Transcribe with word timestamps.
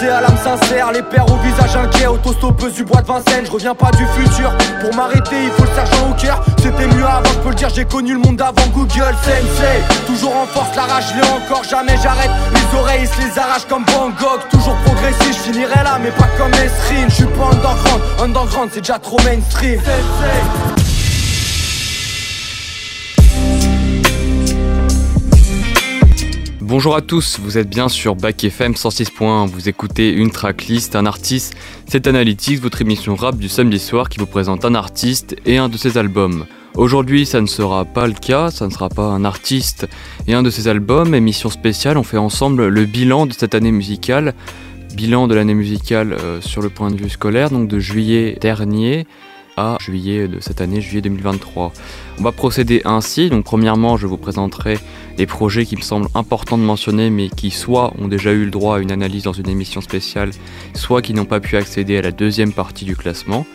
pensée 0.00 0.10
à 0.10 0.20
l'âme 0.20 0.36
sincère, 0.36 0.92
les 0.92 1.02
pères 1.02 1.30
au 1.30 1.36
visage 1.36 1.76
inquiet, 1.76 2.06
autostoppeuse 2.06 2.74
du 2.74 2.84
bois 2.84 3.02
de 3.02 3.06
Vincennes. 3.06 3.46
Je 3.46 3.50
reviens 3.50 3.74
pas 3.74 3.90
du 3.92 4.06
futur, 4.06 4.52
pour 4.80 4.94
m'arrêter 4.94 5.44
il 5.44 5.50
faut 5.50 5.64
le 5.64 5.74
sergent 5.74 6.10
au 6.10 6.14
cœur. 6.14 6.42
C'était 6.58 6.86
mieux 6.86 7.04
avant, 7.04 7.30
je 7.32 7.38
peux 7.38 7.48
le 7.50 7.54
dire, 7.54 7.68
j'ai 7.74 7.84
connu 7.84 8.14
le 8.14 8.20
monde 8.20 8.40
avant 8.40 8.66
Google 8.72 9.14
Sensei. 9.22 9.82
Toujours 10.06 10.34
en 10.36 10.46
force, 10.46 10.74
la 10.76 10.82
rage, 10.82 11.14
l'ai 11.14 11.22
encore, 11.22 11.64
jamais 11.64 11.96
j'arrête. 12.02 12.30
Les 12.52 12.78
oreilles 12.78 13.06
se 13.06 13.20
les 13.20 13.38
arrachent 13.38 13.66
comme 13.68 13.84
Van 13.88 14.08
Gogh. 14.08 14.40
Toujours 14.50 14.76
progressif, 14.84 15.32
je 15.32 15.52
finirai 15.52 15.82
là, 15.84 15.98
mais 16.02 16.10
pas 16.10 16.28
comme 16.38 16.52
Esrine. 16.54 17.08
Je 17.08 17.14
suis 17.14 17.24
pas 17.24 17.46
underground, 17.52 18.02
underground 18.22 18.70
c'est 18.72 18.80
déjà 18.80 18.98
trop 18.98 19.18
mainstream. 19.24 19.80
Bonjour 26.70 26.94
à 26.94 27.00
tous, 27.00 27.40
vous 27.40 27.58
êtes 27.58 27.68
bien 27.68 27.88
sur 27.88 28.14
Bac 28.14 28.44
FM 28.44 28.74
106.1, 28.74 29.48
vous 29.48 29.68
écoutez 29.68 30.12
une 30.12 30.30
tracklist, 30.30 30.94
un 30.94 31.04
artiste, 31.04 31.56
c'est 31.88 32.06
Analytics, 32.06 32.60
votre 32.60 32.80
émission 32.80 33.16
rap 33.16 33.36
du 33.36 33.48
samedi 33.48 33.80
soir 33.80 34.08
qui 34.08 34.20
vous 34.20 34.26
présente 34.26 34.64
un 34.64 34.76
artiste 34.76 35.34
et 35.46 35.58
un 35.58 35.68
de 35.68 35.76
ses 35.76 35.98
albums. 35.98 36.46
Aujourd'hui, 36.76 37.26
ça 37.26 37.40
ne 37.40 37.48
sera 37.48 37.84
pas 37.84 38.06
le 38.06 38.12
cas, 38.12 38.52
ça 38.52 38.68
ne 38.68 38.70
sera 38.70 38.88
pas 38.88 39.06
un 39.06 39.24
artiste 39.24 39.88
et 40.28 40.34
un 40.34 40.44
de 40.44 40.50
ses 40.50 40.68
albums, 40.68 41.12
émission 41.12 41.50
spéciale, 41.50 41.98
on 41.98 42.04
fait 42.04 42.18
ensemble 42.18 42.68
le 42.68 42.84
bilan 42.84 43.26
de 43.26 43.32
cette 43.32 43.56
année 43.56 43.72
musicale, 43.72 44.32
bilan 44.94 45.26
de 45.26 45.34
l'année 45.34 45.54
musicale 45.54 46.12
euh, 46.12 46.40
sur 46.40 46.62
le 46.62 46.68
point 46.68 46.92
de 46.92 46.96
vue 46.96 47.10
scolaire, 47.10 47.50
donc 47.50 47.66
de 47.66 47.80
juillet 47.80 48.38
dernier 48.40 49.08
juillet 49.80 50.28
de 50.28 50.40
cette 50.40 50.60
année, 50.60 50.80
juillet 50.80 51.02
2023. 51.02 51.72
On 52.18 52.22
va 52.22 52.32
procéder 52.32 52.82
ainsi. 52.84 53.30
Donc, 53.30 53.44
premièrement, 53.44 53.96
je 53.96 54.06
vous 54.06 54.16
présenterai 54.16 54.78
les 55.18 55.26
projets 55.26 55.64
qui 55.64 55.76
me 55.76 55.82
semblent 55.82 56.08
importants 56.14 56.58
de 56.58 56.62
mentionner, 56.62 57.10
mais 57.10 57.28
qui 57.28 57.50
soit 57.50 57.92
ont 57.98 58.08
déjà 58.08 58.32
eu 58.32 58.44
le 58.44 58.50
droit 58.50 58.76
à 58.76 58.80
une 58.80 58.92
analyse 58.92 59.24
dans 59.24 59.32
une 59.32 59.48
émission 59.48 59.80
spéciale, 59.80 60.30
soit 60.74 61.02
qui 61.02 61.14
n'ont 61.14 61.24
pas 61.24 61.40
pu 61.40 61.56
accéder 61.56 61.96
à 61.98 62.02
la 62.02 62.12
deuxième 62.12 62.52
partie 62.52 62.84
du 62.84 62.96
classement. 62.96 63.46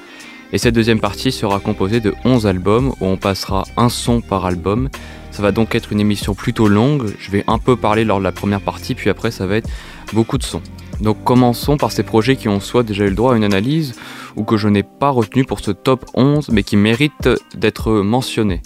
Et 0.54 0.58
cette 0.58 0.76
deuxième 0.76 1.00
partie 1.00 1.32
sera 1.32 1.60
composée 1.60 2.00
de 2.00 2.14
11 2.24 2.48
albums 2.48 2.94
où 3.00 3.06
on 3.06 3.18
passera 3.18 3.64
un 3.78 3.90
son 3.90 4.22
par 4.22 4.46
album. 4.46 4.90
Ça 5.32 5.42
va 5.42 5.52
donc 5.52 5.76
être 5.76 5.92
une 5.92 6.00
émission 6.00 6.34
plutôt 6.34 6.68
longue. 6.68 7.14
Je 7.20 7.32
vais 7.32 7.44
un 7.48 7.58
peu 7.58 7.76
parler 7.76 8.06
lors 8.06 8.20
de 8.20 8.24
la 8.24 8.32
première 8.32 8.62
partie, 8.62 8.96
puis 8.96 9.10
après 9.10 9.32
ça 9.32 9.48
va 9.48 9.58
être 9.58 9.70
beaucoup 10.14 10.38
de 10.38 10.44
sons. 10.44 10.62
Donc 11.02 11.24
commençons 11.24 11.78
par 11.78 11.92
ces 11.92 12.04
projets 12.04 12.36
qui 12.36 12.48
ont 12.48 12.60
soit 12.60 12.84
déjà 12.84 13.06
eu 13.06 13.10
le 13.10 13.16
droit 13.16 13.34
à 13.34 13.38
une 13.38 13.44
analyse 13.44 13.96
ou 14.36 14.44
que 14.44 14.58
je 14.58 14.68
n'ai 14.68 14.84
pas 14.84 15.10
retenu 15.10 15.46
pour 15.46 15.60
ce 15.60 15.72
top 15.72 16.06
11 16.14 16.50
mais 16.50 16.64
qui 16.64 16.78
méritent 16.78 17.30
d'être 17.56 17.92
mentionnés. 17.92 18.62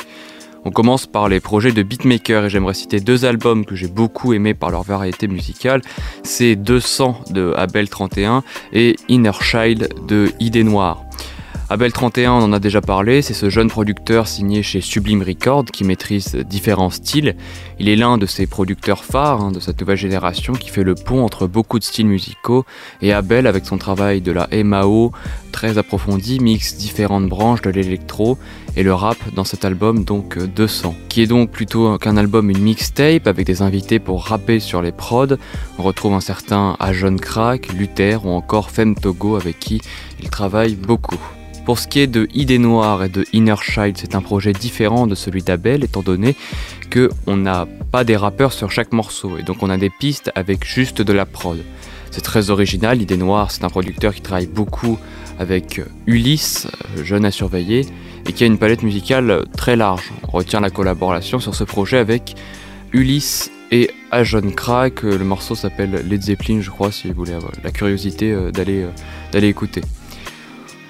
On 0.66 0.72
commence 0.72 1.08
par 1.08 1.30
les 1.30 1.40
projets 1.40 1.72
de 1.72 1.84
beatmaker 1.84 2.46
et 2.46 2.50
j'aimerais 2.50 2.74
citer 2.74 3.00
deux 3.00 3.26
albums 3.26 3.66
que 3.66 3.76
j'ai 3.76 3.88
beaucoup 3.88 4.34
aimés 4.34 4.54
par 4.54 4.72
leur 4.72 4.84
variété 4.84 5.28
musicale. 5.28 5.82
C'est 6.24 6.56
200 6.56 7.22
de 7.32 7.54
Abel 7.56 7.90
31 7.90 8.44
et 8.74 8.98
Inner 9.08 9.32
Child 9.40 9.90
de 10.08 10.32
Idée 10.40 10.64
Noire. 10.64 11.06
Abel 11.72 11.94
31, 11.94 12.32
on 12.32 12.42
en 12.46 12.54
a 12.54 12.58
déjà 12.58 12.82
parlé, 12.82 13.22
c'est 13.22 13.36
ce 13.36 13.52
jeune 13.52 13.68
producteur 13.68 14.28
signé 14.28 14.64
chez 14.64 14.82
Sublime 14.82 15.22
Records 15.22 15.66
qui 15.66 15.84
maîtrise 15.84 16.36
différents 16.36 16.90
styles. 16.90 17.36
Il 17.78 17.90
est 17.90 17.96
l'un 17.96 18.18
de 18.18 18.26
ces 18.26 18.48
producteurs 18.48 19.04
phares 19.04 19.42
hein, 19.42 19.52
de 19.52 19.60
cette 19.60 19.80
nouvelle 19.80 19.96
génération 19.96 20.54
qui 20.54 20.70
fait 20.70 20.84
le 20.84 20.96
pont 20.96 21.24
entre 21.24 21.46
beaucoup 21.46 21.78
de 21.78 21.84
styles 21.84 22.08
musicaux 22.08 22.66
et 23.04 23.14
Abel 23.14 23.46
avec 23.46 23.68
son 23.68 23.78
travail 23.78 24.20
de 24.20 24.32
la 24.32 24.50
MAO 24.64 25.12
très 25.52 25.78
approfondi 25.78 26.40
mixe 26.40 26.76
différentes 26.76 27.30
branches 27.30 27.62
de 27.62 27.70
l'électro 27.70 28.40
et 28.76 28.82
le 28.82 28.96
rap 28.96 29.18
dans 29.36 29.44
cet 29.44 29.64
album 29.64 30.04
donc 30.04 30.40
200 30.40 30.96
qui 31.08 31.22
est 31.22 31.28
donc 31.28 31.52
plutôt 31.52 32.00
qu'un 32.00 32.18
album 32.18 32.50
une 32.50 32.64
mixtape 32.64 33.28
avec 33.28 33.46
des 33.46 33.62
invités 33.62 34.00
pour 34.00 34.24
rapper 34.24 34.60
sur 34.60 34.82
les 34.82 34.92
prods. 34.92 35.38
On 35.78 35.84
retrouve 35.84 36.14
un 36.14 36.20
certain 36.20 36.76
Ajon 36.80 37.18
Crack, 37.18 37.72
Luther 37.74 38.26
ou 38.26 38.30
encore 38.30 38.72
Femme 38.72 38.96
Togo 38.96 39.36
avec 39.36 39.60
qui 39.60 39.82
il 40.20 40.32
travaille 40.32 40.74
beaucoup. 40.74 41.20
Pour 41.70 41.78
ce 41.78 41.88
qui 41.88 42.00
est 42.00 42.08
de 42.08 42.28
Idée 42.34 42.58
Noire 42.58 43.04
et 43.04 43.10
de 43.10 43.26
Inner 43.32 43.54
Child, 43.62 43.96
c'est 43.96 44.16
un 44.16 44.24
projet 44.24 44.54
différent 44.54 45.06
de 45.06 45.14
celui 45.14 45.44
d'Abel, 45.44 45.84
étant 45.84 46.02
donné 46.02 46.36
qu'on 46.92 47.38
n'a 47.38 47.68
pas 47.92 48.04
des 48.04 48.18
rappeurs 48.18 48.54
sur 48.54 48.72
chaque 48.72 48.92
morceau, 48.92 49.38
et 49.38 49.44
donc 49.44 49.62
on 49.62 49.70
a 49.70 49.78
des 49.78 49.92
pistes 49.92 50.32
avec 50.34 50.66
juste 50.66 51.04
de 51.04 51.14
la 51.14 51.28
prod. 51.28 51.64
C'est 52.10 52.24
très 52.24 52.50
original, 52.50 53.04
Idée 53.04 53.18
Noire, 53.18 53.52
c'est 53.52 53.64
un 53.66 53.70
producteur 53.70 54.16
qui 54.16 54.22
travaille 54.22 54.48
beaucoup 54.48 54.98
avec 55.38 55.80
Ulysse, 56.08 56.66
jeune 57.04 57.24
à 57.24 57.30
surveiller, 57.30 57.86
et 58.28 58.34
qui 58.34 58.44
a 58.44 58.48
une 58.48 58.58
palette 58.58 58.82
musicale 58.82 59.44
très 59.56 59.76
large. 59.76 60.12
On 60.28 60.38
retient 60.38 60.62
la 60.62 60.72
collaboration 60.72 61.40
sur 61.40 61.54
ce 61.54 61.66
projet 61.66 62.00
avec 62.00 62.34
Ulysse 62.94 63.52
et 63.70 63.92
Ajon 64.10 64.50
Crack. 64.56 65.04
Le 65.04 65.24
morceau 65.24 65.54
s'appelle 65.54 66.04
Led 66.10 66.24
Zeppelin, 66.24 66.62
je 66.62 66.72
crois, 66.72 66.92
si 66.92 67.10
vous 67.10 67.14
voulez 67.14 67.34
avoir 67.34 67.52
la 67.64 67.70
curiosité 67.70 68.32
euh, 68.32 68.50
euh, 68.58 68.90
d'aller 69.32 69.48
écouter. 69.48 69.82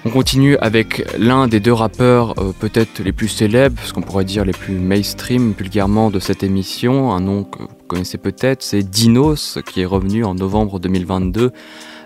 On 0.06 0.08
continue 0.08 0.56
avec 0.62 1.04
l'un 1.18 1.46
des 1.46 1.60
deux 1.60 1.74
rappeurs 1.74 2.34
euh, 2.38 2.52
peut-être 2.58 3.02
les 3.02 3.12
plus 3.12 3.28
célèbres, 3.28 3.82
ce 3.84 3.92
qu'on 3.92 4.00
pourrait 4.00 4.24
dire 4.24 4.46
les 4.46 4.52
plus 4.52 4.78
mainstream 4.78 5.52
vulgairement 5.52 6.10
de 6.10 6.18
cette 6.18 6.42
émission, 6.42 7.12
un 7.12 7.20
nom 7.20 7.44
que 7.44 7.58
vous 7.58 7.68
connaissez 7.86 8.16
peut-être, 8.16 8.62
c'est 8.62 8.82
Dinos 8.82 9.58
qui 9.66 9.82
est 9.82 9.86
revenu 9.86 10.24
en 10.24 10.34
novembre 10.34 10.80
2022 10.80 11.52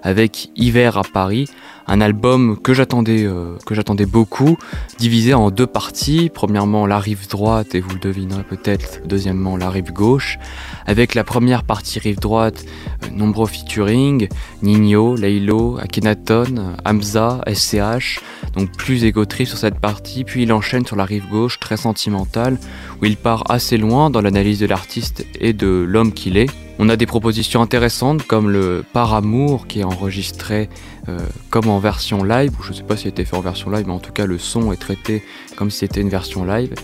avec 0.04 0.50
Hiver 0.54 0.98
à 0.98 1.02
Paris, 1.02 1.48
un 1.86 2.00
album 2.00 2.58
que 2.62 2.72
j'attendais 2.72 3.24
euh, 3.24 3.56
que 3.66 3.74
j'attendais 3.74 4.06
beaucoup, 4.06 4.56
divisé 4.98 5.34
en 5.34 5.50
deux 5.50 5.66
parties. 5.66 6.30
Premièrement 6.32 6.86
la 6.86 6.98
rive 6.98 7.28
droite 7.28 7.74
et 7.74 7.80
vous 7.80 7.90
le 7.90 7.98
devinerez 7.98 8.44
peut-être. 8.44 9.00
Deuxièmement 9.06 9.56
la 9.56 9.70
rive 9.70 9.92
gauche, 9.92 10.38
avec 10.86 11.14
la 11.14 11.24
première 11.24 11.64
partie 11.64 11.98
rive 11.98 12.20
droite, 12.20 12.64
euh, 13.02 13.08
nombreux 13.12 13.46
featuring, 13.46 14.28
Nino, 14.62 15.16
Laylo, 15.16 15.78
Akhenaton, 15.78 16.76
Hamza, 16.84 17.40
SCH, 17.52 18.20
donc 18.54 18.70
plus 18.76 19.04
égotrip 19.04 19.48
sur 19.48 19.58
cette 19.58 19.78
partie. 19.78 20.24
Puis 20.24 20.42
il 20.42 20.52
enchaîne 20.52 20.86
sur 20.86 20.96
la 20.96 21.04
rive 21.04 21.28
gauche, 21.30 21.58
très 21.58 21.76
sentimentale, 21.76 22.58
où 23.00 23.06
il 23.06 23.16
part 23.16 23.50
assez 23.50 23.78
loin 23.78 24.10
dans 24.10 24.20
l'analyse 24.20 24.60
de 24.60 24.66
l'artiste 24.66 25.26
et 25.40 25.52
de 25.52 25.84
l'homme 25.86 26.12
qu'il 26.12 26.36
est. 26.36 26.63
On 26.78 26.88
a 26.88 26.96
des 26.96 27.06
propositions 27.06 27.62
intéressantes 27.62 28.24
comme 28.24 28.50
le 28.50 28.84
Par 28.92 29.14
Amour 29.14 29.68
qui 29.68 29.80
est 29.80 29.84
enregistré 29.84 30.68
euh, 31.08 31.18
comme 31.50 31.68
en 31.68 31.78
version 31.78 32.24
live, 32.24 32.52
ou 32.58 32.62
je 32.62 32.70
ne 32.70 32.74
sais 32.74 32.82
pas 32.82 32.94
a 32.94 33.08
été 33.08 33.24
fait 33.24 33.36
en 33.36 33.40
version 33.40 33.70
live, 33.70 33.84
mais 33.86 33.92
en 33.92 34.00
tout 34.00 34.12
cas 34.12 34.26
le 34.26 34.38
son 34.38 34.72
est 34.72 34.76
traité 34.76 35.22
comme 35.56 35.70
si 35.70 35.78
c'était 35.78 36.00
une 36.00 36.08
version 36.08 36.44
live. 36.44 36.74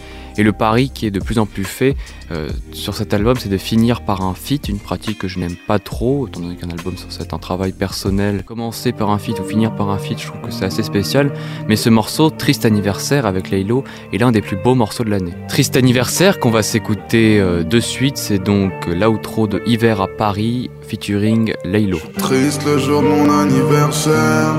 Et 0.40 0.42
le 0.42 0.52
pari 0.52 0.88
qui 0.88 1.04
est 1.04 1.10
de 1.10 1.20
plus 1.20 1.38
en 1.38 1.44
plus 1.44 1.64
fait 1.64 1.96
euh, 2.32 2.48
sur 2.72 2.94
cet 2.94 3.12
album, 3.12 3.36
c'est 3.38 3.50
de 3.50 3.58
finir 3.58 4.00
par 4.00 4.22
un 4.22 4.32
feat, 4.32 4.70
une 4.70 4.78
pratique 4.78 5.18
que 5.18 5.28
je 5.28 5.38
n'aime 5.38 5.56
pas 5.68 5.78
trop, 5.78 6.28
étant 6.28 6.40
donné 6.40 6.56
qu'un 6.56 6.70
album 6.70 6.94
c'est 7.10 7.34
un 7.34 7.38
travail 7.38 7.72
personnel. 7.72 8.42
Commencer 8.44 8.92
par 8.92 9.10
un 9.10 9.18
feat 9.18 9.38
ou 9.38 9.44
finir 9.44 9.76
par 9.76 9.90
un 9.90 9.98
feat, 9.98 10.18
je 10.18 10.28
trouve 10.28 10.40
que 10.40 10.50
c'est 10.50 10.64
assez 10.64 10.82
spécial. 10.82 11.30
Mais 11.68 11.76
ce 11.76 11.90
morceau, 11.90 12.30
Triste 12.30 12.64
Anniversaire 12.64 13.26
avec 13.26 13.50
Laylo, 13.50 13.84
est 14.14 14.16
l'un 14.16 14.32
des 14.32 14.40
plus 14.40 14.56
beaux 14.56 14.74
morceaux 14.74 15.04
de 15.04 15.10
l'année. 15.10 15.34
Triste 15.50 15.76
Anniversaire 15.76 16.40
qu'on 16.40 16.50
va 16.50 16.62
s'écouter 16.62 17.38
euh, 17.38 17.62
de 17.62 17.78
suite, 17.78 18.16
c'est 18.16 18.38
donc 18.38 18.72
l'outro 18.86 19.46
de 19.46 19.60
Hiver 19.66 20.00
à 20.00 20.08
Paris 20.08 20.70
featuring 20.80 21.52
Laylo. 21.66 21.98
Triste 22.16 22.64
le 22.64 22.78
jour 22.78 23.02
de 23.02 23.08
mon 23.08 23.30
anniversaire, 23.30 24.54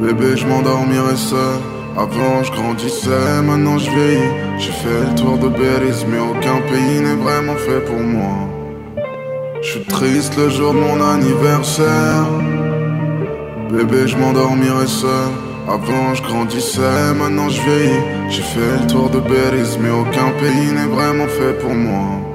bébé 0.00 0.34
je 0.34 0.46
m'endormirai 0.46 1.16
seul. 1.16 1.79
Avant 1.96 2.42
je 2.44 2.52
grandissais, 2.52 3.42
maintenant 3.42 3.78
je 3.78 3.90
vieillis. 3.90 4.32
J'ai 4.58 4.72
fait 4.72 5.00
le 5.08 5.14
tour 5.16 5.38
de 5.38 5.48
Belize 5.48 6.06
mais 6.08 6.18
aucun 6.18 6.60
pays 6.70 7.00
n'est 7.00 7.22
vraiment 7.22 7.56
fait 7.56 7.80
pour 7.84 7.98
moi. 7.98 8.48
Je 9.60 9.68
suis 9.72 9.84
triste 9.84 10.36
le 10.36 10.48
jour 10.48 10.72
de 10.72 10.78
mon 10.78 11.02
anniversaire. 11.02 12.26
Bébé 13.70 14.06
je 14.06 14.16
m'endormirai 14.16 14.86
seul. 14.86 15.30
Avant 15.68 16.14
je 16.14 16.22
grandissais, 16.22 17.14
maintenant 17.18 17.48
je 17.48 17.60
vieillis. 17.62 18.04
J'ai 18.30 18.42
fait 18.42 18.72
le 18.80 18.86
tour 18.86 19.10
de 19.10 19.18
Belize 19.20 19.78
mais 19.80 19.90
aucun 19.90 20.30
pays 20.40 20.72
n'est 20.72 20.94
vraiment 20.94 21.28
fait 21.28 21.58
pour 21.60 21.74
moi 21.74 22.29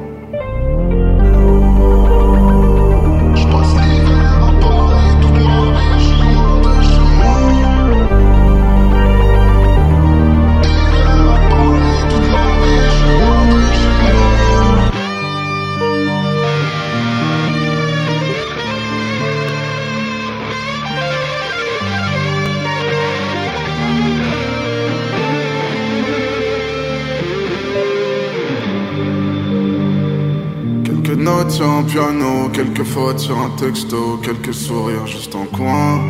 quelques 32.52 32.84
fautes 32.84 33.20
sur 33.20 33.38
un 33.38 33.50
texto, 33.52 34.20
quelques 34.22 34.54
sourires 34.54 35.08
juste 35.08 35.34
en 35.34 35.46
coin. 35.46 36.02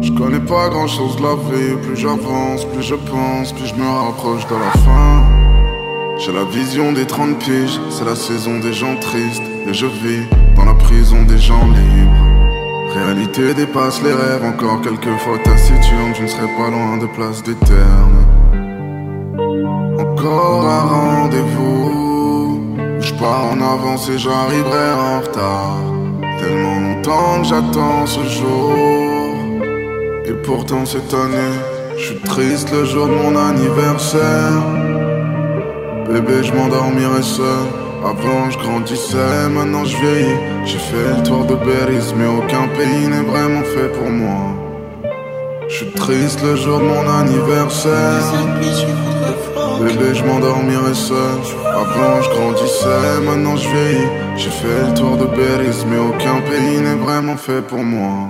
Je 0.00 0.12
connais 0.12 0.38
pas 0.38 0.68
grand 0.68 0.86
chose 0.86 1.16
de 1.16 1.22
la 1.22 1.34
vie, 1.34 1.76
plus 1.82 1.96
j'avance, 1.96 2.64
plus 2.66 2.82
je 2.82 2.94
pense, 2.94 3.52
plus 3.52 3.66
je 3.66 3.74
me 3.74 3.84
rapproche 3.84 4.46
de 4.46 4.54
la 4.54 4.70
fin. 4.84 5.24
J'ai 6.18 6.32
la 6.32 6.44
vision 6.44 6.92
des 6.92 7.04
30 7.04 7.38
piges, 7.38 7.80
c'est 7.90 8.04
la 8.04 8.14
saison 8.14 8.60
des 8.60 8.72
gens 8.72 8.94
tristes. 9.00 9.42
Et 9.68 9.74
je 9.74 9.86
vis 9.86 10.24
dans 10.54 10.64
la 10.64 10.74
prison 10.74 11.24
des 11.24 11.38
gens 11.38 11.66
libres. 11.66 12.94
Réalité 12.94 13.54
dépasse 13.54 14.00
les 14.02 14.12
rêves, 14.12 14.44
encore 14.44 14.80
quelques 14.82 15.18
fois 15.18 15.38
taciturnes, 15.44 16.14
je 16.16 16.22
ne 16.22 16.28
serai 16.28 16.46
pas 16.56 16.70
loin 16.70 16.96
de 16.98 17.06
place 17.06 17.42
des 17.42 17.54
ternes. 17.54 18.07
Pars 23.18 23.52
en 23.52 23.60
avance 23.60 24.08
et 24.08 24.18
j'arriverai 24.18 24.92
en 24.92 25.20
retard. 25.20 25.80
Tellement 26.40 26.80
longtemps 26.80 27.42
que 27.42 27.48
j'attends 27.48 28.06
ce 28.06 28.22
jour, 28.38 28.74
et 30.24 30.32
pourtant 30.44 30.84
cette 30.86 31.12
année, 31.12 31.56
je 31.96 32.04
suis 32.04 32.20
triste 32.20 32.70
le 32.72 32.84
jour 32.84 33.06
de 33.08 33.14
mon 33.14 33.36
anniversaire. 33.36 34.62
Bébé, 36.08 36.42
je 36.42 36.52
m'endormirai 36.52 37.22
seul. 37.22 37.66
Avant, 38.04 38.48
je 38.50 38.58
grandissais, 38.58 39.48
maintenant 39.50 39.84
je 39.84 39.96
vieillis. 39.96 40.40
J'ai 40.64 40.78
fait 40.78 41.08
le 41.16 41.22
tour 41.24 41.44
de 41.44 41.56
Béris, 41.56 42.14
mais 42.16 42.26
aucun 42.26 42.68
pays 42.78 43.08
n'est 43.08 43.28
vraiment 43.32 43.64
fait 43.74 43.88
pour 43.98 44.08
moi. 44.08 44.54
Je 45.68 45.74
suis 45.74 45.90
triste 45.90 46.40
le 46.42 46.54
jour 46.56 46.78
de 46.78 46.84
mon 46.84 47.06
anniversaire. 47.20 48.22
Bébé, 49.78 50.14
je 50.14 50.24
m'endormirai 50.24 50.94
seul. 50.94 51.38
Avant, 51.66 52.20
je 52.22 52.30
grandissais, 52.30 53.20
maintenant 53.24 53.56
je 53.56 53.68
vieillis. 53.68 54.08
J'ai 54.36 54.50
fait 54.50 54.88
le 54.88 54.94
tour 54.94 55.16
de 55.16 55.26
Béris, 55.26 55.84
mais 55.88 55.98
aucun 55.98 56.40
pays 56.50 56.80
n'est 56.80 56.96
vraiment 56.96 57.36
fait 57.36 57.62
pour 57.62 57.82
moi. 57.82 58.28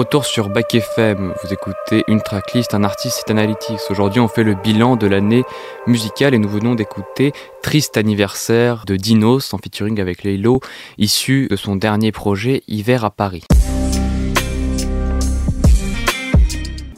Retour 0.00 0.24
sur 0.24 0.48
Back 0.48 0.74
FM, 0.74 1.34
vous 1.44 1.52
écoutez 1.52 2.04
une 2.08 2.22
tracklist, 2.22 2.72
un 2.72 2.84
artiste 2.84 3.24
et 3.28 3.32
analytics. 3.32 3.80
Aujourd'hui, 3.90 4.18
on 4.18 4.28
fait 4.28 4.44
le 4.44 4.54
bilan 4.54 4.96
de 4.96 5.06
l'année 5.06 5.44
musicale 5.86 6.32
et 6.32 6.38
nous 6.38 6.48
venons 6.48 6.74
d'écouter 6.74 7.34
Triste 7.62 7.98
anniversaire 7.98 8.84
de 8.86 8.96
Dinos 8.96 9.52
en 9.52 9.58
featuring 9.58 10.00
avec 10.00 10.22
Laylo, 10.24 10.60
issu 10.96 11.48
de 11.50 11.56
son 11.56 11.76
dernier 11.76 12.12
projet 12.12 12.62
Hiver 12.66 13.04
à 13.04 13.10
Paris. 13.10 13.44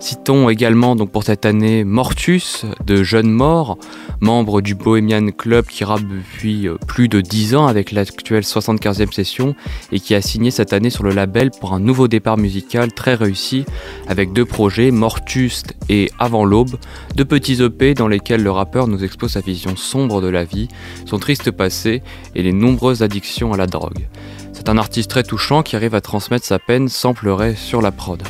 Citons 0.02 0.48
également 0.48 0.96
donc 0.96 1.12
pour 1.12 1.22
cette 1.22 1.46
année 1.46 1.84
Mortus 1.84 2.66
de 2.84 3.04
Jeune 3.04 3.30
Mort, 3.30 3.78
membre 4.20 4.60
du 4.60 4.74
Bohemian 4.74 5.28
Club 5.30 5.66
qui 5.66 5.84
rappe 5.84 6.02
depuis 6.02 6.66
euh, 6.66 6.74
plus 6.88 7.06
de 7.06 7.20
10 7.20 7.54
ans 7.54 7.68
avec 7.68 7.92
l'actuelle 7.92 8.42
75e 8.42 9.12
session 9.12 9.54
et 9.92 10.00
qui 10.00 10.16
a 10.16 10.20
signé 10.20 10.50
cette 10.50 10.72
année 10.72 10.90
sur 10.90 11.04
le 11.04 11.12
label 11.12 11.52
pour 11.52 11.72
un 11.72 11.78
nouveau 11.78 12.08
départ 12.08 12.36
musical 12.36 12.92
très 12.92 13.14
réussi 13.14 13.64
avec 14.08 14.32
deux 14.32 14.44
projets, 14.44 14.90
Mortus 14.90 15.62
et 15.88 16.10
Avant 16.18 16.44
l'aube, 16.44 16.74
deux 17.14 17.24
petits 17.24 17.62
EP 17.62 17.94
dans 17.94 18.08
lesquels 18.08 18.42
le 18.42 18.50
rappeur 18.50 18.88
nous 18.88 19.04
expose 19.04 19.30
sa 19.30 19.40
vision 19.40 19.76
sombre 19.76 20.20
de 20.20 20.26
la 20.28 20.42
vie, 20.42 20.66
son 21.06 21.20
triste 21.20 21.52
passé 21.52 22.02
et 22.34 22.42
les 22.42 22.52
nombreuses 22.52 23.04
addictions 23.04 23.52
à 23.52 23.56
la 23.56 23.68
drogue. 23.68 24.08
C'est 24.52 24.68
un 24.68 24.78
artiste 24.78 25.10
très 25.10 25.22
touchant 25.22 25.62
qui 25.62 25.76
arrive 25.76 25.94
à 25.94 26.00
transmettre 26.00 26.44
sa 26.44 26.58
peine 26.58 26.88
sans 26.88 27.14
pleurer 27.14 27.54
sur 27.54 27.80
la 27.80 27.92
prod. 27.92 28.20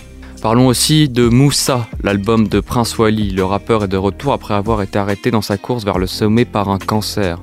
Parlons 0.42 0.66
aussi 0.66 1.08
de 1.08 1.28
Moussa, 1.28 1.86
l'album 2.02 2.48
de 2.48 2.58
Prince 2.58 2.98
Wally. 2.98 3.30
Le 3.30 3.44
rappeur 3.44 3.84
est 3.84 3.88
de 3.88 3.96
retour 3.96 4.32
après 4.32 4.54
avoir 4.54 4.82
été 4.82 4.98
arrêté 4.98 5.30
dans 5.30 5.40
sa 5.40 5.56
course 5.56 5.84
vers 5.84 5.98
le 5.98 6.08
sommet 6.08 6.44
par 6.44 6.68
un 6.68 6.78
cancer. 6.78 7.38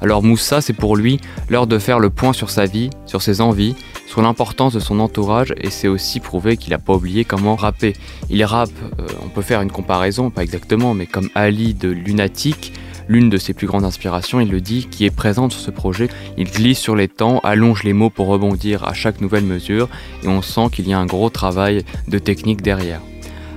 Alors 0.00 0.24
Moussa, 0.24 0.60
c'est 0.60 0.72
pour 0.72 0.96
lui 0.96 1.20
l'heure 1.48 1.68
de 1.68 1.78
faire 1.78 2.00
le 2.00 2.10
point 2.10 2.32
sur 2.32 2.50
sa 2.50 2.66
vie, 2.66 2.90
sur 3.06 3.22
ses 3.22 3.40
envies, 3.40 3.76
sur 4.08 4.22
l'importance 4.22 4.72
de 4.72 4.80
son 4.80 4.98
entourage 4.98 5.54
et 5.56 5.70
c'est 5.70 5.86
aussi 5.86 6.18
prouvé 6.18 6.56
qu'il 6.56 6.72
n'a 6.72 6.78
pas 6.78 6.94
oublié 6.94 7.24
comment 7.24 7.54
rapper. 7.54 7.92
Il 8.28 8.42
rappe, 8.42 8.70
euh, 8.98 9.06
on 9.24 9.28
peut 9.28 9.42
faire 9.42 9.62
une 9.62 9.70
comparaison, 9.70 10.30
pas 10.30 10.42
exactement, 10.42 10.94
mais 10.94 11.06
comme 11.06 11.28
Ali 11.36 11.74
de 11.74 11.90
Lunatic, 11.90 12.72
l'une 13.12 13.28
de 13.28 13.36
ses 13.36 13.52
plus 13.52 13.66
grandes 13.66 13.84
inspirations, 13.84 14.40
il 14.40 14.50
le 14.50 14.62
dit, 14.62 14.88
qui 14.90 15.04
est 15.04 15.14
présente 15.14 15.52
sur 15.52 15.60
ce 15.60 15.70
projet. 15.70 16.08
Il 16.38 16.50
glisse 16.50 16.78
sur 16.78 16.96
les 16.96 17.08
temps, 17.08 17.40
allonge 17.44 17.82
les 17.84 17.92
mots 17.92 18.08
pour 18.08 18.26
rebondir 18.26 18.84
à 18.84 18.94
chaque 18.94 19.20
nouvelle 19.20 19.44
mesure, 19.44 19.88
et 20.22 20.28
on 20.28 20.40
sent 20.40 20.68
qu'il 20.72 20.88
y 20.88 20.94
a 20.94 20.98
un 20.98 21.06
gros 21.06 21.28
travail 21.28 21.84
de 22.08 22.18
technique 22.18 22.62
derrière. 22.62 23.02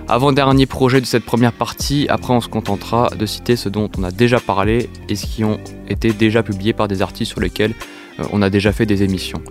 Avant-dernier 0.08 0.66
projet 0.66 1.00
de 1.00 1.06
cette 1.06 1.24
première 1.24 1.54
partie, 1.54 2.06
après 2.10 2.34
on 2.34 2.42
se 2.42 2.50
contentera 2.50 3.10
de 3.18 3.26
citer 3.26 3.56
ce 3.56 3.70
dont 3.70 3.90
on 3.98 4.04
a 4.04 4.12
déjà 4.12 4.40
parlé 4.40 4.90
et 5.10 5.16
ce 5.16 5.26
qui 5.26 5.44
ont 5.44 5.58
été 5.88 6.12
déjà 6.14 6.44
publiés 6.44 6.74
par 6.74 6.88
des 6.88 7.02
artistes 7.02 7.32
sur 7.32 7.42
lesquels 7.42 7.74
euh, 8.20 8.24
on 8.32 8.44
a 8.44 8.52
déjà 8.52 8.72
fait 8.72 8.86
des 8.86 9.02
émissions. 9.02 9.42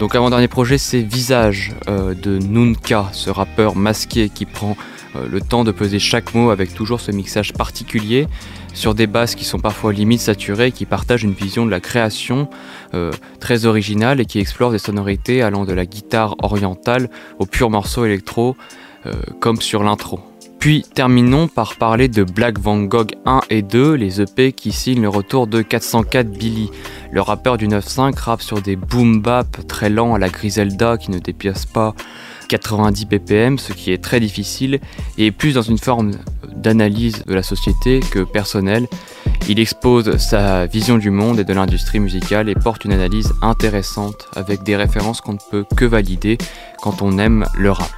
Donc 0.00 0.16
avant-dernier 0.16 0.48
projet, 0.48 0.78
c'est 0.78 1.00
Visage 1.00 1.74
euh, 1.88 2.14
de 2.14 2.38
Nunka, 2.38 3.10
ce 3.12 3.30
rappeur 3.30 3.76
masqué 3.76 4.30
qui 4.30 4.46
prend 4.46 4.76
euh, 5.14 5.28
le 5.30 5.40
temps 5.40 5.62
de 5.62 5.70
peser 5.70 6.00
chaque 6.00 6.34
mot 6.34 6.50
avec 6.50 6.74
toujours 6.74 7.00
ce 7.00 7.12
mixage 7.12 7.52
particulier 7.52 8.26
sur 8.74 8.94
des 8.94 9.06
basses 9.06 9.34
qui 9.34 9.44
sont 9.44 9.58
parfois 9.58 9.92
limite 9.92 10.20
saturées, 10.20 10.72
qui 10.72 10.84
partagent 10.84 11.22
une 11.22 11.32
vision 11.32 11.64
de 11.64 11.70
la 11.70 11.80
création 11.80 12.48
euh, 12.92 13.10
très 13.40 13.64
originale 13.64 14.20
et 14.20 14.26
qui 14.26 14.40
explore 14.40 14.70
des 14.70 14.78
sonorités 14.78 15.42
allant 15.42 15.64
de 15.64 15.72
la 15.72 15.86
guitare 15.86 16.34
orientale 16.42 17.08
au 17.38 17.46
pur 17.46 17.70
morceau 17.70 18.04
électro, 18.04 18.56
euh, 19.06 19.12
comme 19.40 19.60
sur 19.60 19.82
l'intro. 19.82 20.20
Puis 20.58 20.82
terminons 20.94 21.46
par 21.46 21.76
parler 21.76 22.08
de 22.08 22.24
Black 22.24 22.58
Van 22.58 22.80
Gogh 22.80 23.12
1 23.26 23.42
et 23.50 23.60
2, 23.60 23.92
les 23.92 24.22
EP 24.22 24.52
qui 24.52 24.72
signent 24.72 25.02
le 25.02 25.10
retour 25.10 25.46
de 25.46 25.60
404 25.60 26.30
Billy. 26.30 26.70
Le 27.12 27.20
rappeur 27.20 27.58
du 27.58 27.68
9.5 27.68 28.18
rappe 28.18 28.40
sur 28.40 28.62
des 28.62 28.74
boom 28.74 29.20
bap 29.20 29.66
très 29.68 29.90
lents 29.90 30.14
à 30.14 30.18
la 30.18 30.30
Griselda 30.30 30.96
qui 30.96 31.10
ne 31.10 31.18
dépiace 31.18 31.66
pas 31.66 31.94
90 32.48 33.04
ppm, 33.04 33.58
ce 33.58 33.74
qui 33.74 33.92
est 33.92 34.02
très 34.02 34.20
difficile, 34.20 34.80
et 35.18 35.32
plus 35.32 35.52
dans 35.54 35.62
une 35.62 35.76
forme 35.78 36.12
d'analyse 36.56 37.24
de 37.26 37.34
la 37.34 37.42
société 37.42 38.00
que 38.00 38.20
personnelle. 38.20 38.86
Il 39.48 39.60
expose 39.60 40.16
sa 40.16 40.66
vision 40.66 40.96
du 40.96 41.10
monde 41.10 41.38
et 41.38 41.44
de 41.44 41.52
l'industrie 41.52 42.00
musicale 42.00 42.48
et 42.48 42.54
porte 42.54 42.84
une 42.84 42.92
analyse 42.92 43.32
intéressante 43.42 44.26
avec 44.36 44.62
des 44.62 44.74
références 44.74 45.20
qu'on 45.20 45.34
ne 45.34 45.50
peut 45.50 45.64
que 45.76 45.84
valider 45.84 46.38
quand 46.80 47.02
on 47.02 47.18
aime 47.18 47.44
le 47.58 47.70
rap. 47.70 47.90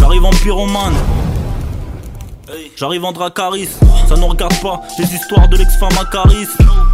J'arrive 0.00 0.24
en 0.24 0.30
pyromane 0.30 0.94
J'arrive 2.76 3.04
en 3.04 3.12
Dracaris, 3.12 3.68
ça 4.08 4.16
ne 4.16 4.24
regarde 4.24 4.60
pas 4.60 4.80
les 4.98 5.14
histoires 5.14 5.48
de 5.48 5.56
l'ex-femme 5.56 5.96
à 6.00 6.04
Caris. 6.04 6.46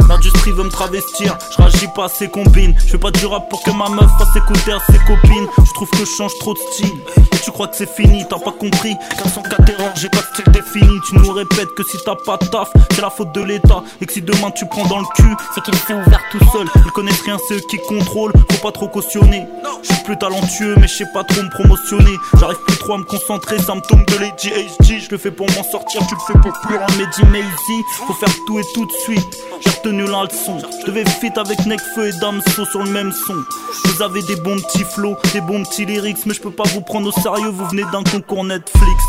L'industrie 0.08 0.52
veut 0.52 0.64
me 0.64 0.70
travestir, 0.70 1.36
je 1.50 1.62
réagis 1.62 1.88
pas 1.94 2.04
à 2.04 2.08
ses 2.08 2.28
combines. 2.28 2.74
Je 2.78 2.92
fais 2.92 2.98
pas 2.98 3.10
du 3.10 3.24
rap 3.26 3.48
pour 3.48 3.62
que 3.62 3.70
ma 3.70 3.88
meuf 3.88 4.10
fasse 4.18 4.36
écouter 4.36 4.72
à 4.72 4.80
ses 4.92 4.98
copines. 4.98 5.46
Je 5.64 5.72
trouve 5.72 5.90
que 5.90 5.98
je 5.98 6.04
change 6.04 6.32
trop 6.40 6.52
de 6.52 6.58
style. 6.72 6.92
Et 7.32 7.38
tu 7.42 7.50
crois 7.50 7.68
que 7.68 7.76
c'est 7.76 7.88
fini, 7.88 8.24
t'as 8.28 8.38
pas 8.38 8.52
compris. 8.52 8.96
404 9.16 9.70
erreurs, 9.70 9.92
j'ai 9.96 10.08
pas 10.10 10.18
de 10.18 10.26
style 10.34 10.52
défini. 10.52 11.00
Tu 11.06 11.14
nous 11.16 11.32
répètes 11.32 11.74
que 11.74 11.82
si 11.84 11.96
t'as 12.04 12.16
pas 12.16 12.36
de 12.36 12.46
taf, 12.46 12.70
c'est 12.90 13.00
la 13.00 13.10
faute 13.10 13.32
de 13.34 13.42
l'État. 13.42 13.82
Et 14.00 14.06
que 14.06 14.12
si 14.12 14.20
demain 14.20 14.50
tu 14.50 14.66
prends 14.66 14.86
dans 14.86 14.98
le 14.98 15.06
cul, 15.16 15.34
c'est 15.54 15.62
qu'il 15.62 15.74
s'est 15.76 15.94
ouvert 15.94 16.20
tout 16.30 16.40
seul. 16.52 16.66
Ils 16.84 16.92
connaissent 16.92 17.22
rien, 17.22 17.38
c'est 17.48 17.54
eux 17.54 17.62
qui 17.70 17.78
contrôlent. 17.78 18.32
Faut 18.50 18.62
pas 18.62 18.72
trop 18.72 18.88
cautionner. 18.88 19.46
Je 19.82 19.92
suis 19.92 20.04
plus 20.04 20.18
talentueux, 20.18 20.76
mais 20.78 20.88
je 20.88 20.94
sais 20.94 21.12
pas 21.14 21.24
trop 21.24 21.42
me 21.42 21.50
promotionner. 21.50 22.16
J'arrive 22.38 22.58
plus 22.66 22.76
trop 22.76 22.94
à 22.94 22.98
me 22.98 23.04
concentrer, 23.04 23.58
symptôme 23.58 24.04
de 24.06 24.16
l'ADHD. 24.16 25.00
Je 25.00 25.10
le 25.10 25.18
fais 25.18 25.30
pour 25.30 25.46
sortir, 25.62 26.00
tu 26.08 26.14
le 26.14 26.20
fais 26.20 26.38
pour 26.40 26.58
plus 26.60 26.76
en 26.76 26.86
Mehdi 26.98 27.24
Maisy. 27.30 27.82
Faut 28.06 28.14
faire 28.14 28.34
tout 28.46 28.58
et 28.58 28.64
tout 28.74 28.86
de 28.86 28.92
suite. 28.92 29.38
J'ai 29.60 29.70
retenu 29.70 30.06
la 30.06 30.24
leçon. 30.24 30.58
Je 30.80 30.86
devais 30.86 31.04
fit 31.04 31.32
avec 31.36 31.64
Necfeu 31.66 32.08
et 32.08 32.12
Damso 32.20 32.64
sur 32.64 32.82
le 32.82 32.90
même 32.90 33.12
son. 33.12 33.36
Vous 33.84 34.02
avez 34.02 34.22
des 34.22 34.36
bons 34.36 34.60
petits 34.60 34.84
flots, 34.84 35.16
des 35.32 35.40
bons 35.40 35.62
petits 35.62 35.84
lyrics, 35.84 36.26
mais 36.26 36.34
je 36.34 36.40
peux 36.40 36.50
pas 36.50 36.64
vous 36.64 36.80
prendre 36.80 37.08
au 37.08 37.20
sérieux, 37.20 37.50
vous 37.50 37.66
venez 37.66 37.84
d'un 37.92 38.02
concours 38.02 38.44
Netflix. 38.44 39.04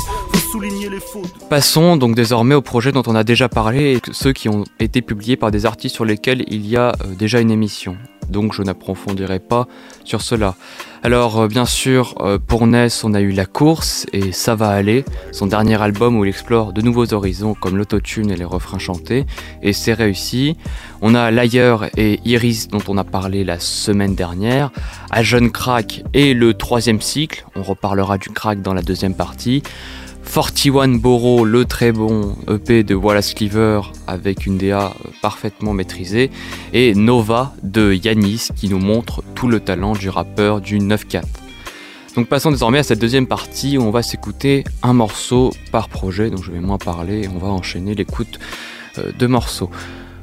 Passons 1.50 1.98
donc 1.98 2.16
désormais 2.16 2.56
aux 2.56 2.62
projets 2.62 2.92
dont 2.92 3.04
on 3.08 3.16
a 3.16 3.24
déjà 3.24 3.50
parlé 3.50 3.94
et 3.94 4.02
ceux 4.12 4.34
qui 4.34 4.50
ont 4.50 4.64
été 4.80 5.02
publiés 5.02 5.36
par 5.36 5.52
des 5.52 5.66
artistes 5.66 5.96
sur 5.96 6.06
lesquels 6.06 6.44
il 6.48 6.66
y 6.68 6.78
a 6.78 6.90
euh, 6.90 7.16
déjà 7.18 7.40
une 7.40 7.52
émission. 7.52 7.98
Donc 8.30 8.54
je 8.54 8.64
n'approfondirai 8.64 9.40
pas 9.40 9.68
sur 10.04 10.22
cela. 10.22 10.56
Alors 11.04 11.42
euh, 11.42 11.48
bien 11.48 11.66
sûr, 11.66 12.16
euh, 12.22 12.40
pour 12.40 12.66
Ness, 12.66 13.04
on 13.04 13.14
a 13.14 13.22
eu 13.22 13.32
La 13.32 13.46
course 13.46 14.06
et 14.14 14.32
Ça 14.32 14.56
va 14.56 14.70
aller, 14.70 15.06
son 15.32 15.46
dernier 15.46 15.80
album 15.82 16.18
où 16.18 16.26
il 16.26 16.30
explore 16.30 16.74
de 16.74 16.82
nouveaux 16.82 17.14
horizons 17.14 17.54
comme 17.54 17.78
l'autotune 17.78 18.32
et 18.32 18.36
les 18.36 18.46
refrains 18.46 18.80
chantés, 18.80 19.26
et 19.62 19.74
c'est 19.74 19.94
réussi. 19.94 20.58
On 21.02 21.14
a 21.14 21.30
L'ailleurs 21.32 21.86
et 21.98 22.20
Iris 22.26 22.68
dont 22.70 22.82
on 22.88 22.98
a 22.98 23.04
parlé 23.04 23.44
la 23.44 23.60
semaine 23.60 24.16
dernière, 24.16 24.72
à 25.12 25.22
Jeune 25.22 25.52
Crack 25.52 26.04
et 26.14 26.34
le 26.34 26.54
troisième 26.56 27.02
cycle, 27.02 27.46
on 27.56 27.62
reparlera 27.62 28.18
du 28.18 28.30
crack 28.30 28.62
dans 28.62 28.74
la 28.74 28.82
deuxième 28.82 29.16
partie. 29.16 29.62
41 30.34 31.00
Boro, 31.00 31.46
le 31.46 31.66
très 31.66 31.92
bon 31.92 32.36
EP 32.50 32.84
de 32.84 32.96
Wallace 32.96 33.34
Cleaver 33.34 33.82
avec 34.08 34.46
une 34.46 34.58
DA 34.58 34.94
parfaitement 35.22 35.74
maîtrisée, 35.74 36.30
et 36.74 36.94
Nova 36.96 37.54
de 37.64 37.94
Yanis 37.94 38.50
qui 38.56 38.70
nous 38.70 38.80
montre 38.80 39.24
tout 39.36 39.48
le 39.48 39.60
talent 39.60 39.94
du 39.94 40.10
rappeur 40.10 40.62
du 40.62 40.80
9-4. 40.80 41.24
Donc 42.16 42.28
passons 42.28 42.52
désormais 42.52 42.80
à 42.80 42.84
cette 42.84 43.00
deuxième 43.00 43.28
partie 43.28 43.78
où 43.78 43.82
on 43.82 43.92
va 43.92 44.02
s'écouter 44.02 44.64
un 44.84 44.94
morceau 44.94 45.52
par 45.72 45.90
projet, 45.90 46.30
donc 46.30 46.44
je 46.44 46.52
vais 46.52 46.60
moins 46.60 46.78
parler 46.78 47.24
et 47.24 47.28
on 47.28 47.38
va 47.38 47.48
enchaîner 47.48 47.94
l'écoute 47.94 48.40
euh, 48.98 49.12
de 49.18 49.28
morceaux. 49.28 49.70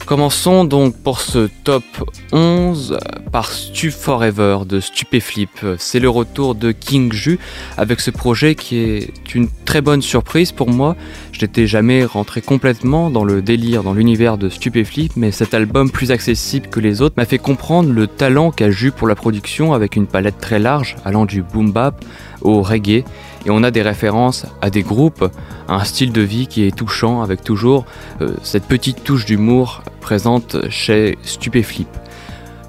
Commençons 0.06 0.64
donc 0.64 0.97
pour 0.97 1.21
ce 1.21 1.49
top 1.64 1.85
11 2.32 2.99
par 3.30 3.50
Stu 3.50 3.90
Forever 3.90 4.59
de 4.66 4.80
Stupéflip. 4.80 5.50
C'est 5.78 6.00
le 6.00 6.11
retour 6.11 6.54
de 6.54 6.73
King 6.73 7.12
Ju 7.12 7.38
avec 7.76 8.00
ce 8.00 8.11
projet 8.11 8.54
qui 8.54 8.78
est 8.78 9.35
une 9.35 9.49
très 9.64 9.80
bonne 9.80 10.02
surprise 10.02 10.50
pour 10.50 10.68
moi. 10.68 10.97
Je 11.30 11.40
n'étais 11.40 11.66
jamais 11.66 12.04
rentré 12.04 12.42
complètement 12.42 13.11
dans 13.11 13.25
le 13.25 13.42
délire, 13.42 13.85
dans 13.85 13.94
l'univers 13.94 14.38
de 14.38 14.49
Stupéflip, 14.49 15.12
mais 15.16 15.30
cet 15.30 15.54
album 15.54 15.90
plus 15.90 16.11
accessible 16.11 16.66
que 16.66 16.80
les 16.80 17.00
autres 17.00 17.14
m'a 17.16 17.25
fait 17.25 17.38
comprendre 17.38 17.90
le 17.90 18.06
talent 18.06 18.50
qu'a 18.50 18.71
Ju 18.71 18.90
pour 18.90 19.06
la 19.06 19.14
production 19.14 19.73
avec 19.73 19.97
une 19.97 20.06
palette 20.06 20.38
très 20.38 20.59
large 20.59 20.97
allant 21.04 21.26
du 21.26 21.42
boom 21.42 21.73
bap 21.73 22.04
au 22.42 22.61
reggae 22.62 23.04
et 23.44 23.50
on 23.50 23.62
a 23.62 23.70
des 23.70 23.82
références 23.82 24.46
à 24.61 24.70
des 24.70 24.82
groupes, 24.82 25.30
à 25.68 25.75
un 25.75 25.84
style 25.84 26.12
de 26.12 26.20
vie 26.20 26.46
qui 26.46 26.66
est 26.66 26.75
touchant 26.75 27.22
avec 27.22 27.42
toujours 27.42 27.84
euh, 28.20 28.34
cette 28.42 28.64
petite 28.64 29.04
touche 29.04 29.25
d'humour 29.25 29.82
présente 30.00 30.56
chez 30.70 31.18
Stupéflip. 31.22 31.88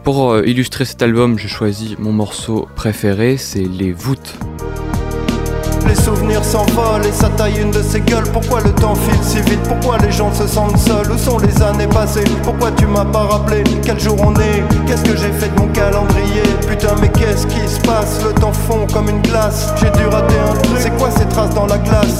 Pour 0.03 0.31
euh, 0.31 0.43
illustrer 0.45 0.85
cet 0.85 1.01
album, 1.01 1.39
j'ai 1.39 1.47
choisi 1.47 1.95
mon 1.99 2.11
morceau 2.11 2.67
préféré, 2.75 3.37
c'est 3.37 3.63
Les 3.63 3.91
voûtes. 3.91 4.35
Les 5.87 5.95
souvenirs 5.95 6.43
s'envolent 6.43 7.05
et 7.05 7.11
ça 7.11 7.29
taille 7.29 7.59
une 7.61 7.71
de 7.71 7.81
ses 7.81 7.99
gueules. 7.99 8.29
Pourquoi 8.31 8.61
le 8.61 8.71
temps 8.71 8.95
file 8.95 9.21
si 9.21 9.41
vite? 9.41 9.61
Pourquoi 9.67 9.97
les 9.97 10.11
gens 10.11 10.33
se 10.33 10.47
sentent 10.47 10.77
seuls? 10.77 11.11
Où 11.11 11.17
sont 11.17 11.37
les 11.39 11.61
années 11.61 11.87
passées? 11.87 12.23
Pourquoi 12.41 12.71
tu 12.71 12.85
m'as 12.85 13.05
pas 13.05 13.23
rappelé? 13.23 13.63
Quel 13.83 13.99
jour 13.99 14.15
on 14.19 14.33
est? 14.35 14.63
Qu'est-ce 14.87 15.03
que 15.03 15.12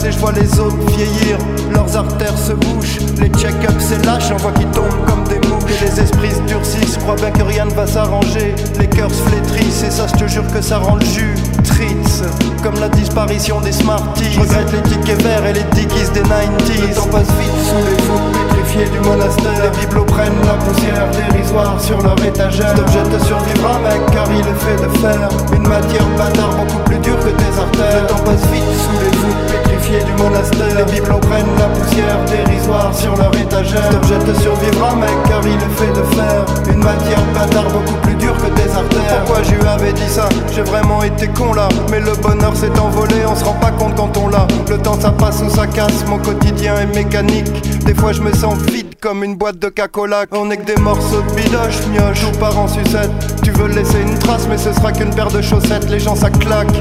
Et 0.06 0.12
je 0.12 0.20
vois 0.20 0.34
les 0.34 0.60
autres 0.60 0.78
vieillir 0.96 1.38
Leurs 1.74 1.96
artères 1.96 2.38
se 2.38 2.54
bouchent 2.54 3.00
Les 3.20 3.30
check-ups 3.30 3.74
c'est 3.80 4.06
lâche 4.06 4.32
On 4.34 4.38
voit 4.38 4.52
qu'ils 4.52 4.70
tombent 4.72 5.06
comme 5.08 5.24
des 5.26 5.40
mouches 5.48 5.82
Et 5.82 5.86
les 5.86 6.02
esprits 6.02 6.32
se 6.32 6.42
durcissent 6.42 6.98
Crois 6.98 7.16
bien 7.16 7.32
que 7.32 7.44
rien 7.44 7.66
ne 7.66 7.74
va 7.74 7.88
s'arranger 7.88 8.54
Les 8.80 8.88
cœurs 8.88 9.12
se 9.12 9.22
flétrissent 9.30 9.84
Et 9.84 9.92
ça 9.92 10.06
je 10.08 10.24
te 10.24 10.28
jure 10.28 10.46
que 10.48 10.62
ça 10.62 10.80
rend 10.80 10.96
le 10.96 11.06
jus 11.06 11.36
Tritz 11.64 12.24
Comme 12.62 12.80
la 12.80 12.90
disparition 12.90 13.62
des 13.62 13.72
Smarties. 13.72 14.32
Je 14.32 14.40
regrette 14.40 14.72
les 14.72 14.82
tickets 14.82 15.22
verts 15.22 15.46
et 15.46 15.54
les 15.54 15.64
dickies 15.76 16.10
des 16.14 16.22
90s. 16.22 16.90
Le 16.90 16.96
temps 16.96 17.08
passe 17.08 17.28
vite 17.40 17.60
sous 17.64 17.76
les 17.76 18.02
voûtes 18.04 18.32
pétrifiées 18.34 18.90
du 18.90 19.00
monastère. 19.00 19.64
Les 19.64 19.80
bibelots 19.80 20.06
prennent 20.06 20.42
la 20.46 20.54
poussière 20.54 21.08
dérisoire 21.12 21.80
sur 21.82 22.02
leur 22.02 22.22
étagère. 22.24 22.70
Cet 22.70 22.80
objet 22.80 23.04
te 23.04 23.24
survivra, 23.26 23.80
mec, 23.80 24.02
car 24.12 24.28
il 24.32 24.40
est 24.40 24.60
fait 24.60 24.84
de 24.84 24.98
fer. 24.98 25.30
Une 25.54 25.68
matière 25.68 26.08
bâtard 26.18 26.56
beaucoup 26.56 26.84
plus 26.86 27.00
dure 27.00 27.20
que 27.20 27.30
tes 27.30 27.60
artères. 27.60 28.02
Le 28.02 28.08
temps 28.08 28.24
passe 28.24 28.46
vite 28.52 28.64
sous 28.64 29.00
les 29.04 29.18
voûtes 29.18 29.73
du. 29.90 30.76
Les 30.78 30.92
bibelots 30.92 31.20
prennent 31.20 31.46
la 31.58 31.68
poussière 31.68 32.18
dérisoire 32.26 32.94
sur 32.94 33.16
leur 33.18 33.36
étagère. 33.36 33.84
Cet 33.84 33.96
objet 33.96 34.20
te 34.20 34.40
survivra, 34.42 34.96
mec, 34.96 35.10
car 35.28 35.42
il 35.46 35.54
est 35.54 35.76
fait 35.76 35.92
de 35.92 36.04
fer. 36.16 36.46
Une 36.72 36.84
matière 36.84 37.22
bâtard 37.34 37.70
beaucoup 37.70 38.00
plus 38.02 38.16
dure 38.16 38.36
que 38.38 38.48
tes 38.48 38.70
artères. 38.72 39.24
Pourquoi 39.26 39.44
je 39.44 39.56
lui 39.56 39.68
avais 39.68 39.94
dit 39.94 40.10
ça? 40.10 40.30
J'ai 40.54 40.62
vraiment 40.62 41.04
été 41.04 41.28
con 41.28 41.54
là. 41.54 41.68
Mais 41.92 42.00
le 42.00 42.14
bonheur 42.22 42.56
s'est 42.56 42.80
envolé, 42.80 43.16
on 43.26 43.34
rend 43.44 43.54
pas 43.56 43.72
compte 43.72 43.96
quand 43.96 44.16
on 44.18 44.30
l'a. 44.30 44.48
Le 44.70 44.78
temps 44.78 45.00
ça 45.00 45.12
passe 45.12 45.42
ou 45.42 45.50
ça 45.50 45.68
casse, 45.68 46.06
mon 46.08 46.18
quotidien 46.18 46.76
est 46.78 46.96
mécanique. 46.96 47.52
Des 47.86 47.94
fois 47.94 48.14
je 48.14 48.22
me 48.22 48.34
sens 48.34 48.58
vide 48.72 48.96
comme 49.02 49.24
une 49.24 49.36
boîte 49.36 49.60
de 49.60 49.70
cacola. 49.70 50.26
On 50.32 50.50
est 50.50 50.58
que 50.58 50.66
des 50.66 50.82
morceaux 50.82 51.22
de 51.22 51.36
bidoche, 51.36 51.86
mioche 51.92 52.24
ou 52.26 52.38
par 52.40 52.58
en 52.58 52.68
sucette. 52.68 53.12
Tu 53.44 53.52
veux 53.52 53.68
laisser 53.68 54.02
une 54.02 54.18
trace, 54.18 54.48
mais 54.50 54.58
ce 54.58 54.72
sera 54.74 54.92
qu'une 54.92 55.14
paire 55.14 55.30
de 55.30 55.42
chaussettes. 55.42 55.90
Les 55.90 56.00
gens 56.00 56.16
ça 56.16 56.30
claque. 56.30 56.74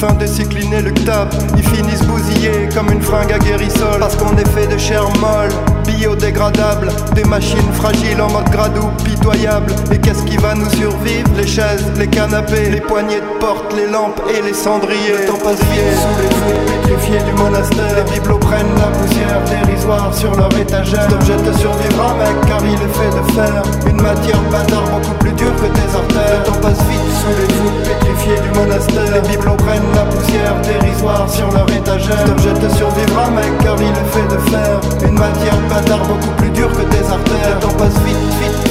Fin 0.00 0.12
de 0.12 0.26
cycliner 0.26 0.82
le 0.82 0.92
tape, 0.92 1.34
ils 1.56 1.66
finissent 1.66 2.02
bousillés 2.02 2.68
comme 2.74 2.92
une 2.92 3.00
fringue 3.00 3.32
à 3.32 3.38
guérissol. 3.38 3.98
Parce 3.98 4.14
qu'on 4.14 4.36
est 4.36 4.48
fait 4.48 4.66
de 4.66 4.76
chair 4.76 5.04
molle, 5.20 5.48
biodégradable, 5.86 6.88
des 7.14 7.24
machines 7.24 7.72
fragiles 7.72 8.20
en 8.20 8.30
mode 8.30 8.50
gradou, 8.50 8.90
pitoyable. 9.04 9.72
Et 9.90 9.98
qu'est-ce 9.98 10.22
qui 10.24 10.36
va 10.36 10.54
nous 10.54 10.68
survivre? 10.68 11.30
Les 11.38 11.46
chaises, 11.46 11.90
les 11.96 12.08
canapés, 12.08 12.68
les 12.68 12.82
poignées 12.82 13.22
de 13.22 13.38
porte, 13.40 13.74
les 13.74 13.86
lampes 13.86 14.20
et 14.28 14.42
les 14.42 14.52
cendriers. 14.52 15.26
Sous 15.26 15.32
les 15.32 16.28
voûtes 16.34 16.66
pétrifiées 16.66 17.22
du 17.22 17.32
monastère. 17.32 18.04
Sur 20.16 20.34
leur 20.34 20.52
étagère. 20.58 21.02
Cet 21.02 21.12
objet 21.12 21.36
te 21.36 21.52
survivra, 21.58 22.14
mec, 22.14 22.34
car 22.48 22.60
il 22.64 22.74
est 22.74 22.94
fait 22.96 23.12
de 23.12 23.32
fer. 23.32 23.62
Une 23.86 24.00
matière 24.00 24.40
bâtard 24.50 24.84
beaucoup 24.90 25.14
plus 25.20 25.32
dure 25.32 25.54
que 25.56 25.66
tes 25.66 25.88
artères. 25.94 26.40
Le 26.40 26.44
temps 26.44 26.60
passe 26.60 26.82
vite 26.88 27.08
sous 27.20 27.34
les 27.36 27.50
voûtes 27.54 27.82
pétrifiées 27.84 28.40
du 28.40 28.58
monastère. 28.58 29.12
Les 29.12 29.28
bibelots 29.28 29.56
prennent 29.56 29.92
la 29.94 30.04
poussière 30.04 30.56
dérisoire 30.62 31.28
sur 31.28 31.50
leur 31.52 31.68
étagère. 31.70 32.18
Cet 32.18 32.30
objet 32.30 32.54
te 32.54 32.68
survivra, 32.76 33.30
mec, 33.30 33.52
car 33.62 33.76
il 33.76 33.92
est 33.92 34.10
fait 34.12 34.28
de 34.34 34.38
fer. 34.50 34.80
Une 35.04 35.18
matière 35.18 35.58
bâtard 35.68 36.04
beaucoup 36.06 36.34
plus 36.38 36.50
dure 36.50 36.72
que 36.72 36.82
tes 36.82 37.04
artères. 37.04 37.54
Le 37.54 37.60
temps 37.60 37.76
passe 37.76 37.98
vite, 38.04 38.16
vite, 38.40 38.65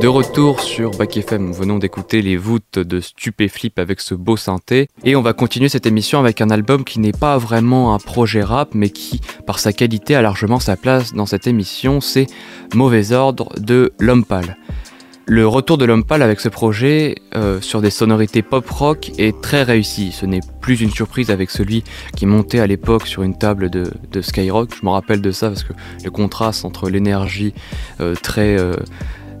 De 0.00 0.06
retour 0.06 0.60
sur 0.60 0.92
Bac 0.92 1.16
FM, 1.16 1.46
nous 1.46 1.52
venons 1.52 1.80
d'écouter 1.80 2.22
les 2.22 2.36
voûtes 2.36 2.78
de 2.78 3.00
Stupéflip 3.00 3.80
avec 3.80 4.00
ce 4.00 4.14
beau 4.14 4.36
synthé. 4.36 4.86
Et 5.02 5.16
on 5.16 5.22
va 5.22 5.32
continuer 5.32 5.68
cette 5.68 5.86
émission 5.86 6.20
avec 6.20 6.40
un 6.40 6.50
album 6.50 6.84
qui 6.84 7.00
n'est 7.00 7.10
pas 7.10 7.36
vraiment 7.36 7.92
un 7.92 7.98
projet 7.98 8.44
rap, 8.44 8.76
mais 8.76 8.90
qui, 8.90 9.20
par 9.44 9.58
sa 9.58 9.72
qualité, 9.72 10.14
a 10.14 10.22
largement 10.22 10.60
sa 10.60 10.76
place 10.76 11.14
dans 11.14 11.26
cette 11.26 11.48
émission. 11.48 12.00
C'est 12.00 12.28
Mauvais 12.76 13.10
Ordre 13.10 13.48
de 13.58 13.92
L'Homme 13.98 14.24
Le 15.26 15.48
retour 15.48 15.78
de 15.78 15.84
L'Homme 15.84 16.04
avec 16.10 16.38
ce 16.38 16.48
projet 16.48 17.16
euh, 17.34 17.60
sur 17.60 17.80
des 17.80 17.90
sonorités 17.90 18.42
pop-rock 18.42 19.10
est 19.18 19.40
très 19.40 19.64
réussi. 19.64 20.12
Ce 20.12 20.26
n'est 20.26 20.42
plus 20.60 20.80
une 20.80 20.92
surprise 20.92 21.32
avec 21.32 21.50
celui 21.50 21.82
qui 22.14 22.24
montait 22.24 22.60
à 22.60 22.68
l'époque 22.68 23.08
sur 23.08 23.24
une 23.24 23.36
table 23.36 23.68
de, 23.68 24.20
Skyrock. 24.20 24.76
Je 24.80 24.86
me 24.86 24.90
rappelle 24.90 25.22
de 25.22 25.32
ça 25.32 25.48
parce 25.48 25.64
que 25.64 25.72
le 26.04 26.10
contraste 26.12 26.64
entre 26.64 26.88
l'énergie 26.88 27.52
euh, 28.00 28.14
très... 28.14 28.56
Euh, 28.60 28.76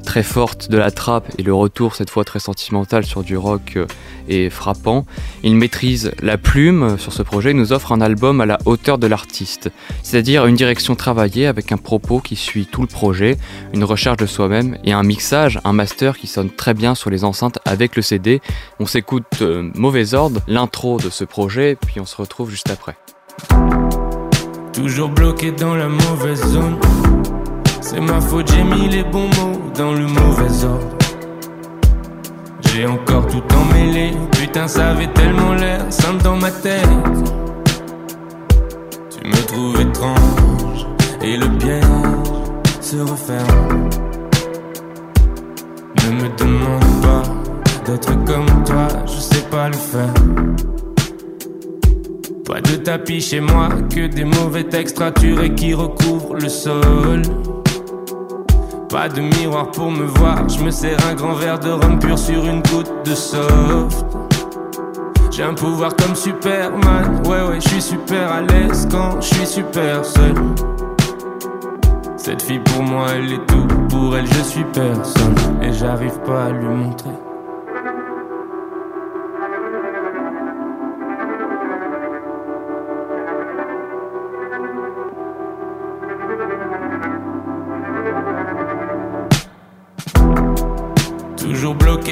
très 0.08 0.22
forte 0.22 0.70
de 0.70 0.78
la 0.78 0.90
trappe 0.90 1.26
et 1.36 1.42
le 1.42 1.52
retour 1.52 1.94
cette 1.94 2.08
fois 2.08 2.24
très 2.24 2.38
sentimental 2.38 3.04
sur 3.04 3.22
du 3.22 3.36
rock 3.36 3.74
euh, 3.76 3.84
est 4.26 4.48
frappant. 4.48 5.04
Il 5.42 5.54
maîtrise 5.54 6.12
la 6.22 6.38
plume 6.38 6.96
sur 6.96 7.12
ce 7.12 7.22
projet 7.22 7.50
et 7.50 7.54
nous 7.54 7.74
offre 7.74 7.92
un 7.92 8.00
album 8.00 8.40
à 8.40 8.46
la 8.46 8.58
hauteur 8.64 8.96
de 8.96 9.06
l'artiste, 9.06 9.70
c'est-à-dire 10.02 10.46
une 10.46 10.54
direction 10.54 10.96
travaillée 10.96 11.46
avec 11.46 11.72
un 11.72 11.76
propos 11.76 12.20
qui 12.20 12.36
suit 12.36 12.64
tout 12.64 12.80
le 12.80 12.86
projet, 12.86 13.36
une 13.74 13.84
recherche 13.84 14.16
de 14.16 14.24
soi-même 14.24 14.78
et 14.82 14.92
un 14.92 15.02
mixage, 15.02 15.60
un 15.64 15.74
master 15.74 16.16
qui 16.16 16.26
sonne 16.26 16.48
très 16.48 16.72
bien 16.72 16.94
sur 16.94 17.10
les 17.10 17.22
enceintes 17.24 17.58
avec 17.66 17.94
le 17.94 18.00
CD. 18.00 18.40
On 18.80 18.86
s'écoute 18.86 19.42
euh, 19.42 19.70
Mauvais 19.74 20.14
Ordre, 20.14 20.40
l'intro 20.48 20.96
de 20.96 21.10
ce 21.10 21.24
projet, 21.24 21.76
puis 21.86 22.00
on 22.00 22.06
se 22.06 22.16
retrouve 22.16 22.48
juste 22.48 22.70
après. 22.70 22.96
Toujours 24.72 25.10
bloqué 25.10 25.52
dans 25.52 25.74
la 25.74 25.88
mauvaise 25.88 26.42
zone. 26.46 26.78
C'est 27.80 28.00
ma 28.00 28.20
faute, 28.20 28.50
j'ai 28.52 28.64
mis 28.64 28.88
les 28.88 29.04
bons 29.04 29.28
mots 29.38 29.60
dans 29.74 29.92
le 29.92 30.06
mauvais 30.06 30.64
ordre. 30.64 30.96
J'ai 32.60 32.86
encore 32.86 33.26
tout 33.26 33.42
emmêlé, 33.54 34.12
putain 34.32 34.68
ça 34.68 34.90
avait 34.90 35.12
tellement 35.12 35.54
l'air 35.54 35.80
simple 35.90 36.22
dans 36.22 36.36
ma 36.36 36.50
tête. 36.50 36.82
Tu 39.10 39.28
me 39.28 39.46
trouves 39.46 39.80
étrange 39.80 40.86
et 41.22 41.36
le 41.36 41.48
piège 41.58 41.84
se 42.80 42.96
referme. 42.98 43.88
Ne 46.04 46.22
me 46.22 46.28
demande 46.36 47.02
pas 47.02 47.22
d'être 47.84 48.24
comme 48.24 48.64
toi, 48.64 48.88
je 49.06 49.18
sais 49.18 49.44
pas 49.50 49.68
le 49.68 49.74
faire. 49.74 50.14
Pas 52.44 52.60
de 52.60 52.76
tapis 52.76 53.20
chez 53.20 53.40
moi, 53.40 53.68
que 53.94 54.06
des 54.06 54.24
mauvais 54.24 54.64
textes 54.64 54.98
raturés 54.98 55.54
qui 55.54 55.74
recouvrent 55.74 56.34
le 56.34 56.48
sol. 56.48 57.22
Pas 58.88 59.08
de 59.10 59.20
miroir 59.20 59.70
pour 59.70 59.90
me 59.90 60.04
voir, 60.04 60.48
je 60.48 60.64
me 60.64 60.70
sers 60.70 60.96
un 61.06 61.14
grand 61.14 61.34
verre 61.34 61.58
de 61.58 61.70
rhum 61.70 61.98
pur 61.98 62.18
sur 62.18 62.44
une 62.46 62.62
goutte 62.62 62.90
de 63.04 63.14
soft. 63.14 64.06
J'ai 65.30 65.42
un 65.42 65.52
pouvoir 65.52 65.94
comme 65.94 66.14
Superman, 66.14 67.20
ouais 67.26 67.42
ouais, 67.42 67.60
je 67.60 67.68
suis 67.68 67.82
super 67.82 68.32
à 68.32 68.40
l'aise 68.40 68.88
quand 68.90 69.20
je 69.20 69.26
suis 69.34 69.46
super 69.46 70.04
seul. 70.04 70.34
Cette 72.16 72.42
fille 72.42 72.60
pour 72.60 72.82
moi 72.82 73.08
elle 73.14 73.32
est 73.34 73.46
tout, 73.46 73.66
pour 73.90 74.16
elle 74.16 74.26
je 74.26 74.42
suis 74.42 74.64
personne 74.72 75.36
et 75.62 75.72
j'arrive 75.72 76.18
pas 76.20 76.46
à 76.46 76.50
lui 76.50 76.68
montrer. 76.68 77.27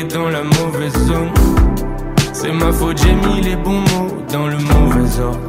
Dans 0.05 0.29
la 0.29 0.43
mauvaise 0.43 0.93
zone. 1.07 1.33
C'est 2.35 2.53
ma 2.53 2.71
faute, 2.71 2.99
j'ai 2.99 3.15
mis 3.15 3.41
les 3.41 3.57
bons 3.57 3.81
mots 3.81 4.15
dans 4.31 4.47
le 4.47 4.59
mauvais 4.59 5.21
ordre. 5.21 5.41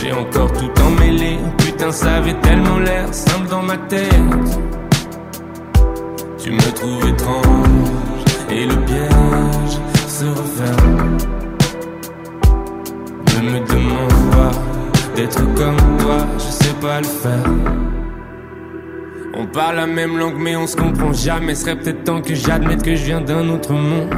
J'ai 0.00 0.12
encore 0.12 0.52
tout 0.52 0.70
emmêlé, 0.80 1.38
putain 1.58 1.90
ça 1.90 2.14
avait 2.14 2.38
tellement 2.40 2.78
l'air 2.78 3.12
simple 3.12 3.48
dans 3.48 3.62
ma 3.62 3.76
tête. 3.76 4.12
Tu 6.38 6.52
me 6.52 6.72
trouves 6.72 7.08
étrange 7.08 8.24
et 8.50 8.66
le 8.66 8.76
piège 8.86 9.80
se 10.06 10.26
referme. 10.26 11.18
Ne 13.34 13.50
me 13.50 13.58
demande 13.66 14.30
pas 14.30 14.52
d'être 15.16 15.42
comme 15.54 15.98
toi, 15.98 16.18
je 16.38 16.64
sais 16.64 16.74
pas 16.80 17.00
le 17.00 17.06
faire. 17.06 17.99
On 19.34 19.46
parle 19.46 19.76
la 19.76 19.86
même 19.86 20.18
langue 20.18 20.38
mais 20.38 20.56
on 20.56 20.66
se 20.66 20.76
comprend 20.76 21.12
jamais. 21.12 21.54
Serait 21.54 21.76
peut-être 21.76 22.04
temps 22.04 22.20
que 22.20 22.34
j'admette 22.34 22.82
que 22.82 22.94
je 22.94 23.04
viens 23.04 23.20
d'un 23.20 23.48
autre 23.48 23.72
monde. 23.72 24.08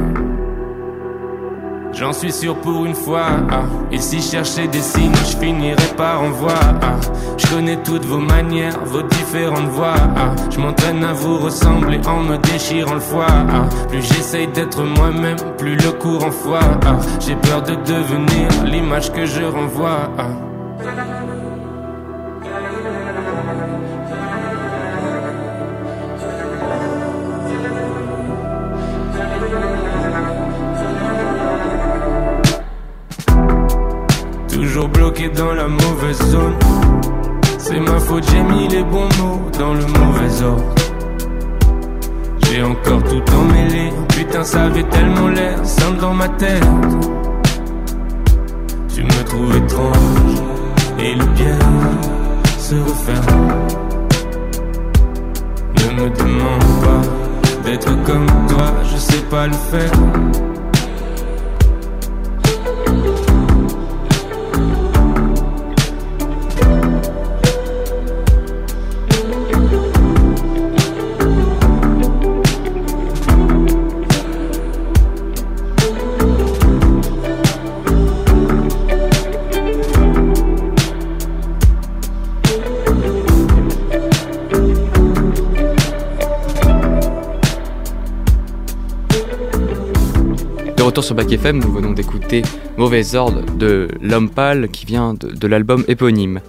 J'en 1.93 2.11
suis 2.11 2.31
sûr 2.31 2.55
pour 2.55 2.85
une 2.85 2.95
fois. 2.95 3.27
Ah. 3.51 3.63
Et 3.91 3.99
si 3.99 4.19
chercher 4.19 4.67
des 4.67 4.81
signes, 4.81 5.13
je 5.15 5.37
finirai 5.37 5.87
par 5.95 6.23
en 6.23 6.31
voir. 6.31 6.59
Ah. 6.81 6.95
Je 7.37 7.47
connais 7.47 7.77
toutes 7.83 8.05
vos 8.05 8.17
manières, 8.17 8.79
vos 8.85 9.03
différentes 9.03 9.69
voix. 9.69 9.93
Ah. 10.17 10.33
Je 10.49 10.59
m'entraîne 10.59 11.03
à 11.03 11.13
vous 11.13 11.37
ressembler 11.37 11.99
en 12.07 12.21
me 12.21 12.37
déchirant 12.37 12.95
le 12.95 12.99
foie. 12.99 13.27
Ah. 13.29 13.69
Plus 13.89 14.01
j'essaye 14.01 14.47
d'être 14.47 14.83
moi-même, 14.83 15.37
plus 15.57 15.75
le 15.75 15.91
foi. 16.31 16.59
Ah. 16.85 16.97
J'ai 17.19 17.35
peur 17.35 17.61
de 17.61 17.75
devenir 17.75 18.49
l'image 18.65 19.11
que 19.11 19.25
je 19.25 19.43
renvoie. 19.43 20.09
Dans 35.21 35.53
la 35.53 35.67
mauvaise 35.67 36.21
zone. 36.31 36.55
C'est 37.59 37.79
ma 37.79 37.99
faute, 37.99 38.23
j'ai 38.31 38.41
mis 38.41 38.67
les 38.67 38.83
bons 38.83 39.07
mots 39.19 39.41
dans 39.59 39.73
le 39.73 39.85
mauvais 39.85 40.43
ordre. 40.43 40.75
J'ai 42.45 42.63
encore 42.63 43.03
tout 43.03 43.23
emmêlé. 43.35 43.91
Putain, 44.09 44.43
ça 44.43 44.63
avait 44.63 44.83
tellement 44.83 45.27
l'air 45.27 45.63
simple 45.63 45.99
dans 45.99 46.13
ma 46.13 46.27
tête. 46.29 46.65
Tu 48.93 49.03
me 49.03 49.23
trouves 49.23 49.55
étrange 49.55 50.41
et 50.99 51.15
le 51.15 51.25
bien 51.25 51.59
se 52.57 52.75
referme. 52.75 53.51
Ne 55.77 56.01
me 56.01 56.09
demande 56.09 56.81
pas 56.81 57.69
d'être 57.69 58.03
comme 58.03 58.25
toi, 58.47 58.73
je 58.91 58.97
sais 58.97 59.23
pas 59.29 59.47
le 59.47 59.53
faire. 59.53 59.91
Sur 91.03 91.15
Bac 91.15 91.29
FM, 91.33 91.59
nous 91.59 91.73
venons 91.73 91.91
d'écouter 91.91 92.43
Mauvais 92.77 93.15
Ordre 93.15 93.41
de 93.57 93.89
L'Homme 94.01 94.29
Pâle 94.29 94.69
qui 94.69 94.85
vient 94.85 95.13
de, 95.13 95.31
de 95.31 95.47
l'album 95.47 95.83
éponyme. 95.89 96.39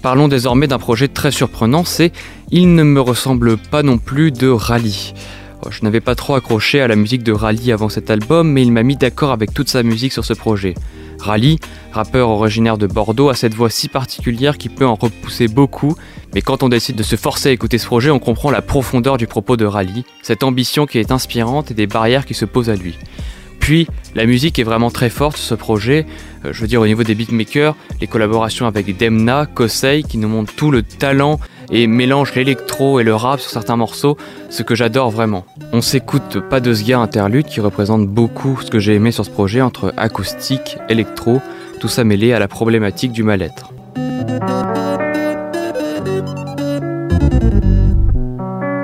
Parlons 0.00 0.28
désormais 0.28 0.66
d'un 0.66 0.78
projet 0.78 1.08
très 1.08 1.30
surprenant, 1.30 1.84
c'est 1.84 2.10
Il 2.50 2.74
ne 2.74 2.84
me 2.84 3.02
ressemble 3.02 3.58
pas 3.58 3.82
non 3.82 3.98
plus 3.98 4.32
de 4.32 4.48
Rally. 4.48 5.12
Oh, 5.62 5.68
Je 5.70 5.84
n'avais 5.84 6.00
pas 6.00 6.14
trop 6.14 6.36
accroché 6.36 6.80
à 6.80 6.88
la 6.88 6.96
musique 6.96 7.22
de 7.22 7.32
Rally 7.32 7.70
avant 7.70 7.90
cet 7.90 8.10
album, 8.10 8.50
mais 8.50 8.62
il 8.62 8.72
m'a 8.72 8.82
mis 8.82 8.96
d'accord 8.96 9.32
avec 9.32 9.52
toute 9.52 9.68
sa 9.68 9.82
musique 9.82 10.14
sur 10.14 10.24
ce 10.24 10.32
projet. 10.32 10.74
Rally, 11.18 11.58
rappeur 11.92 12.28
originaire 12.28 12.78
de 12.78 12.86
Bordeaux, 12.86 13.28
a 13.28 13.34
cette 13.34 13.54
voix 13.54 13.70
si 13.70 13.88
particulière 13.88 14.58
qui 14.58 14.68
peut 14.68 14.86
en 14.86 14.94
repousser 14.94 15.48
beaucoup, 15.48 15.96
mais 16.34 16.42
quand 16.42 16.62
on 16.62 16.68
décide 16.68 16.96
de 16.96 17.02
se 17.02 17.16
forcer 17.16 17.48
à 17.48 17.52
écouter 17.52 17.78
ce 17.78 17.86
projet, 17.86 18.10
on 18.10 18.18
comprend 18.18 18.50
la 18.50 18.62
profondeur 18.62 19.16
du 19.16 19.26
propos 19.26 19.56
de 19.56 19.64
Rally, 19.64 20.04
cette 20.22 20.42
ambition 20.42 20.86
qui 20.86 20.98
est 20.98 21.10
inspirante 21.12 21.70
et 21.70 21.74
des 21.74 21.86
barrières 21.86 22.26
qui 22.26 22.34
se 22.34 22.44
posent 22.44 22.70
à 22.70 22.76
lui. 22.76 22.98
Puis, 23.58 23.86
la 24.14 24.24
musique 24.24 24.58
est 24.58 24.64
vraiment 24.64 24.90
très 24.90 25.10
forte 25.10 25.36
sur 25.36 25.46
ce 25.46 25.54
projet, 25.54 26.06
Euh, 26.44 26.52
je 26.52 26.60
veux 26.60 26.68
dire 26.68 26.80
au 26.80 26.86
niveau 26.86 27.02
des 27.02 27.16
beatmakers, 27.16 27.74
les 28.00 28.06
collaborations 28.06 28.66
avec 28.66 28.96
Demna, 28.96 29.46
Kosei, 29.46 30.04
qui 30.04 30.18
nous 30.18 30.28
montrent 30.28 30.54
tout 30.54 30.70
le 30.70 30.82
talent 30.82 31.40
et 31.70 31.86
mélangent 31.86 32.34
l'électro 32.34 33.00
et 33.00 33.04
le 33.04 33.14
rap 33.14 33.40
sur 33.40 33.50
certains 33.50 33.76
morceaux, 33.76 34.16
ce 34.50 34.62
que 34.62 34.74
j'adore 34.74 35.10
vraiment. 35.10 35.44
On 35.72 35.80
s'écoute 35.80 36.38
Pas 36.48 36.60
de 36.60 36.72
Sga 36.72 36.98
interlude 36.98 37.46
qui 37.46 37.60
représente 37.60 38.06
beaucoup 38.06 38.58
ce 38.62 38.70
que 38.70 38.78
j'ai 38.78 38.94
aimé 38.94 39.12
sur 39.12 39.24
ce 39.24 39.30
projet 39.30 39.60
entre 39.60 39.92
acoustique, 39.96 40.78
électro, 40.88 41.40
tout 41.80 41.88
ça 41.88 42.04
mêlé 42.04 42.32
à 42.32 42.38
la 42.38 42.48
problématique 42.48 43.12
du 43.12 43.22
mal-être. 43.22 43.72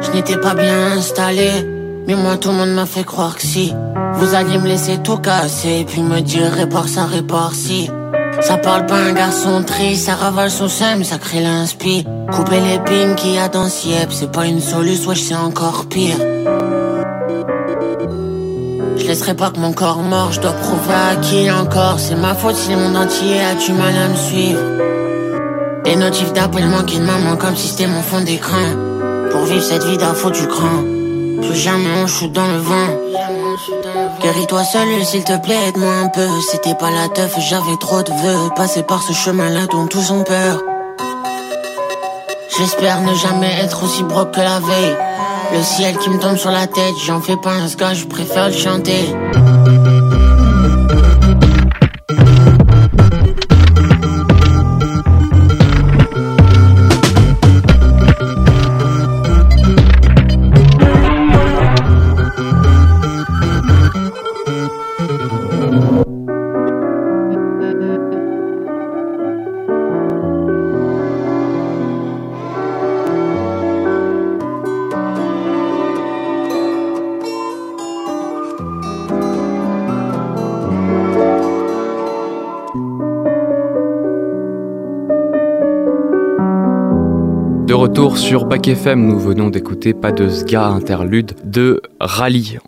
Je 0.01 0.11
n'étais 0.12 0.37
pas 0.37 0.55
bien 0.55 0.92
installé, 0.92 1.51
mais 2.07 2.14
moi 2.14 2.37
tout 2.37 2.51
le 2.51 2.57
monde 2.57 2.75
m'a 2.75 2.87
fait 2.87 3.05
croire 3.05 3.37
que 3.37 3.42
si. 3.42 3.75
Vous 4.14 4.35
alliez 4.35 4.59
me 4.59 4.68
laisser 4.68 4.99
tout 5.03 5.16
casser, 5.16 5.85
puis 5.88 6.03
me 6.03 6.20
dire 6.20 6.53
répare 6.53 6.88
ça, 6.88 7.05
répare 7.05 7.53
si. 7.53 7.90
Ça 8.46 8.59
parle 8.59 8.85
pas 8.85 8.96
un 8.96 9.14
garçon 9.14 9.62
triste, 9.62 10.04
ça 10.04 10.16
ravale 10.16 10.50
son 10.50 10.68
seum, 10.68 11.02
ça 11.02 11.16
crée 11.16 11.40
l'inspi. 11.40 12.04
Couper 12.30 12.61
l'épine 12.61 13.14
qu'il 13.14 13.33
y 13.33 13.38
a 13.38 13.48
dans 13.48 13.68
Siep, 13.70 14.12
c'est 14.12 14.30
pas 14.30 14.44
une 14.44 14.61
solution, 14.61 15.09
wesh 15.09 15.22
c'est 15.22 15.35
encore 15.35 15.87
pire. 15.87 16.18
Je 18.98 19.07
laisserai 19.07 19.33
pas 19.35 19.50
que 19.50 19.59
mon 19.59 19.72
corps 19.72 20.02
mort, 20.02 20.33
je 20.33 20.42
dois 20.42 20.52
prouver 20.52 20.92
à 20.92 21.16
qui 21.16 21.50
encore. 21.50 21.98
C'est 21.98 22.16
ma 22.16 22.35
faute 22.35 22.57
si 22.57 22.70
le 22.70 22.76
monde 22.76 22.96
entier 22.96 23.40
a 23.40 23.54
du 23.54 23.72
mal 23.72 23.94
à 23.96 24.09
me 24.09 24.16
suivre. 24.16 24.61
Les 25.87 25.96
notifs 25.96 26.35
d'appel 26.35 26.66
manquent 26.66 26.98
de 26.98 27.02
maman 27.02 27.37
comme 27.37 27.57
si 27.57 27.68
c'était 27.68 27.87
mon 27.87 28.02
fond 28.02 28.20
d'écran. 28.20 28.66
Pour 29.30 29.44
vivre 29.44 29.62
cette 29.62 29.85
vie 29.85 29.96
d'un 29.96 30.12
faux 30.12 30.30
du 30.30 30.46
cran. 30.46 30.93
Plus 31.46 31.57
jamais 31.57 31.90
on 32.02 32.26
dans 32.28 32.46
le 32.46 32.59
vent. 32.59 32.88
Guéris-toi 34.20 34.64
seul, 34.64 35.04
s'il 35.04 35.24
te 35.24 35.37
plaît, 35.38 35.68
aide-moi 35.68 35.92
un 35.92 36.09
peu. 36.09 36.26
C'était 36.50 36.74
pas 36.74 36.90
la 36.90 37.09
teuf, 37.09 37.35
j'avais 37.38 37.76
trop 37.80 38.02
de 38.02 38.11
vœux. 38.11 38.50
Passer 38.57 38.83
par 38.83 39.02
ce 39.02 39.12
chemin-là 39.12 39.66
dont 39.70 39.87
tous 39.87 40.11
ont 40.11 40.22
peur. 40.22 40.61
J'espère 42.59 43.00
ne 43.02 43.14
jamais 43.14 43.52
être 43.62 43.85
aussi 43.85 44.02
broke 44.02 44.33
que 44.33 44.40
la 44.40 44.61
veille. 44.61 44.96
Le 45.52 45.62
ciel 45.62 45.96
qui 45.98 46.11
me 46.11 46.18
tombe 46.18 46.37
sur 46.37 46.50
la 46.50 46.66
tête, 46.66 46.94
j'en 47.07 47.20
fais 47.20 47.37
pas 47.37 47.52
un 47.52 47.68
ska, 47.68 47.94
je 47.94 48.07
préfère 48.07 48.48
le 48.48 48.54
chanter. 48.54 49.14
Sur 88.16 88.44
Bac 88.44 88.68
FM, 88.68 89.07
nous 89.07 89.18
venons 89.18 89.50
d'écouter 89.50 89.92
Pas 89.92 90.12
de 90.12 90.29
Sga 90.29 90.66
interlude 90.66 91.35
de 91.44 91.83
Rally. 92.00 92.59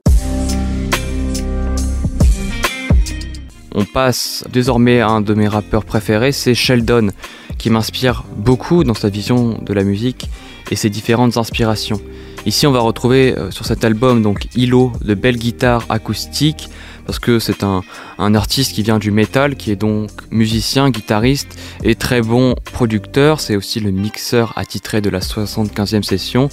On 3.75 3.85
passe 3.85 4.45
désormais 4.53 5.01
à 5.01 5.09
un 5.09 5.21
de 5.21 5.35
mes 5.35 5.47
rappeurs 5.47 5.85
préférés, 5.85 6.33
c'est 6.33 6.55
Sheldon, 6.55 7.11
qui 7.59 7.71
m'inspire 7.71 8.25
beaucoup 8.37 8.83
dans 8.83 8.95
sa 8.95 9.09
vision 9.09 9.59
de 9.63 9.73
la 9.73 9.85
musique 9.85 10.29
et 10.71 10.77
ses 10.77 10.91
différentes 10.91 11.37
inspirations. 11.37 12.01
Ici, 12.45 12.67
on 12.67 12.73
va 12.73 12.81
retrouver 12.81 13.37
euh, 13.37 13.51
sur 13.51 13.67
cet 13.67 13.85
album 13.85 14.23
donc 14.23 14.49
Hilo 14.57 14.93
de 15.05 15.15
belles 15.15 15.39
guitares 15.39 15.85
acoustiques, 15.89 16.71
parce 17.07 17.19
que 17.19 17.39
c'est 17.39 17.63
un, 17.63 17.83
artiste 18.19 18.73
qui 18.73 18.83
vient 18.83 18.99
du 18.99 19.11
métal, 19.11 19.57
qui 19.57 19.71
est 19.71 19.77
donc 19.77 20.11
musicien, 20.31 20.91
guitariste 20.91 21.59
et 21.85 21.95
très 21.95 22.21
bon 22.21 22.55
producteur. 22.73 23.41
C'est 23.41 23.57
aussi 23.57 23.81
le 23.81 23.93
mixeur 23.93 24.53
attitré 24.57 25.01
de 25.01 25.09
la 25.09 25.21
75e 25.21 26.03
session. 26.03 26.49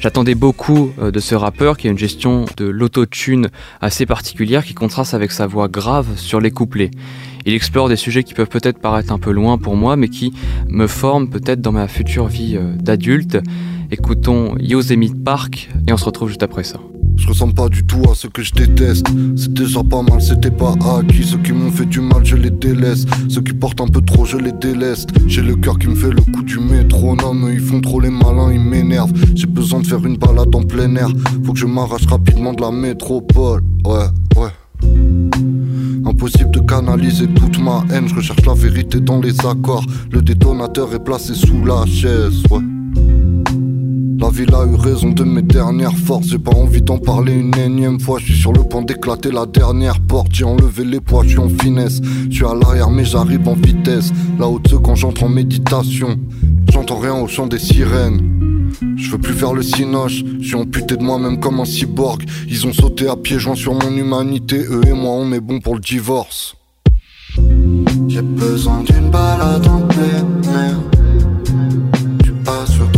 J'attendais 0.00 0.34
beaucoup 0.34 0.92
euh, 0.98 1.10
de 1.12 1.20
ce 1.20 1.34
rappeur 1.34 1.76
qui 1.76 1.86
a 1.86 1.90
une 1.90 1.98
gestion 1.98 2.44
de 2.56 2.64
l'autotune 2.64 3.48
assez 3.80 4.04
particulière 4.04 4.64
qui 4.64 4.74
contraste 4.74 5.14
avec 5.14 5.30
sa 5.30 5.46
voix 5.46 5.68
grave 5.68 6.08
sur 6.16 6.40
les 6.40 6.50
couplets. 6.50 6.90
Il 7.46 7.54
explore 7.54 7.88
des 7.88 7.96
sujets 7.96 8.24
qui 8.24 8.34
peuvent 8.34 8.48
peut-être 8.48 8.78
paraître 8.78 9.12
un 9.12 9.18
peu 9.18 9.30
loin 9.30 9.58
pour 9.58 9.76
moi, 9.76 9.96
mais 9.96 10.08
qui 10.08 10.32
me 10.68 10.86
forment 10.86 11.28
peut-être 11.28 11.60
dans 11.60 11.72
ma 11.72 11.88
future 11.88 12.26
vie 12.26 12.56
euh, 12.56 12.74
d'adulte. 12.74 13.38
Écoutons 13.90 14.56
Yosemite 14.58 15.22
Park 15.22 15.68
et 15.86 15.92
on 15.92 15.96
se 15.96 16.04
retrouve 16.04 16.28
juste 16.28 16.42
après 16.42 16.64
ça. 16.64 16.80
Je 17.16 17.28
ressemble 17.28 17.54
pas 17.54 17.68
du 17.68 17.84
tout 17.84 18.02
à 18.10 18.14
ce 18.14 18.26
que 18.26 18.42
je 18.42 18.52
déteste. 18.52 19.06
C'est 19.36 19.52
déjà 19.52 19.82
pas 19.82 20.02
mal, 20.02 20.20
c'était 20.20 20.50
pas 20.50 20.74
acquis. 20.98 21.24
Ceux 21.24 21.38
qui 21.38 21.52
m'ont 21.52 21.70
fait 21.70 21.86
du 21.86 22.00
mal, 22.00 22.24
je 22.24 22.36
les 22.36 22.50
délaisse. 22.50 23.04
Ceux 23.28 23.42
qui 23.42 23.52
portent 23.52 23.80
un 23.80 23.86
peu 23.86 24.00
trop, 24.00 24.24
je 24.24 24.36
les 24.36 24.52
déleste. 24.52 25.10
J'ai 25.26 25.42
le 25.42 25.56
cœur 25.56 25.78
qui 25.78 25.88
me 25.88 25.94
fait 25.94 26.10
le 26.10 26.20
coup 26.20 26.42
du 26.42 26.58
métronome. 26.58 27.50
Ils 27.52 27.60
font 27.60 27.80
trop 27.80 28.00
les 28.00 28.10
malins, 28.10 28.52
ils 28.52 28.60
m'énervent. 28.60 29.12
J'ai 29.34 29.46
besoin 29.46 29.80
de 29.80 29.86
faire 29.86 30.04
une 30.04 30.16
balade 30.16 30.54
en 30.54 30.62
plein 30.62 30.94
air. 30.96 31.08
Faut 31.44 31.52
que 31.52 31.58
je 31.58 31.66
m'arrache 31.66 32.06
rapidement 32.06 32.52
de 32.52 32.60
la 32.60 32.70
métropole. 32.70 33.62
Ouais, 33.84 34.06
ouais. 34.36 34.50
Impossible 36.04 36.50
de 36.50 36.60
canaliser 36.60 37.28
toute 37.28 37.58
ma 37.60 37.84
haine. 37.90 38.08
Je 38.08 38.14
recherche 38.14 38.44
la 38.44 38.54
vérité 38.54 39.00
dans 39.00 39.20
les 39.20 39.38
accords. 39.46 39.84
Le 40.10 40.22
détonateur 40.22 40.92
est 40.94 41.04
placé 41.04 41.34
sous 41.34 41.64
la 41.64 41.86
chaise, 41.86 42.42
ouais. 42.50 42.60
Ville 44.32 44.54
a 44.54 44.64
eu 44.64 44.76
raison 44.76 45.10
de 45.10 45.24
mes 45.24 45.42
dernières 45.42 45.96
forces. 45.96 46.28
J'ai 46.28 46.38
pas 46.38 46.52
envie 46.52 46.80
d'en 46.80 46.96
parler 46.96 47.34
une 47.34 47.54
énième 47.54 48.00
fois. 48.00 48.18
Je 48.18 48.32
suis 48.32 48.40
sur 48.40 48.54
le 48.54 48.62
point 48.62 48.80
d'éclater 48.80 49.30
la 49.30 49.44
dernière 49.44 50.00
porte. 50.00 50.28
J'ai 50.32 50.44
enlevé 50.44 50.86
les 50.86 51.00
poids, 51.00 51.22
je 51.22 51.30
suis 51.30 51.38
en 51.38 51.50
finesse. 51.50 52.00
Je 52.30 52.34
suis 52.36 52.46
à 52.46 52.54
l'arrière, 52.54 52.88
mais 52.88 53.04
j'arrive 53.04 53.46
en 53.46 53.52
vitesse. 53.52 54.10
Là-haut 54.38 54.58
de 54.58 54.76
quand 54.76 54.94
j'entre 54.94 55.24
en 55.24 55.28
méditation. 55.28 56.18
J'entends 56.72 56.98
rien 56.98 57.14
au 57.14 57.28
chant 57.28 57.46
des 57.46 57.58
sirènes. 57.58 58.72
Je 58.96 59.10
veux 59.10 59.18
plus 59.18 59.34
faire 59.34 59.52
le 59.52 59.62
cinoche, 59.62 60.24
je 60.40 60.46
suis 60.46 60.54
amputé 60.54 60.96
de 60.96 61.02
moi-même 61.02 61.38
comme 61.38 61.60
un 61.60 61.66
cyborg. 61.66 62.24
Ils 62.48 62.66
ont 62.66 62.72
sauté 62.72 63.08
à 63.08 63.16
pieds 63.16 63.38
joints 63.38 63.54
sur 63.54 63.74
mon 63.74 63.94
humanité, 63.94 64.64
eux 64.70 64.80
et 64.86 64.92
moi 64.92 65.12
on 65.12 65.30
est 65.32 65.40
bon 65.40 65.60
pour 65.60 65.74
le 65.74 65.80
divorce. 65.80 66.56
J'ai 68.08 68.22
besoin 68.22 68.82
d'une 68.82 69.10
balade 69.10 69.66
en 69.66 69.82
plein 69.82 70.24
air. 70.54 70.76
Tu 72.24 72.32
pas 72.32 72.64
sûr 72.66 72.90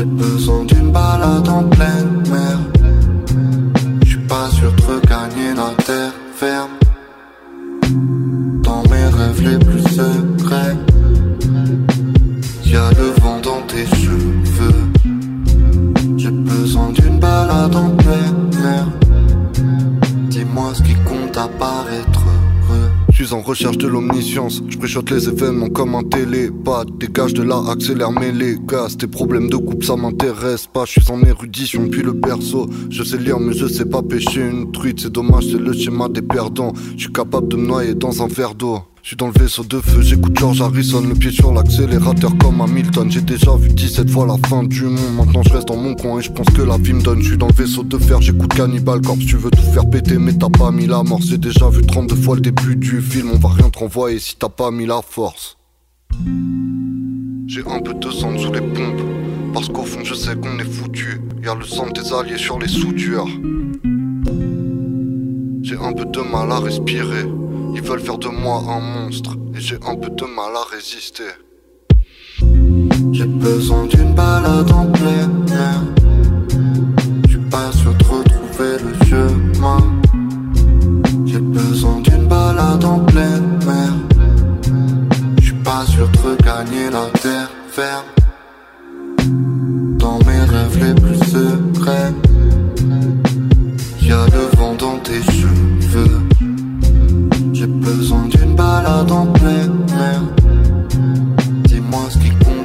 J'ai 0.00 0.06
besoin 0.06 0.64
d'une 0.64 0.92
balade 0.92 1.46
en 1.46 1.62
pleine 1.64 2.22
mer. 2.30 2.58
Je 4.02 4.08
suis 4.08 4.26
pas 4.26 4.48
sûr 4.48 4.72
de 4.72 4.82
regagner 4.82 5.52
la 5.54 5.74
terre 5.84 6.14
ferme. 6.36 6.70
Dans 8.62 8.82
mes 8.84 9.04
rêves 9.04 9.42
les 9.42 9.58
plus 9.58 9.82
secrets, 9.82 10.78
y'a 12.64 12.88
le 12.92 13.20
vent 13.20 13.40
dans 13.42 13.60
tes 13.66 13.84
cheveux. 13.94 14.88
J'ai 16.16 16.30
besoin 16.30 16.92
d'une 16.92 17.18
balade 17.18 17.76
en 17.76 17.90
pleine 17.90 18.50
mer. 18.62 18.86
Dis-moi 20.30 20.72
ce 20.72 20.82
qui 20.82 20.94
compte 20.94 21.36
apparaître 21.36 22.19
suis 23.24 23.34
en 23.34 23.42
recherche 23.42 23.76
de 23.76 23.86
l'omniscience, 23.86 24.62
je 24.66 24.78
préchote 24.78 25.10
les 25.10 25.28
événements 25.28 25.68
comme 25.68 25.94
un 25.94 26.02
télépathe. 26.02 26.88
Dégage 26.96 27.34
de 27.34 27.42
là, 27.42 27.62
accélère 27.68 28.12
mes 28.12 28.32
les 28.32 28.56
Tes 28.98 29.06
problèmes 29.06 29.50
de 29.50 29.56
coupe 29.56 29.84
ça 29.84 29.94
m'intéresse 29.94 30.66
pas. 30.66 30.86
Je 30.86 31.00
suis 31.00 31.10
en 31.10 31.20
érudition 31.22 31.84
depuis 31.84 32.02
le 32.02 32.12
berceau. 32.12 32.66
Je 32.88 33.02
sais 33.02 33.18
lire 33.18 33.38
mais 33.38 33.52
je 33.52 33.66
sais 33.66 33.84
pas 33.84 34.02
pêcher 34.02 34.48
une 34.48 34.72
truite. 34.72 35.00
C'est 35.00 35.12
dommage 35.12 35.48
c'est 35.50 35.58
le 35.58 35.74
schéma 35.74 36.08
des 36.08 36.22
perdants. 36.22 36.72
Je 36.96 37.02
suis 37.02 37.12
capable 37.12 37.48
de 37.48 37.56
me 37.56 37.66
noyer 37.66 37.94
dans 37.94 38.22
un 38.22 38.26
verre 38.26 38.54
d'eau 38.54 38.78
je 39.02 39.08
suis 39.08 39.16
dans 39.16 39.28
le 39.28 39.32
vaisseau 39.32 39.64
de 39.64 39.80
feu, 39.80 40.02
j'écoute 40.02 40.38
George 40.38 40.60
Harrison, 40.60 41.00
le 41.00 41.14
pied 41.14 41.30
sur 41.30 41.52
l'accélérateur 41.52 42.36
comme 42.36 42.60
Hamilton. 42.60 43.10
J'ai 43.10 43.22
déjà 43.22 43.56
vu 43.56 43.70
17 43.70 44.10
fois 44.10 44.26
la 44.26 44.36
fin 44.46 44.62
du 44.62 44.84
monde, 44.84 45.14
maintenant 45.16 45.42
je 45.42 45.52
reste 45.52 45.68
dans 45.68 45.76
mon 45.76 45.94
coin 45.94 46.18
et 46.18 46.22
je 46.22 46.30
pense 46.30 46.46
que 46.54 46.60
la 46.60 46.76
vie 46.76 46.92
me 46.92 47.00
donne. 47.00 47.22
Je 47.22 47.28
suis 47.28 47.38
dans 47.38 47.46
le 47.46 47.54
vaisseau 47.54 47.82
de 47.82 47.96
fer, 47.96 48.20
j'écoute 48.20 48.52
Cannibal 48.52 49.00
Corpse, 49.00 49.24
tu 49.24 49.36
veux 49.36 49.50
tout 49.50 49.62
faire 49.72 49.88
péter 49.88 50.18
mais 50.18 50.34
t'as 50.34 50.50
pas 50.50 50.70
mis 50.70 50.86
la 50.86 51.02
mort. 51.02 51.20
J'ai 51.22 51.38
déjà 51.38 51.70
vu 51.70 51.82
32 51.82 52.14
fois 52.14 52.34
le 52.34 52.42
début 52.42 52.76
du 52.76 53.00
film, 53.00 53.30
on 53.32 53.38
va 53.38 53.48
rien 53.48 53.70
te 53.70 53.78
renvoyer 53.78 54.18
si 54.18 54.36
t'as 54.36 54.50
pas 54.50 54.70
mis 54.70 54.86
la 54.86 55.00
force. 55.02 55.56
J'ai 57.46 57.62
un 57.66 57.80
peu 57.80 57.94
de 57.94 58.10
sang 58.10 58.36
sous 58.38 58.52
les 58.52 58.60
pompes, 58.60 59.02
parce 59.54 59.68
qu'au 59.68 59.84
fond 59.84 60.04
je 60.04 60.14
sais 60.14 60.36
qu'on 60.36 60.58
est 60.58 60.70
foutu. 60.70 61.20
Y'a 61.42 61.54
le 61.54 61.64
sang 61.64 61.88
des 61.90 62.12
alliés 62.12 62.36
sur 62.36 62.58
les 62.58 62.68
soudures. 62.68 63.28
J'ai 65.62 65.76
un 65.76 65.92
peu 65.92 66.04
de 66.04 66.20
mal 66.20 66.52
à 66.52 66.58
respirer. 66.58 67.24
Ils 67.74 67.82
veulent 67.82 68.00
faire 68.00 68.18
de 68.18 68.28
moi 68.28 68.62
un 68.68 68.80
monstre 68.80 69.36
et 69.54 69.60
j'ai 69.60 69.76
un 69.86 69.96
peu 69.96 70.10
de 70.10 70.24
mal 70.24 70.52
à 70.54 70.64
résister. 70.74 71.32
J'ai 73.12 73.26
besoin 73.26 73.86
d'une 73.86 74.14
balade 74.14 74.70
en 74.72 74.86
plein 74.86 75.30
air. 75.52 75.82
J'suis 77.26 77.38
pas 77.50 77.70
sûr 77.72 77.94
de 77.94 78.04
retrouver 78.04 78.76
le 78.84 79.06
chemin. 79.06 79.78
J'ai 81.26 81.40
besoin 81.40 82.00
d'une 82.00 82.26
balade 82.26 82.84
en 82.84 83.00
pleine 83.00 83.58
mer. 83.66 83.92
J'suis 85.40 85.54
pas 85.64 85.84
sûr 85.86 86.08
de 86.08 86.18
regagner 86.18 86.90
la 86.90 87.06
terre 87.20 87.50
ferme. 87.68 88.06
Dans 89.98 90.18
mes 90.26 90.40
rêves 90.40 90.78
les 90.84 90.94
plus 91.00 91.18
secrets, 91.18 92.12
y'a 94.00 94.26
le 94.26 94.56
vent 94.56 94.74
dans 94.74 94.98
tes 94.98 95.22
cheveux. 95.22 95.69
Besoin 97.80 98.26
d'une 98.26 98.54
balade 98.54 99.10
en 99.10 99.26
plein. 99.26 99.68
Dis-moi 101.64 102.02
ce 102.10 102.18
qui 102.18 102.30
compte. 102.30 102.60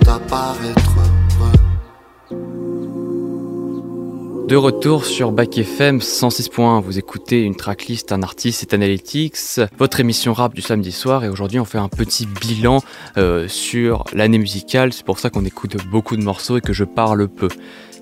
De 4.47 4.55
retour 4.55 5.05
sur 5.05 5.31
Bac 5.31 5.57
FM 5.57 5.97
106.1, 5.97 6.79
vous 6.81 6.99
écoutez 6.99 7.41
une 7.41 7.55
tracklist, 7.55 8.11
un 8.11 8.21
artiste, 8.21 8.59
c'est 8.59 8.75
Analytics, 8.75 9.59
votre 9.79 9.99
émission 9.99 10.33
rap 10.33 10.53
du 10.53 10.61
samedi 10.61 10.91
soir 10.91 11.23
et 11.23 11.29
aujourd'hui 11.29 11.59
on 11.59 11.65
fait 11.65 11.79
un 11.79 11.89
petit 11.89 12.27
bilan 12.27 12.81
euh, 13.17 13.47
sur 13.47 14.03
l'année 14.13 14.37
musicale, 14.37 14.93
c'est 14.93 15.05
pour 15.05 15.17
ça 15.17 15.31
qu'on 15.31 15.45
écoute 15.45 15.77
beaucoup 15.89 16.15
de 16.15 16.23
morceaux 16.23 16.57
et 16.57 16.61
que 16.61 16.73
je 16.73 16.83
parle 16.83 17.27
peu. 17.27 17.47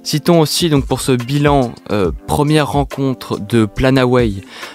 Citons 0.03 0.41
aussi 0.41 0.69
donc 0.69 0.85
pour 0.85 0.99
ce 0.99 1.13
bilan 1.13 1.71
euh, 1.89 2.11
première 2.27 2.69
rencontre 2.73 3.39
de 3.39 3.63
Planaway, 3.63 4.33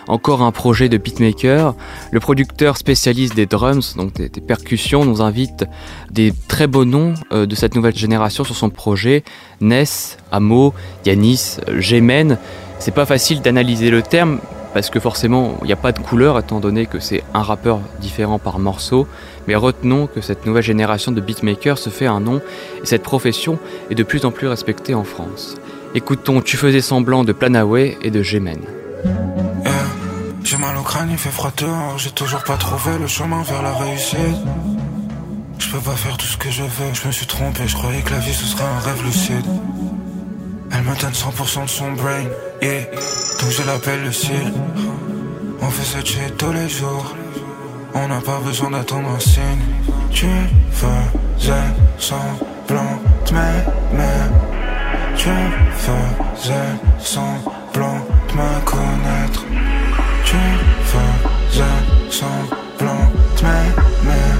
encore 0.08 0.40
un 0.40 0.52
projet 0.52 0.88
de 0.88 0.96
beatmaker. 0.96 1.74
Le 2.10 2.18
producteur 2.18 2.78
spécialiste 2.78 3.36
des 3.36 3.44
drums, 3.44 3.94
donc 3.96 4.14
des, 4.14 4.30
percussions, 4.40 5.04
nous 5.04 5.20
invite 5.20 5.66
des 6.10 6.32
très 6.48 6.66
beaux 6.66 6.86
noms 6.86 7.12
euh, 7.30 7.44
de 7.44 7.54
cette 7.54 7.74
nouvelle 7.74 7.94
génération 7.94 8.42
sur 8.42 8.56
son 8.56 8.70
projet. 8.70 9.22
Ness, 9.60 10.16
Amo, 10.32 10.72
Yanis, 11.04 11.58
Gemen. 11.78 12.38
C'est 12.78 12.94
pas 12.94 13.06
facile 13.06 13.42
d'analyser 13.42 13.90
le 13.90 14.00
terme 14.00 14.38
parce 14.72 14.88
que 14.88 15.00
forcément 15.00 15.58
il 15.62 15.66
n'y 15.66 15.72
a 15.72 15.76
pas 15.76 15.92
de 15.92 15.98
couleur 15.98 16.38
étant 16.38 16.60
donné 16.60 16.86
que 16.86 17.00
c'est 17.00 17.22
un 17.34 17.42
rappeur 17.42 17.80
différent 18.00 18.38
par 18.38 18.58
morceau. 18.58 19.06
Mais 19.48 19.56
retenons 19.56 20.06
que 20.06 20.20
cette 20.20 20.44
nouvelle 20.44 20.62
génération 20.62 21.10
de 21.10 21.22
beatmakers 21.22 21.78
se 21.78 21.88
fait 21.88 22.04
un 22.04 22.20
nom 22.20 22.42
et 22.82 22.86
cette 22.86 23.02
profession 23.02 23.58
est 23.88 23.94
de 23.94 24.02
plus 24.02 24.26
en 24.26 24.30
plus 24.30 24.46
respectée 24.46 24.94
en 24.94 25.04
France. 25.04 25.56
Écoutons 25.94 26.42
Tu 26.42 26.58
faisais 26.58 26.82
semblant 26.82 27.24
de 27.24 27.32
Planaway 27.32 27.96
et 28.02 28.10
de 28.10 28.22
Gémen. 28.22 28.60
Eh, 29.64 29.70
j'ai 30.44 30.58
mal 30.58 30.76
au 30.76 30.82
crâne, 30.82 31.08
il 31.10 31.16
fait 31.16 31.30
froid 31.30 31.50
dehors, 31.56 31.96
j'ai 31.96 32.10
toujours 32.10 32.44
pas 32.44 32.58
trouvé 32.58 32.98
le 33.00 33.06
chemin 33.06 33.42
vers 33.42 33.62
la 33.62 33.72
réussite. 33.72 34.18
Je 35.58 35.70
peux 35.70 35.80
pas 35.80 35.96
faire 35.96 36.18
tout 36.18 36.26
ce 36.26 36.36
que 36.36 36.50
je 36.50 36.64
veux, 36.64 36.92
je 36.92 37.06
me 37.06 37.12
suis 37.12 37.26
trompé, 37.26 37.62
je 37.66 37.74
croyais 37.74 38.02
que 38.02 38.10
la 38.10 38.18
vie 38.18 38.34
ce 38.34 38.44
serait 38.44 38.64
un 38.64 38.80
rêve 38.80 39.02
lucide. 39.02 39.46
Elle 40.72 40.82
me 40.82 41.00
donne 41.00 41.12
100% 41.12 41.64
de 41.64 41.70
son 41.70 41.92
brain, 41.92 42.24
yeah, 42.60 42.82
donc 42.82 43.50
je 43.50 43.62
l'appelle 43.66 44.02
le. 44.04 44.10
On 45.62 45.70
fait 45.70 45.96
cette 45.96 46.06
shit 46.06 46.36
tous 46.36 46.52
les 46.52 46.68
jours. 46.68 47.14
On 47.94 48.08
n'a 48.08 48.20
pas 48.20 48.40
besoin 48.44 48.70
d'attendre 48.70 49.08
un 49.10 49.18
signe. 49.18 49.42
Tu 50.10 50.26
faisais 50.72 51.52
semblant 51.98 52.98
de 53.26 53.32
m'aimer. 53.34 54.28
Tu 55.16 55.30
faisais 55.76 56.74
semblant 56.98 58.00
de 58.28 58.34
me 58.34 58.60
connaître. 58.64 59.44
Tu 60.24 60.36
faisais 60.84 61.80
semblant 62.10 63.10
de 63.36 63.42
m'aimer. 63.42 64.34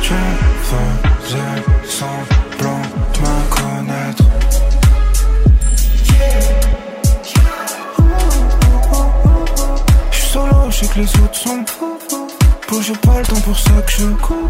Tu 0.00 0.14
faisais 0.62 1.88
semblant 1.88 2.82
de 3.14 3.20
me 3.20 3.50
connaître. 3.50 4.24
sais 10.72 10.88
que 10.88 11.00
les 11.00 11.22
autres 11.22 11.34
sont 11.34 11.64
fous. 11.66 11.91
Pour 13.44 13.58
ça 13.58 13.70
que 13.86 13.92
je 13.92 14.06
cours. 14.24 14.48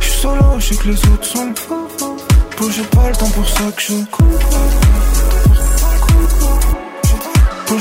J'suis 0.00 0.20
solo, 0.20 0.58
je 0.58 0.74
que 0.74 0.88
les 0.88 0.98
autres 1.08 1.24
sont 1.24 1.54
fous. 1.54 1.88
j'ai 2.70 2.82
pas 2.84 3.08
le 3.08 3.16
temps 3.16 3.30
pour 3.30 3.48
ça 3.48 3.64
que 3.76 3.82
je 3.82 4.04
cours. 4.10 4.26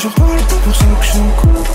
j'ai 0.01 0.09
pas 0.09 0.31
le 0.35 0.41
temps 0.49 0.61
pour 0.63 0.75
ça 0.75 0.85
que 0.99 1.05
je 1.05 1.19
cours. 1.39 1.65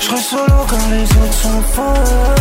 J'serai 0.00 0.20
solo 0.20 0.58
quand 0.68 0.88
les 0.90 1.02
autres 1.02 1.38
sont 1.42 1.62
fous. 1.72 2.36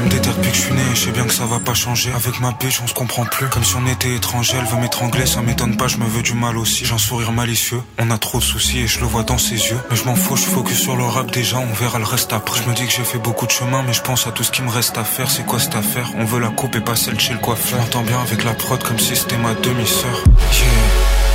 Même 0.00 0.08
déter 0.08 0.28
depuis 0.30 0.50
que 0.50 0.56
je 0.56 0.62
suis 0.62 0.74
né, 0.74 0.82
je 0.94 1.00
sais 1.00 1.10
bien 1.10 1.24
que 1.24 1.32
ça 1.32 1.46
va 1.46 1.58
pas 1.58 1.74
changer. 1.74 2.12
Avec 2.12 2.40
ma 2.40 2.52
biche, 2.52 2.80
on 2.82 2.86
se 2.86 2.94
comprend 2.94 3.24
plus. 3.24 3.48
Comme 3.48 3.64
si 3.64 3.74
on 3.76 3.86
était 3.86 4.14
étranger, 4.14 4.54
elle 4.58 4.66
veut 4.66 4.80
m'étrangler, 4.80 5.26
ça 5.26 5.40
m'étonne 5.40 5.76
pas, 5.76 5.88
je 5.88 5.96
me 5.96 6.06
veux 6.06 6.22
du 6.22 6.34
mal 6.34 6.58
aussi. 6.58 6.84
J'ai 6.84 6.94
un 6.94 6.98
sourire 6.98 7.32
malicieux, 7.32 7.80
on 7.98 8.10
a 8.10 8.18
trop 8.18 8.38
de 8.38 8.44
soucis 8.44 8.80
et 8.80 8.86
je 8.86 9.00
le 9.00 9.06
vois 9.06 9.22
dans 9.22 9.38
ses 9.38 9.54
yeux. 9.54 9.78
Mais 9.90 9.96
je 9.96 10.04
m'en 10.04 10.14
fous, 10.14 10.36
je 10.36 10.44
focus 10.44 10.78
sur 10.78 10.96
le 10.96 11.04
rap 11.04 11.30
déjà, 11.30 11.58
on 11.58 11.72
verra 11.72 11.98
le 11.98 12.04
reste 12.04 12.32
après. 12.32 12.60
Je 12.62 12.68
me 12.68 12.74
dis 12.74 12.86
que 12.86 12.92
j'ai 12.92 13.04
fait 13.04 13.18
beaucoup 13.18 13.46
de 13.46 13.52
chemin, 13.52 13.82
mais 13.82 13.92
je 13.92 14.02
pense 14.02 14.26
à 14.26 14.32
tout 14.32 14.44
ce 14.44 14.50
qui 14.50 14.62
me 14.62 14.70
reste 14.70 14.98
à 14.98 15.04
faire. 15.04 15.30
C'est 15.30 15.46
quoi 15.46 15.58
cette 15.58 15.76
affaire? 15.76 16.10
On 16.16 16.24
veut 16.24 16.40
la 16.40 16.48
coupe 16.48 16.76
et 16.76 16.80
pas 16.80 16.96
celle 16.96 17.18
chez 17.18 17.32
le 17.32 17.38
coiffeur. 17.38 17.80
J'entends 17.80 18.02
bien 18.02 18.20
avec 18.20 18.44
la 18.44 18.52
prod 18.52 18.82
comme 18.82 18.98
si 18.98 19.16
c'était 19.16 19.38
ma 19.38 19.54
demi-sœur. 19.54 20.24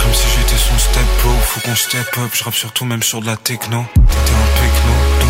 Comme 0.02 0.14
si 0.14 0.26
j'étais 0.36 0.58
son 0.58 0.78
step 0.80 1.06
bro, 1.24 1.32
faut 1.46 1.62
qu'on 1.62 1.76
step 1.76 2.18
up, 2.18 2.32
je 2.34 2.44
rappe 2.44 2.56
surtout 2.56 2.86
même 2.86 3.04
sur 3.04 3.22
de 3.22 3.28
la 3.28 3.38
techno. 3.38 3.86
T'es 3.96 4.02
un 4.02 4.06
pecno, 4.06 4.61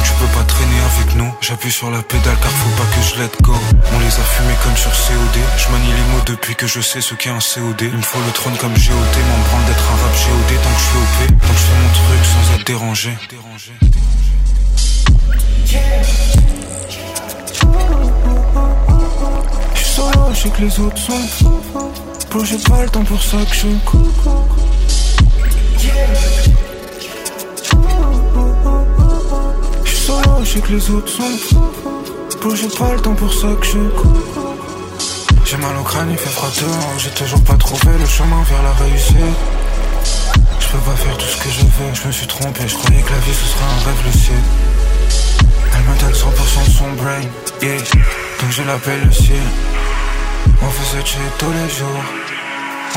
tu 0.03 0.11
peux 0.13 0.27
pas 0.37 0.43
traîner 0.43 0.79
avec 0.79 1.15
nous. 1.15 1.33
J'appuie 1.41 1.71
sur 1.71 1.91
la 1.91 2.01
pédale 2.01 2.37
car 2.41 2.51
faut 2.51 2.75
pas 2.81 2.87
que 2.93 3.01
je 3.01 3.15
let 3.21 3.31
go. 3.41 3.53
On 3.93 3.99
les 3.99 4.07
a 4.07 4.23
fumés 4.23 4.55
comme 4.63 4.75
sur 4.77 4.91
COD. 4.91 5.39
Je 5.57 5.69
manie 5.71 5.93
les 5.93 6.11
mots 6.11 6.23
depuis 6.25 6.55
que 6.55 6.67
je 6.67 6.81
sais 6.81 7.01
ce 7.01 7.13
qu'est 7.15 7.29
un 7.29 7.39
COD. 7.39 7.81
Me 7.93 8.01
faut 8.01 8.19
le 8.19 8.31
trône 8.31 8.57
comme 8.57 8.73
GOT, 8.73 9.15
m'en 9.29 9.39
branle 9.47 9.65
d'être 9.67 9.87
un 9.91 9.97
rap 10.01 10.13
GOD 10.13 10.51
tant 10.63 10.73
que 10.73 10.79
je 10.79 10.85
suis 10.85 10.97
OP. 10.97 11.17
Tant 11.41 11.47
que 11.47 11.59
je 11.59 11.65
fais 11.67 11.79
mon 11.81 11.91
truc 11.99 12.21
sans 12.31 12.55
être 12.55 12.65
dérangé. 12.65 13.17
Suis 19.75 19.85
solo, 19.85 20.33
je 20.33 20.47
que 20.47 20.61
les 20.61 20.79
autres 20.79 20.97
sont 20.97 21.27
fous. 21.27 22.45
j'ai 22.45 22.57
pas 22.57 22.81
le 22.83 22.89
temps 22.89 23.03
pour 23.03 23.21
ça 23.21 23.37
que 23.49 23.55
je 23.55 23.67
cours. 23.85 24.70
Je 30.51 30.57
sais 30.57 30.61
que 30.63 30.73
les 30.73 30.89
autres 30.89 31.07
sont 31.07 31.23
fous. 31.23 32.55
j'ai 32.55 32.67
pas 32.67 32.93
le 32.93 32.99
temps 32.99 33.13
pour 33.13 33.33
ça 33.33 33.47
que 33.57 33.65
je 33.65 33.77
cours. 33.95 34.55
J'ai 35.45 35.55
mal 35.55 35.77
au 35.77 35.83
crâne, 35.83 36.09
il 36.11 36.17
fait 36.17 36.29
froid 36.29 36.49
dehors. 36.59 36.93
J'ai 36.97 37.09
toujours 37.11 37.41
pas 37.45 37.53
trouvé 37.53 37.97
le 37.97 38.05
chemin 38.05 38.43
vers 38.49 38.61
la 38.61 38.73
réussite. 38.73 39.15
Je 40.59 40.67
peux 40.67 40.77
pas 40.79 40.97
faire 40.97 41.17
tout 41.17 41.25
ce 41.25 41.37
que 41.37 41.49
je 41.49 41.61
veux, 41.61 41.93
je 41.93 42.05
me 42.05 42.11
suis 42.11 42.27
trompé. 42.27 42.67
Je 42.67 42.75
croyais 42.75 43.01
que 43.01 43.11
la 43.13 43.19
vie 43.19 43.33
ce 43.33 43.45
serait 43.45 43.63
un 43.63 43.85
rêve 43.85 44.05
lucide. 44.05 44.47
Elle 45.73 45.83
me 45.83 45.99
donne 46.01 46.11
100% 46.11 46.65
de 46.65 46.71
son 46.71 46.91
brain, 47.01 47.21
yeah. 47.61 47.77
Donc 48.41 48.51
je 48.51 48.63
l'appelle 48.63 49.05
le 49.05 49.11
ciel. 49.11 49.47
On 50.61 50.69
fait 50.69 50.97
ce 50.97 51.15
tous 51.39 51.51
les 51.51 51.69
jours. 51.69 52.03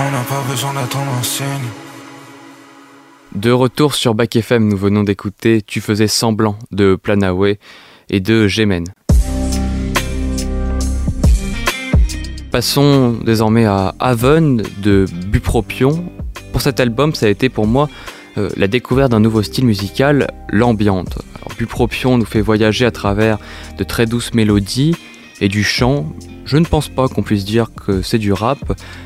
On 0.01 0.11
n'a 0.11 0.25
pas 0.29 0.43
besoin 0.51 0.73
d'attendre 0.75 1.13
un 1.21 1.23
signe. 1.23 1.84
De 3.35 3.51
retour 3.51 3.97
sur 3.97 4.15
Bac 4.15 4.37
FM, 4.37 4.69
nous 4.69 4.77
venons 4.77 5.03
d'écouter 5.03 5.61
Tu 5.61 5.81
faisais 5.81 6.07
semblant 6.07 6.57
de 6.71 6.95
Planaway 6.95 7.59
et 8.09 8.21
de 8.21 8.47
Gémen. 8.47 8.85
Passons 12.53 13.19
désormais 13.25 13.65
à 13.65 13.97
Haven 13.99 14.63
de 14.81 15.07
Bupropion. 15.27 16.05
Pour 16.53 16.61
cet 16.61 16.79
album, 16.79 17.13
ça 17.13 17.27
a 17.27 17.29
été 17.29 17.49
pour 17.49 17.67
moi 17.67 17.89
euh, 18.39 18.51
la 18.57 18.69
découverte 18.69 19.11
d'un 19.11 19.19
nouveau 19.19 19.43
style 19.43 19.67
musical, 19.67 20.29
l'ambiante. 20.51 21.19
Bupropion 21.59 22.19
nous 22.19 22.25
fait 22.25 22.41
voyager 22.41 22.87
à 22.87 22.93
travers 22.93 23.39
de 23.77 23.83
très 23.83 24.07
douces 24.07 24.33
mélodies 24.33 24.95
et 25.41 25.49
du 25.49 25.65
chant 25.65 26.07
je 26.45 26.57
ne 26.57 26.65
pense 26.65 26.89
pas 26.89 27.09
qu'on 27.09 27.23
puisse 27.23 27.45
dire 27.45 27.69
que 27.87 28.03
c'est 28.03 28.19
du 28.19 28.33
rap, 28.33 28.59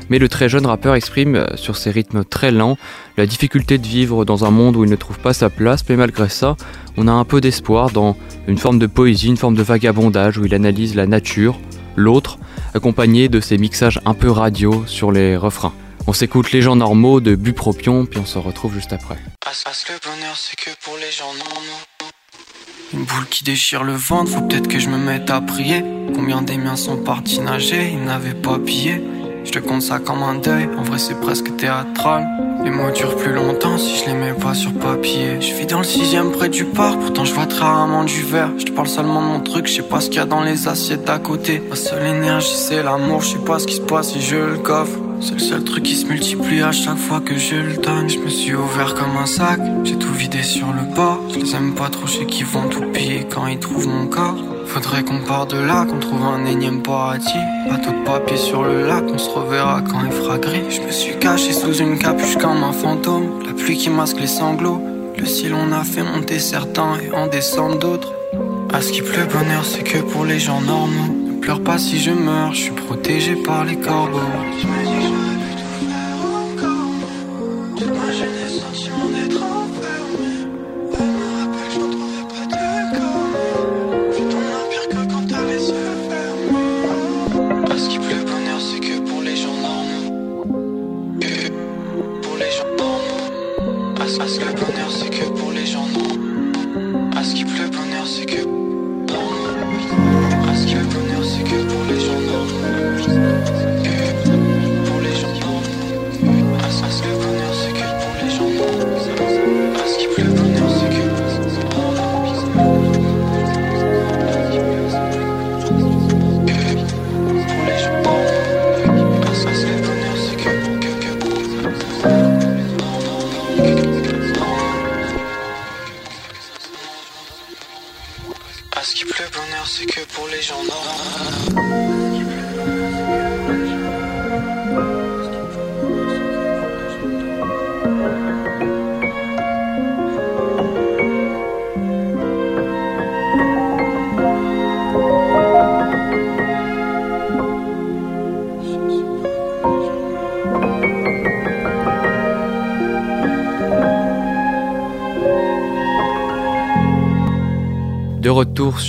mais 0.09 0.19
le 0.19 0.29
très 0.29 0.49
jeune 0.49 0.65
rappeur 0.65 0.95
exprime 0.95 1.35
euh, 1.35 1.45
sur 1.55 1.77
ses 1.77 1.91
rythmes 1.91 2.23
très 2.23 2.51
lents 2.51 2.77
la 3.17 3.25
difficulté 3.25 3.77
de 3.77 3.85
vivre 3.85 4.25
dans 4.25 4.45
un 4.45 4.51
monde 4.51 4.75
où 4.75 4.83
il 4.83 4.89
ne 4.89 4.95
trouve 4.95 5.19
pas 5.19 5.33
sa 5.33 5.49
place, 5.49 5.83
mais 5.89 5.95
malgré 5.95 6.29
ça, 6.29 6.55
on 6.97 7.07
a 7.07 7.11
un 7.11 7.25
peu 7.25 7.41
d'espoir 7.41 7.91
dans 7.91 8.15
une 8.47 8.57
forme 8.57 8.79
de 8.79 8.87
poésie, 8.87 9.27
une 9.27 9.37
forme 9.37 9.55
de 9.55 9.63
vagabondage 9.63 10.37
où 10.37 10.45
il 10.45 10.53
analyse 10.53 10.95
la 10.95 11.05
nature, 11.05 11.59
l'autre, 11.95 12.37
accompagné 12.73 13.29
de 13.29 13.39
ses 13.39 13.57
mixages 13.57 13.99
un 14.05 14.13
peu 14.13 14.31
radio 14.31 14.83
sur 14.85 15.11
les 15.11 15.35
refrains. 15.35 15.73
On 16.07 16.13
s'écoute 16.13 16.51
les 16.51 16.61
gens 16.61 16.75
normaux 16.75 17.19
de 17.19 17.35
Bupropion, 17.35 18.05
puis 18.05 18.19
on 18.19 18.25
se 18.25 18.39
retrouve 18.39 18.73
juste 18.73 18.93
après. 18.93 19.17
Une 22.91 23.03
boule 23.03 23.27
qui 23.29 23.43
déchire 23.43 23.83
le 23.83 23.93
ventre, 23.93 24.31
faut 24.31 24.41
peut-être 24.41 24.67
que 24.67 24.79
je 24.79 24.89
me 24.89 24.97
mette 24.97 25.29
à 25.29 25.41
prier. 25.41 25.83
Combien 26.15 26.41
des 26.41 26.57
miens 26.57 26.75
sont 26.75 26.97
partis 26.97 27.39
nager, 27.39 27.91
ils 27.91 28.03
n'avaient 28.03 28.33
pas 28.33 28.57
pillé. 28.57 29.03
Je 29.45 29.51
te 29.51 29.59
compte 29.59 29.81
ça 29.81 29.99
comme 29.99 30.21
un 30.21 30.35
deuil, 30.35 30.69
en 30.77 30.83
vrai 30.83 30.99
c'est 30.99 31.19
presque 31.19 31.55
théâtral. 31.57 32.27
Les 32.63 32.71
mots 32.71 32.91
durent 32.91 33.15
plus 33.15 33.33
longtemps 33.33 33.77
si 33.77 33.97
je 33.97 34.05
les 34.05 34.13
mets 34.13 34.33
pas 34.33 34.53
sur 34.53 34.73
papier. 34.73 35.39
Je 35.39 35.53
vis 35.55 35.65
dans 35.65 35.79
le 35.79 35.83
sixième 35.85 36.31
près 36.31 36.49
du 36.49 36.65
parc, 36.65 36.99
pourtant 36.99 37.25
je 37.25 37.33
vois 37.33 37.45
très 37.45 37.61
rarement 37.61 38.03
du 38.03 38.21
verre. 38.21 38.51
Je 38.57 38.65
te 38.65 38.71
parle 38.71 38.87
seulement 38.87 39.21
de 39.21 39.27
mon 39.27 39.39
truc, 39.39 39.67
je 39.67 39.75
sais 39.75 39.81
pas 39.81 40.01
ce 40.01 40.09
qu'il 40.09 40.17
y 40.17 40.21
a 40.21 40.25
dans 40.25 40.43
les 40.43 40.67
assiettes 40.67 41.05
d'à 41.05 41.19
côté. 41.19 41.61
Ma 41.69 41.75
seule 41.75 42.05
énergie 42.05 42.55
c'est 42.55 42.83
l'amour, 42.83 43.21
je 43.21 43.29
sais 43.29 43.45
pas 43.45 43.59
ce 43.59 43.67
qui 43.67 43.75
se 43.75 43.81
passe 43.81 44.11
si 44.11 44.21
je 44.21 44.35
le 44.35 44.57
coffre. 44.57 44.97
C'est 45.21 45.33
le 45.33 45.39
seul 45.39 45.63
truc 45.63 45.83
qui 45.83 45.95
se 45.95 46.05
multiplie 46.05 46.61
à 46.61 46.71
chaque 46.71 46.97
fois 46.97 47.19
que 47.19 47.37
je 47.37 47.55
le 47.55 47.77
donne. 47.77 48.09
Je 48.09 48.19
me 48.19 48.29
suis 48.29 48.55
ouvert 48.55 48.93
comme 48.93 49.17
un 49.21 49.25
sac, 49.25 49.59
j'ai 49.83 49.95
tout 49.95 50.13
vidé 50.13 50.43
sur 50.43 50.67
le 50.67 50.95
bord. 50.95 51.19
Je 51.29 51.39
les 51.39 51.55
aime 51.55 51.75
pas 51.75 51.89
trop, 51.89 52.07
je 52.07 52.19
sais 52.19 52.25
qu'ils 52.25 52.45
vont 52.45 52.69
tout 52.69 52.83
piller 52.93 53.25
quand 53.29 53.47
ils 53.47 53.59
trouvent 53.59 53.87
mon 53.87 54.07
corps. 54.07 54.37
Faudrait 54.69 55.03
qu'on 55.03 55.19
parte 55.21 55.55
de 55.55 55.57
là, 55.57 55.83
qu'on 55.83 55.97
trouve 55.97 56.23
un 56.23 56.45
énième 56.45 56.83
paradis. 56.83 57.25
Pas 57.67 57.77
de 57.77 58.05
papier 58.05 58.37
sur 58.37 58.63
le 58.63 58.85
lac, 58.85 59.03
on 59.11 59.17
se 59.17 59.29
reverra 59.29 59.81
quand 59.81 59.99
il 60.05 60.11
fera 60.11 60.37
gris. 60.37 60.61
Je 60.69 60.81
me 60.81 60.91
suis 60.91 61.17
caché 61.17 61.53
sous 61.53 61.73
une 61.73 61.97
capuche 61.97 62.37
comme 62.37 62.63
un 62.63 62.71
fantôme. 62.71 63.43
La 63.47 63.53
pluie 63.53 63.77
qui 63.77 63.89
masque 63.89 64.19
les 64.19 64.27
sanglots. 64.27 64.79
Le 65.17 65.25
ciel 65.25 65.55
on 65.55 65.71
a 65.71 65.83
fait 65.83 66.03
monter 66.03 66.37
certains 66.37 66.97
et 66.99 67.11
en 67.15 67.25
descendre 67.25 67.79
d'autres. 67.79 68.13
À 68.71 68.81
ce 68.81 68.91
qui 68.91 69.01
pleut, 69.01 69.25
bonheur, 69.25 69.65
c'est 69.65 69.83
que 69.83 69.97
pour 69.97 70.23
les 70.23 70.39
gens 70.39 70.61
normaux. 70.61 71.15
Ne 71.27 71.41
pleure 71.41 71.63
pas 71.63 71.79
si 71.79 71.97
je 71.97 72.11
meurs, 72.11 72.53
je 72.53 72.61
suis 72.61 72.71
protégé 72.71 73.35
par 73.37 73.65
les 73.65 73.75
corbeaux. 73.75 74.19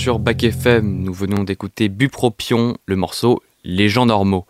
Sur 0.01 0.17
Bac 0.17 0.43
FM, 0.43 1.03
nous 1.03 1.13
venons 1.13 1.43
d'écouter 1.43 1.87
Bupropion, 1.87 2.75
le 2.87 2.95
morceau 2.95 3.43
Les 3.63 3.87
gens 3.87 4.07
normaux. 4.07 4.47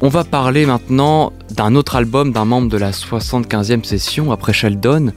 On 0.00 0.08
va 0.08 0.24
parler 0.24 0.66
maintenant 0.66 1.32
d'un 1.52 1.76
autre 1.76 1.94
album 1.94 2.32
d'un 2.32 2.44
membre 2.44 2.68
de 2.68 2.76
la 2.76 2.90
75e 2.90 3.84
session 3.84 4.32
après 4.32 4.52
Sheldon. 4.52 5.12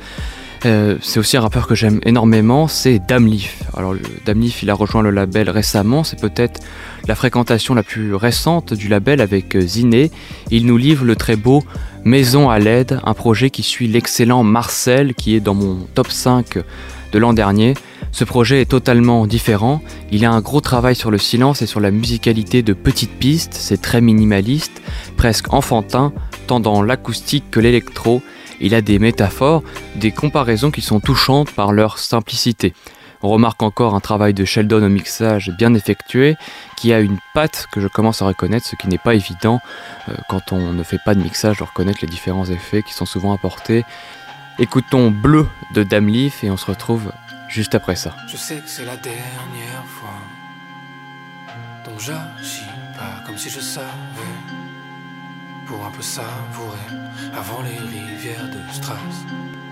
Euh, 0.65 0.97
c'est 1.01 1.19
aussi 1.19 1.37
un 1.37 1.41
rappeur 1.41 1.67
que 1.67 1.75
j'aime 1.75 1.99
énormément, 2.05 2.67
c'est 2.67 2.97
Damleaf. 2.97 3.63
Alors 3.77 3.93
Damleaf, 4.25 4.63
il 4.63 4.69
a 4.71 4.73
rejoint 4.73 5.03
le 5.03 5.11
label 5.11 5.49
récemment, 5.49 6.03
c'est 6.03 6.19
peut-être 6.19 6.59
la 7.07 7.13
fréquentation 7.13 7.75
la 7.75 7.83
plus 7.83 8.15
récente 8.15 8.73
du 8.73 8.87
label 8.87 9.21
avec 9.21 9.55
euh, 9.55 9.61
Ziné. 9.61 10.09
Il 10.49 10.65
nous 10.65 10.77
livre 10.77 11.05
le 11.05 11.15
très 11.15 11.35
beau 11.35 11.63
Maison 12.03 12.49
à 12.49 12.59
l'aide, 12.59 12.99
un 13.03 13.13
projet 13.15 13.49
qui 13.49 13.63
suit 13.63 13.87
l'excellent 13.87 14.43
Marcel 14.43 15.15
qui 15.15 15.35
est 15.35 15.39
dans 15.39 15.55
mon 15.55 15.87
top 15.93 16.11
5 16.11 16.59
de 17.11 17.19
l'an 17.19 17.33
dernier. 17.33 17.73
Ce 18.11 18.23
projet 18.23 18.61
est 18.61 18.69
totalement 18.69 19.27
différent, 19.27 19.81
il 20.11 20.23
a 20.23 20.31
un 20.31 20.39
gros 20.39 20.61
travail 20.61 20.95
sur 20.95 21.11
le 21.11 21.17
silence 21.17 21.61
et 21.61 21.65
sur 21.65 21.79
la 21.79 21.91
musicalité 21.91 22.61
de 22.63 22.73
petites 22.73 23.17
pistes, 23.19 23.53
c'est 23.53 23.81
très 23.81 24.01
minimaliste, 24.01 24.81
presque 25.17 25.53
enfantin, 25.53 26.13
tant 26.47 26.59
dans 26.59 26.81
l'acoustique 26.81 27.45
que 27.51 27.59
l'électro, 27.59 28.21
il 28.59 28.73
a 28.73 28.81
des 28.81 28.99
métaphores, 28.99 29.63
des 29.95 30.11
comparaisons 30.11 30.71
qui 30.71 30.81
sont 30.81 30.99
touchantes 30.99 31.51
par 31.51 31.71
leur 31.71 31.97
simplicité. 31.97 32.73
On 33.21 33.29
remarque 33.29 33.63
encore 33.63 33.95
un 33.95 33.99
travail 33.99 34.33
de 34.33 34.45
Sheldon 34.45 34.83
au 34.83 34.89
mixage 34.89 35.51
bien 35.57 35.73
effectué, 35.73 36.35
qui 36.77 36.93
a 36.93 36.99
une 36.99 37.17
patte 37.33 37.67
que 37.71 37.81
je 37.81 37.87
commence 37.87 38.21
à 38.21 38.25
reconnaître, 38.25 38.67
ce 38.67 38.75
qui 38.75 38.87
n'est 38.87 38.99
pas 38.99 39.15
évident 39.15 39.59
euh, 40.09 40.13
quand 40.29 40.51
on 40.51 40.73
ne 40.73 40.83
fait 40.83 40.99
pas 41.03 41.15
de 41.15 41.21
mixage 41.21 41.57
de 41.57 41.63
reconnaître 41.63 41.99
les 42.01 42.07
différents 42.07 42.45
effets 42.45 42.83
qui 42.83 42.93
sont 42.93 43.05
souvent 43.05 43.33
apportés. 43.33 43.83
Écoutons 44.59 45.09
Bleu 45.09 45.47
de 45.73 45.83
Damleaf 45.83 46.43
et 46.43 46.51
on 46.51 46.57
se 46.57 46.67
retrouve 46.67 47.11
juste 47.49 47.73
après 47.73 47.95
ça. 47.95 48.15
Je 48.27 48.37
sais 48.37 48.57
que 48.57 48.69
c'est 48.69 48.85
la 48.85 48.97
dernière 48.97 49.85
fois, 49.87 50.21
donc 51.83 51.99
j'agis 51.99 52.61
pas 52.95 53.23
comme 53.25 53.37
si 53.37 53.49
je 53.49 53.59
savais 53.59 53.85
pour 55.67 55.85
un 55.85 55.91
peu 55.91 56.01
savourer 56.01 56.87
avant 57.35 57.61
les 57.61 57.77
rivières 57.77 58.49
de 58.49 58.73
Strass, 58.73 59.25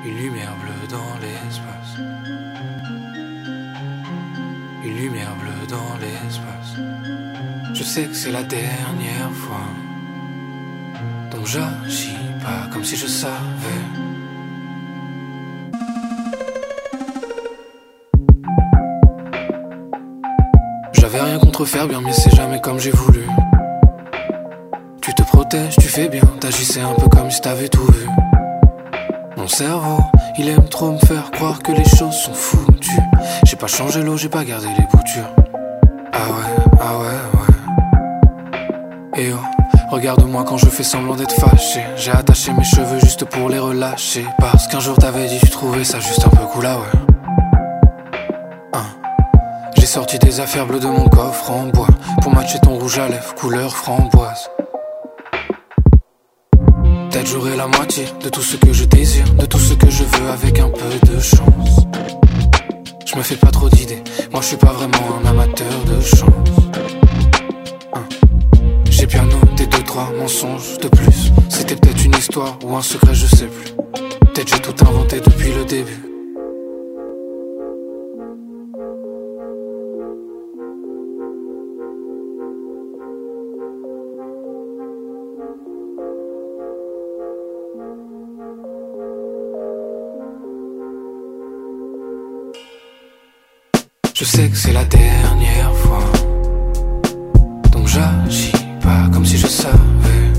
une 0.06 0.18
lumière 0.18 0.56
bleue 0.62 0.88
dans 0.90 1.18
l'espace. 1.22 1.98
Une 4.84 4.98
lumière 4.98 5.36
bleue 5.36 5.68
dans 5.70 5.98
l'espace. 6.00 7.74
Je 7.74 7.84
sais 7.84 8.06
que 8.06 8.14
c'est 8.14 8.32
la 8.32 8.44
dernière 8.44 9.32
fois, 9.32 9.68
donc 11.32 11.46
j'agis 11.46 12.18
pas 12.42 12.68
comme 12.72 12.84
si 12.84 12.96
je 12.96 13.08
savais. 13.08 13.84
J'avais 20.94 21.22
rien 21.22 21.40
contre 21.40 21.66
faire 21.66 21.88
bien, 21.88 22.02
mais 22.02 22.14
c'est 22.14 22.36
jamais 22.36 22.60
comme 22.62 22.80
j'ai 22.80 22.92
voulu 22.92 23.26
tu 25.78 25.88
fais 25.88 26.10
bien, 26.10 26.24
t'agissais 26.40 26.82
un 26.82 26.94
peu 26.94 27.08
comme 27.10 27.30
si 27.30 27.40
t'avais 27.40 27.70
tout 27.70 27.86
vu. 27.86 28.08
Mon 29.38 29.48
cerveau, 29.48 30.00
il 30.40 30.50
aime 30.50 30.68
trop 30.68 30.92
me 30.92 30.98
faire 30.98 31.30
croire 31.32 31.62
que 31.62 31.72
les 31.72 31.86
choses 31.86 32.16
sont 32.16 32.34
foutues. 32.34 33.02
J'ai 33.46 33.56
pas 33.56 33.68
changé 33.68 34.02
l'eau, 34.02 34.18
j'ai 34.18 34.30
pas 34.30 34.44
gardé 34.44 34.68
les 34.78 34.86
boutures. 34.86 35.30
Ah 36.12 36.30
ouais, 36.30 36.64
ah 36.82 36.98
ouais, 36.98 37.06
ouais. 39.16 39.22
Et 39.22 39.32
oh, 39.32 39.38
regarde-moi 39.92 40.44
quand 40.44 40.58
je 40.58 40.66
fais 40.66 40.84
semblant 40.84 41.16
d'être 41.16 41.36
fâché. 41.36 41.82
J'ai 41.98 42.12
attaché 42.12 42.52
mes 42.54 42.64
cheveux 42.64 43.00
juste 43.00 43.26
pour 43.26 43.48
les 43.50 43.60
relâcher. 43.60 44.26
Parce 44.40 44.68
qu'un 44.68 44.80
jour 44.80 44.98
t'avais 44.98 45.28
dit 45.28 45.40
tu 45.40 45.50
trouvais 45.50 45.84
ça 45.84 46.00
juste 46.00 46.26
un 46.26 46.30
peu 46.30 46.46
cool, 46.48 46.66
ah 46.66 46.78
ouais. 46.78 47.00
Hein. 48.74 48.86
J'ai 49.78 49.86
sorti 49.86 50.18
des 50.18 50.40
affaires 50.40 50.66
bleues 50.66 50.80
de 50.80 50.88
mon 50.88 51.08
coffre 51.10 51.52
en 51.52 51.68
bois 51.68 51.88
pour 52.22 52.34
matcher 52.34 52.60
ton 52.60 52.80
rouge 52.80 52.98
à 52.98 53.08
lèvres 53.08 53.36
couleur 53.36 53.76
framboise. 53.76 54.50
J'aurai 57.26 57.56
la 57.56 57.68
moitié 57.68 58.06
de 58.24 58.30
tout 58.30 58.42
ce 58.42 58.58
que 58.58 58.72
je 58.74 58.86
désire, 58.86 59.26
de 59.34 59.46
tout 59.46 59.58
ce 59.58 59.74
que 59.74 59.90
je 59.90 60.04
veux 60.04 60.30
avec 60.30 60.60
un 60.60 60.70
peu 60.70 61.12
de 61.12 61.20
chance. 61.20 61.86
Je 63.06 63.16
me 63.16 63.24
fais 63.24 63.36
pas 63.36 63.50
trop 63.50 63.70
d'idées, 63.70 64.04
moi 64.32 64.42
je 64.42 64.48
suis 64.48 64.58
pas 64.58 64.72
vraiment 64.72 65.20
un 65.24 65.28
amateur 65.30 65.84
de 65.86 66.02
chance. 66.02 66.50
Hein. 67.94 68.04
J'ai 68.90 69.06
bien 69.08 69.24
noté 69.24 69.66
deux, 69.66 69.84
trois 69.84 70.12
mensonges 70.20 70.78
de 70.80 70.88
plus. 70.90 71.32
C'était 71.50 71.76
peut-être 71.76 72.04
une 72.06 72.16
histoire 72.16 72.58
ou 72.64 72.76
un 72.76 72.82
secret, 72.82 73.14
je 73.16 73.28
sais 73.28 73.48
plus. 73.48 73.72
Peut-être 74.34 74.50
j'ai 74.50 74.62
tout 74.62 74.86
inventé 74.86 75.20
depuis 75.20 75.54
le 75.54 75.66
début. 75.66 76.13
Je 94.24 94.30
sais 94.30 94.48
que 94.48 94.56
c'est 94.56 94.72
la 94.72 94.86
dernière 94.86 95.76
fois. 95.76 96.06
Donc 97.74 97.88
j'agis 97.88 98.54
pas 98.80 99.10
comme 99.12 99.26
si 99.26 99.38
je 99.38 99.48
savais. 99.48 100.32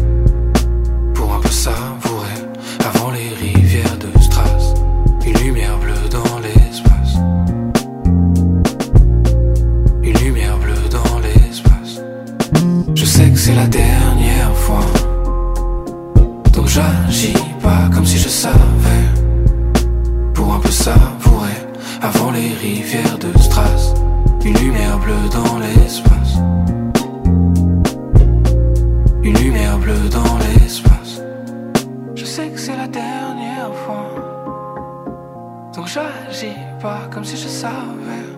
Pour 1.13 1.35
un 1.35 1.41
peu 1.41 1.51
savourer 1.51 2.39
avant 2.83 3.11
les 3.11 3.29
rivières 3.29 3.99
de 3.99 4.09
Strass. 4.23 4.73
Une 5.27 5.37
lumière 5.37 5.77
bleue 5.77 6.09
dans 6.11 6.39
l'espace. 6.39 7.15
Une 10.03 10.17
lumière 10.17 10.57
bleue 10.57 10.89
dans 10.91 11.19
l'espace. 11.19 12.01
Je 12.95 13.05
sais 13.05 13.29
que 13.29 13.39
c'est 13.39 13.55
la 13.55 13.67
dernière 13.67 14.57
fois. 14.57 14.87
Donc 16.55 16.69
j'agis 16.69 17.35
pas 17.63 17.91
comme 17.93 18.07
si 18.07 18.17
je 18.17 18.31
savais. 18.31 19.05
Pour 20.33 20.55
un 20.55 20.61
peu 20.61 20.71
savourer 20.71 21.24
avant 22.05 22.33
les 22.33 22.53
rivières 22.53 23.19
de 23.19 23.33
Strass. 23.39 23.95
Une 24.45 24.59
lumière 24.59 24.99
bleue 24.99 25.29
dans 25.33 25.59
l'espace. 25.59 26.35
Une 29.23 29.39
lumière 29.39 29.79
bleue 29.79 30.09
dans 30.11 30.37
l'espace. 30.37 31.23
Je 32.15 32.27
sais 32.27 32.49
que 32.51 32.61
c'est 32.61 32.77
la 32.77 32.89
dernière 32.89 33.75
fois. 33.87 34.11
Donc 35.75 35.87
j'agis 35.87 36.59
pas 36.79 37.09
comme 37.11 37.25
si 37.25 37.39
je 37.39 37.49
savais. 37.49 38.29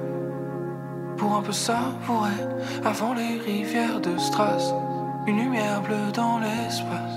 Pour 1.16 1.34
un 1.34 1.42
peu 1.42 1.52
savourer 1.52 2.40
avant 2.84 3.14
les 3.14 3.40
rivières 3.40 4.00
de 4.00 4.16
Strass. 4.16 4.72
Une 5.26 5.38
lumière 5.38 5.82
bleue 5.82 6.12
dans 6.14 6.38
l'espace. 6.38 7.16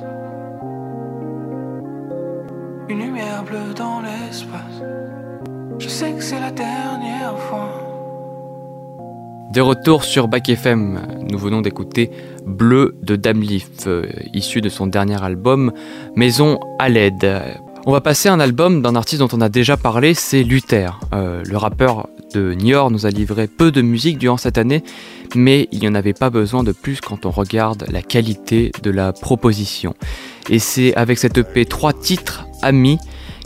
Une 2.89 3.01
lumière 3.01 3.43
bleue 3.43 3.71
dans 3.75 4.01
l'espace. 4.01 4.81
Je 5.79 5.87
sais 5.87 6.11
que 6.11 6.21
c'est 6.21 6.39
la 6.39 6.51
dernière 6.51 7.39
fois. 7.39 7.69
De 9.53 9.61
retour 9.61 10.03
sur 10.03 10.27
Bac 10.27 10.49
FM, 10.49 10.99
nous 11.31 11.37
venons 11.39 11.61
d'écouter 11.61 12.11
Bleu 12.45 12.97
de 13.01 13.15
Damleaf, 13.15 13.69
euh, 13.87 14.05
issu 14.33 14.59
de 14.59 14.67
son 14.67 14.87
dernier 14.87 15.23
album 15.23 15.71
Maison 16.17 16.59
à 16.79 16.89
l'aide. 16.89 17.41
On 17.85 17.93
va 17.93 18.01
passer 18.01 18.27
à 18.27 18.33
un 18.33 18.41
album 18.41 18.81
d'un 18.81 18.95
artiste 18.95 19.21
dont 19.21 19.29
on 19.31 19.39
a 19.39 19.47
déjà 19.47 19.77
parlé, 19.77 20.13
c'est 20.13 20.43
Luther. 20.43 20.99
Euh, 21.13 21.43
le 21.45 21.55
rappeur 21.55 22.09
de 22.33 22.53
Niort 22.53 22.91
nous 22.91 23.05
a 23.05 23.09
livré 23.09 23.47
peu 23.47 23.71
de 23.71 23.81
musique 23.81 24.17
durant 24.17 24.37
cette 24.37 24.57
année, 24.57 24.83
mais 25.33 25.69
il 25.71 25.79
n'y 25.79 25.87
en 25.87 25.95
avait 25.95 26.13
pas 26.13 26.29
besoin 26.29 26.63
de 26.63 26.73
plus 26.73 26.99
quand 26.99 27.25
on 27.25 27.31
regarde 27.31 27.85
la 27.89 28.01
qualité 28.01 28.73
de 28.83 28.91
la 28.91 29.13
proposition. 29.13 29.95
Et 30.49 30.59
c'est 30.59 30.93
avec 30.95 31.17
cette 31.17 31.37
EP 31.37 31.65
3 31.65 31.93
titres, 31.93 32.45
Amis, 32.61 32.99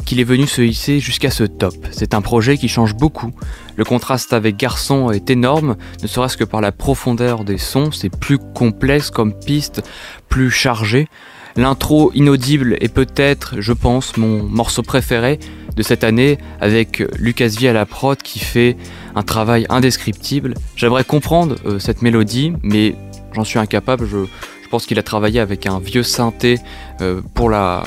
qu'il 0.04 0.20
est 0.20 0.26
venu 0.26 0.48
se 0.48 0.62
hisser 0.62 1.00
jusqu'à 1.00 1.32
ce 1.32 1.44
top. 1.44 1.76
C'est 1.92 2.14
un 2.14 2.22
projet 2.22 2.58
qui 2.58 2.68
change 2.68 2.96
beaucoup. 2.96 3.32
Le 3.76 3.84
contraste 3.84 4.34
avec 4.34 4.58
Garçon 4.58 5.12
est 5.12 5.30
énorme, 5.30 5.76
ne 6.02 6.08
serait-ce 6.08 6.38
que 6.38 6.44
par 6.44 6.62
la 6.62 6.72
profondeur 6.72 7.44
des 7.44 7.58
sons, 7.58 7.92
c'est 7.92 8.10
plus 8.10 8.38
complexe 8.38 9.10
comme 9.10 9.34
piste, 9.34 9.82
plus 10.30 10.52
chargé. 10.52 11.08
L'intro 11.56 12.12
inaudible 12.16 12.78
est 12.82 12.92
peut-être, 12.92 13.56
je 13.60 13.74
pense, 13.74 14.18
mon 14.18 14.44
morceau 14.44 14.82
préféré 14.82 15.40
de 15.76 15.84
cette 15.84 16.04
année 16.04 16.38
avec 16.60 17.04
Lucas 17.20 17.56
V 17.60 17.68
à 17.70 17.74
la 17.74 17.86
prod 17.86 18.18
qui 18.18 18.40
fait 18.40 18.76
un 19.16 19.24
travail 19.24 19.66
indescriptible. 19.70 20.56
J'aimerais 20.76 21.04
comprendre 21.04 21.56
euh, 21.66 21.80
cette 21.80 22.02
mélodie, 22.02 22.54
mais 22.64 22.96
j'en 23.34 23.44
suis 23.44 23.60
incapable. 23.60 24.08
Je, 24.08 24.26
pense 24.74 24.88
qu'il 24.88 24.98
a 24.98 25.04
travaillé 25.04 25.40
avec 25.40 25.68
un 25.68 25.78
vieux 25.78 26.02
synthé 26.02 26.60
euh, 27.00 27.22
pour, 27.36 27.52
la, 27.52 27.84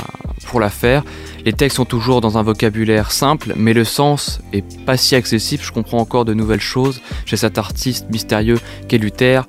pour 0.47 0.61
la 0.61 0.71
faire. 0.71 1.03
Les 1.45 1.53
textes 1.53 1.79
sont 1.79 1.85
toujours 1.85 2.21
dans 2.21 2.39
un 2.39 2.45
vocabulaire 2.45 3.11
simple, 3.11 3.55
mais 3.57 3.73
le 3.73 3.83
sens 3.83 4.41
est 4.53 4.65
pas 4.85 4.97
si 4.97 5.17
accessible. 5.17 5.65
Je 5.65 5.73
comprends 5.73 5.99
encore 5.99 6.25
de 6.25 6.33
nouvelles 6.33 6.61
choses 6.61 7.03
chez 7.25 7.37
cet 7.37 7.59
artiste 7.59 8.07
mystérieux 8.09 8.61
qu'est 8.87 8.99
Luther. 8.99 9.49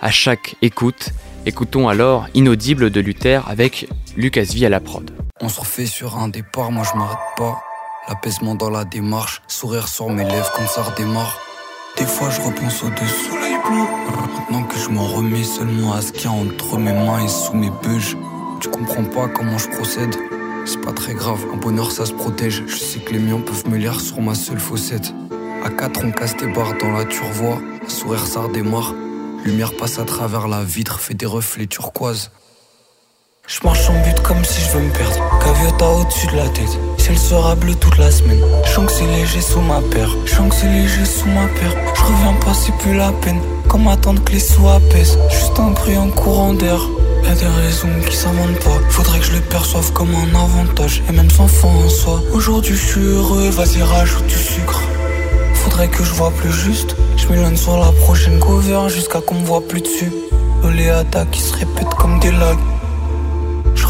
À 0.00 0.10
chaque 0.10 0.56
écoute, 0.62 1.10
écoutons 1.44 1.86
alors 1.86 2.28
Inaudible 2.32 2.88
de 2.88 3.00
Luther 3.02 3.46
avec 3.46 3.86
Lucas 4.16 4.46
V 4.50 4.64
à 4.64 4.70
la 4.70 4.80
prod. 4.80 5.10
On 5.42 5.50
se 5.50 5.60
refait 5.60 5.84
sur 5.84 6.16
un 6.16 6.28
départ, 6.28 6.72
moi 6.72 6.84
je 6.90 6.98
m'arrête 6.98 7.18
pas. 7.36 7.60
L'apaisement 8.08 8.54
dans 8.54 8.70
la 8.70 8.86
démarche, 8.86 9.42
sourire 9.48 9.86
sur 9.86 10.08
mes 10.08 10.24
lèvres 10.24 10.50
comme 10.56 10.66
ça 10.66 10.82
redémarre. 10.82 11.38
Des 11.98 12.06
fois 12.06 12.30
je 12.30 12.40
repense 12.40 12.82
au 12.84 12.88
Maintenant 13.68 14.62
que 14.64 14.78
je 14.78 14.88
m'en 14.88 15.06
remets 15.06 15.44
seulement 15.44 15.92
à 15.92 16.00
ce 16.00 16.12
qu'il 16.12 16.24
y 16.24 16.26
a 16.26 16.30
entre 16.30 16.78
mes 16.78 16.92
mains 16.92 17.24
et 17.24 17.28
sous 17.28 17.54
mes 17.54 17.70
beuges. 17.82 18.16
Tu 18.60 18.68
comprends 18.68 19.04
pas 19.04 19.28
comment 19.28 19.58
je 19.58 19.68
procède 19.68 20.14
C'est 20.64 20.80
pas 20.80 20.92
très 20.92 21.14
grave, 21.14 21.44
un 21.52 21.56
bonheur 21.56 21.92
ça 21.92 22.06
se 22.06 22.12
protège. 22.12 22.64
Je 22.66 22.76
sais 22.76 23.00
que 23.00 23.12
les 23.12 23.18
miens 23.18 23.40
peuvent 23.40 23.68
me 23.68 23.76
lire 23.76 24.00
sur 24.00 24.20
ma 24.20 24.34
seule 24.34 24.60
fossette. 24.60 25.12
À 25.64 25.70
quatre 25.70 26.04
on 26.04 26.10
casse 26.10 26.36
des 26.36 26.46
barres 26.46 26.74
dans 26.80 26.90
la 26.90 27.04
turvoie. 27.04 27.58
Un 27.84 27.88
sourire 27.88 28.26
ça 28.26 28.40
redémarre. 28.40 28.94
Lumière 29.44 29.76
passe 29.76 29.98
à 29.98 30.04
travers 30.04 30.48
la 30.48 30.62
vitre, 30.62 31.00
fait 31.00 31.14
des 31.14 31.26
reflets 31.26 31.66
turquoises. 31.66 32.30
Je 33.46 33.60
marche 33.64 33.88
en 33.90 34.02
but 34.02 34.20
comme 34.22 34.44
si 34.44 34.60
je 34.60 34.70
veux 34.70 34.82
me 34.82 34.92
perdre. 34.92 35.18
Caviota 35.44 35.88
au-dessus 35.90 36.26
de 36.28 36.36
la 36.36 36.48
tête. 36.50 36.78
Ciel 37.10 37.18
sera 37.18 37.56
bleu 37.56 37.74
toute 37.74 37.98
la 37.98 38.08
semaine. 38.08 38.38
Je 38.64 38.80
que 38.80 38.92
c'est 38.92 39.06
léger 39.06 39.40
sous 39.40 39.60
ma 39.60 39.80
paire. 39.80 40.14
Je 40.26 40.36
que 40.36 40.54
c'est 40.54 40.68
léger 40.68 41.04
sous 41.04 41.26
ma 41.26 41.46
paire. 41.58 41.74
Je 41.92 42.02
reviens 42.02 42.34
pas, 42.34 42.54
c'est 42.54 42.72
plus 42.76 42.94
la 42.94 43.10
peine. 43.10 43.40
Comme 43.68 43.88
attendre 43.88 44.22
que 44.22 44.30
les 44.30 44.38
sous 44.38 44.68
apaisent. 44.68 45.18
Juste 45.28 45.58
un 45.58 45.70
bruit 45.70 45.96
en 45.96 46.08
courant 46.10 46.54
d'air. 46.54 46.78
Y'a 47.24 47.34
des 47.34 47.46
raisons 47.46 47.88
qui 48.08 48.14
s'inventent 48.14 48.60
pas. 48.60 48.78
Faudrait 48.90 49.18
que 49.18 49.24
je 49.24 49.32
les 49.32 49.40
perçoive 49.40 49.92
comme 49.92 50.14
un 50.14 50.38
avantage. 50.38 51.02
Et 51.08 51.12
même 51.12 51.30
sans 51.30 51.48
fin 51.48 51.66
en 51.66 51.88
soi. 51.88 52.22
Aujourd'hui 52.32 52.76
je 52.76 52.86
suis 52.86 53.00
heureux, 53.00 53.50
vas-y 53.50 53.82
rajoute 53.82 54.26
du 54.26 54.38
sucre. 54.38 54.80
Faudrait 55.54 55.88
que 55.88 56.04
je 56.04 56.12
vois 56.12 56.30
plus 56.30 56.52
juste. 56.52 56.94
Je 57.16 57.26
m'éloigne 57.26 57.56
sur 57.56 57.76
la 57.76 57.90
prochaine 57.90 58.38
cover 58.38 58.88
jusqu'à 58.88 59.20
qu'on 59.20 59.34
me 59.34 59.44
voit 59.44 59.66
plus 59.66 59.80
dessus. 59.80 60.12
Oléata 60.62 61.26
qui 61.26 61.40
se 61.40 61.54
répète 61.54 61.92
comme 61.98 62.20
des 62.20 62.30
lags. 62.30 62.58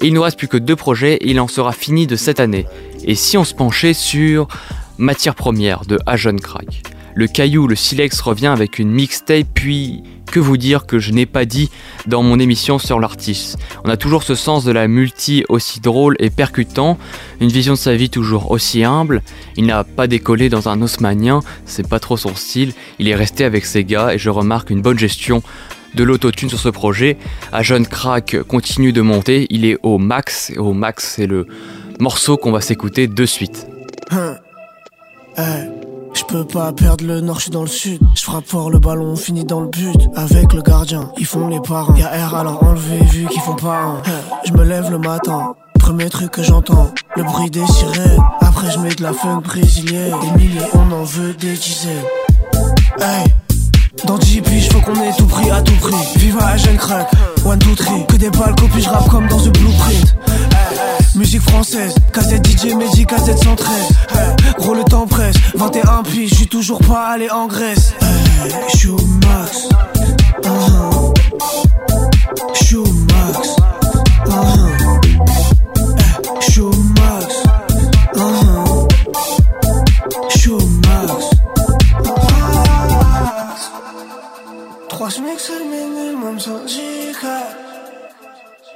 Et 0.00 0.08
il 0.08 0.14
nous 0.14 0.22
reste 0.22 0.38
plus 0.38 0.48
que 0.48 0.56
deux 0.56 0.76
projets 0.76 1.14
et 1.14 1.30
il 1.30 1.40
en 1.40 1.48
sera 1.48 1.72
fini 1.72 2.06
de 2.06 2.16
cette 2.16 2.40
année. 2.40 2.66
Et 3.04 3.14
si 3.14 3.36
on 3.36 3.44
se 3.44 3.54
penchait 3.54 3.94
sur 3.94 4.48
Matière 4.98 5.34
première 5.34 5.84
de 5.84 5.98
Ajon 6.06 6.36
Crack 6.36 6.82
Le 7.14 7.26
caillou, 7.26 7.66
le 7.66 7.74
silex 7.74 8.20
revient 8.20 8.46
avec 8.48 8.78
une 8.78 8.90
mixtape, 8.90 9.46
puis 9.54 10.02
que 10.32 10.40
vous 10.40 10.56
dire 10.56 10.86
que 10.86 10.98
je 10.98 11.12
n'ai 11.12 11.26
pas 11.26 11.44
dit 11.44 11.70
dans 12.06 12.22
mon 12.22 12.38
émission 12.38 12.78
sur 12.78 12.98
l'artiste. 12.98 13.58
On 13.84 13.90
a 13.90 13.96
toujours 13.96 14.22
ce 14.22 14.34
sens 14.34 14.64
de 14.64 14.72
la 14.72 14.88
multi 14.88 15.44
aussi 15.48 15.78
drôle 15.78 16.16
et 16.18 16.30
percutant, 16.30 16.98
une 17.40 17.50
vision 17.50 17.74
de 17.74 17.78
sa 17.78 17.94
vie 17.94 18.08
toujours 18.08 18.50
aussi 18.50 18.82
humble. 18.82 19.22
Il 19.56 19.66
n'a 19.66 19.84
pas 19.84 20.06
décollé 20.06 20.48
dans 20.48 20.68
un 20.68 20.80
osmanien, 20.80 21.40
c'est 21.66 21.86
pas 21.86 22.00
trop 22.00 22.16
son 22.16 22.34
style. 22.34 22.72
Il 22.98 23.08
est 23.08 23.14
resté 23.14 23.44
avec 23.44 23.66
ses 23.66 23.84
gars 23.84 24.14
et 24.14 24.18
je 24.18 24.30
remarque 24.30 24.70
une 24.70 24.80
bonne 24.80 24.98
gestion 24.98 25.42
de 25.94 26.04
l'autotune 26.04 26.48
sur 26.48 26.58
ce 26.58 26.68
projet. 26.68 27.16
A 27.52 27.62
Jeune 27.62 27.86
Crack 27.86 28.42
continue 28.42 28.92
de 28.92 29.00
monter, 29.00 29.46
il 29.50 29.64
est 29.64 29.78
au 29.82 29.98
max, 29.98 30.50
et 30.50 30.58
au 30.58 30.72
max 30.72 31.14
c'est 31.16 31.26
le 31.26 31.46
morceau 32.00 32.36
qu'on 32.36 32.52
va 32.52 32.60
s'écouter 32.60 33.06
de 33.06 33.26
suite. 33.26 33.66
Hein. 34.10 34.36
je 36.14 36.24
peux 36.24 36.44
pas 36.44 36.72
perdre 36.72 37.06
le 37.06 37.20
nord, 37.20 37.36
je 37.36 37.42
suis 37.42 37.50
dans 37.50 37.62
le 37.62 37.68
sud. 37.68 38.00
Je 38.14 38.22
frappe 38.22 38.46
fort 38.46 38.70
le 38.70 38.78
ballon, 38.78 39.12
on 39.12 39.16
finit 39.16 39.44
dans 39.44 39.60
le 39.60 39.68
but. 39.68 39.96
Avec 40.14 40.52
le 40.52 40.62
gardien, 40.62 41.10
ils 41.18 41.26
font 41.26 41.48
les 41.48 41.60
parents. 41.60 41.94
Y'a 41.94 42.26
R 42.26 42.34
alors 42.34 42.62
enlevé 42.62 42.98
vu 43.04 43.26
qu'ils 43.26 43.40
font 43.40 43.56
pas 43.56 43.78
un. 43.78 44.02
Je 44.46 44.52
me 44.52 44.64
lève 44.64 44.90
le 44.90 44.98
matin, 44.98 45.54
premier 45.78 46.10
truc 46.10 46.30
que 46.30 46.42
j'entends, 46.42 46.92
le 47.16 47.22
bruit 47.22 47.50
des 47.50 47.66
sirènes. 47.66 48.22
Après 48.40 48.70
je 48.70 48.78
mets 48.78 48.94
de 48.94 49.02
la 49.02 49.12
funk 49.12 49.40
brésilienne. 49.42 50.14
Des 50.20 50.42
milliers, 50.42 50.60
on 50.74 50.92
en 50.92 51.04
veut 51.04 51.32
des 51.34 51.54
dizaines. 51.54 52.04
Hey. 53.00 53.41
Dans 54.06 54.18
10 54.18 54.40
piges, 54.42 54.68
faut 54.70 54.80
qu'on 54.80 54.94
ait 55.02 55.12
tout 55.16 55.26
pris 55.26 55.50
à 55.50 55.60
tout 55.62 55.74
prix. 55.74 55.94
Viva 56.16 56.46
à 56.46 56.56
jeune 56.56 56.76
crack, 56.76 57.10
one, 57.44 57.58
two, 57.58 57.74
three. 57.74 58.06
Que 58.08 58.16
des 58.16 58.30
balles, 58.30 58.54
copie, 58.54 58.80
je 58.82 58.88
rappe 58.88 59.08
comme 59.08 59.28
dans 59.28 59.38
The 59.38 59.50
Blueprint. 59.58 60.16
musique 61.14 61.42
française, 61.42 61.94
cassette 62.12 62.46
DJ 62.46 62.74
Mehdi, 62.74 63.06
cassette 63.06 63.38
113. 63.38 63.74
gros, 64.58 64.74
le 64.74 64.84
temps 64.84 65.06
presse, 65.06 65.36
21 65.54 66.02
piges, 66.04 66.30
je 66.30 66.34
suis 66.36 66.48
toujours 66.48 66.80
pas 66.80 67.08
allé 67.08 67.30
en 67.30 67.46
Grèce. 67.46 67.92
Hey, 68.00 68.48
max. 69.26 69.68
Uh 70.44 70.48
-huh. 70.48 71.12
max. 73.12 73.48
Uh 74.26 74.32
-huh. 74.32 74.56
max. 74.56 74.82
C'est 85.44 85.64
minimum 85.64 86.38
syndical. 86.38 87.42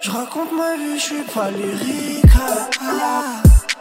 Je 0.00 0.10
raconte 0.10 0.52
ma 0.52 0.76
vie, 0.76 0.98
je 0.98 1.04
suis 1.04 1.22
pas 1.34 1.50
lyrique. 1.50 2.24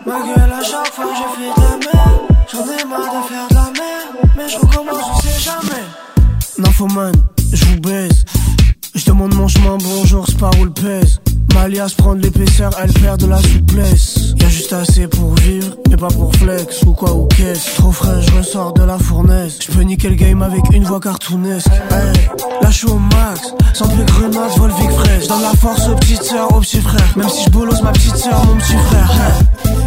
Ma 0.05 0.19
gueule 0.19 0.53
à 0.53 0.63
chaque 0.63 0.91
fois 0.93 1.05
j'ai 1.17 1.29
fait 1.36 1.51
de 1.55 1.61
la 1.61 1.77
merde. 1.77 2.21
J'en 2.51 2.63
ai 2.63 2.86
marre 2.86 3.11
de 3.15 3.27
faire 3.27 3.47
de 3.49 3.55
la 3.55 3.71
merde. 3.81 4.15
Mais 4.38 4.47
je 4.47 4.57
recommence, 4.57 5.03
on 5.15 5.19
sait 5.21 5.39
jamais. 5.39 5.86
Nymphoman, 6.59 7.13
je 7.53 7.65
vous 7.65 7.79
baise. 7.79 8.25
Je 8.93 9.05
demande 9.05 9.33
mon 9.33 9.47
chemin, 9.47 9.77
bonjour, 9.77 10.25
c'est 10.27 10.38
pas 10.38 10.51
où 10.59 10.65
le 10.65 10.71
pèse. 10.71 11.19
Malias 11.55 11.95
prendre 11.97 12.21
l'épaisseur, 12.21 12.69
elle 12.81 12.93
perd 12.93 13.21
de 13.21 13.27
la 13.27 13.41
souplesse. 13.41 14.33
Y'a 14.39 14.49
juste 14.49 14.73
assez 14.73 15.07
pour 15.07 15.33
vivre, 15.35 15.75
et 15.89 15.95
pas 15.97 16.09
pour 16.09 16.35
flex 16.35 16.83
ou 16.83 16.93
quoi 16.93 17.13
ou 17.13 17.27
qu'est-ce. 17.27 17.75
Trop 17.77 17.91
frais, 17.91 18.21
je 18.21 18.31
ressors 18.37 18.73
de 18.73 18.83
la 18.83 18.99
fournaise. 18.99 19.57
Je 19.65 19.71
peux 19.71 19.81
niquer 19.81 20.09
le 20.09 20.15
game 20.15 20.41
avec 20.43 20.61
une 20.73 20.83
voix 20.83 20.99
cartoonesque. 20.99 21.67
Hey, 21.89 22.13
là 22.61 22.69
au 22.87 22.99
max, 22.99 23.53
sans 23.73 23.87
plus 23.87 24.03
grenade, 24.03 24.51
Volvic 24.57 24.91
fraîche. 24.91 25.27
Dans 25.27 25.39
la 25.39 25.53
force 25.53 25.87
aux 25.87 25.95
petites 25.95 26.23
sœurs, 26.23 26.53
aux 26.55 26.59
petits 26.59 26.81
frères. 26.81 27.13
Même 27.15 27.29
si 27.29 27.45
je 27.45 27.83
ma 27.83 27.91
petite 27.91 28.17
sœur, 28.17 28.45
mon 28.45 28.57
petit 28.57 28.73
frère. 28.73 29.11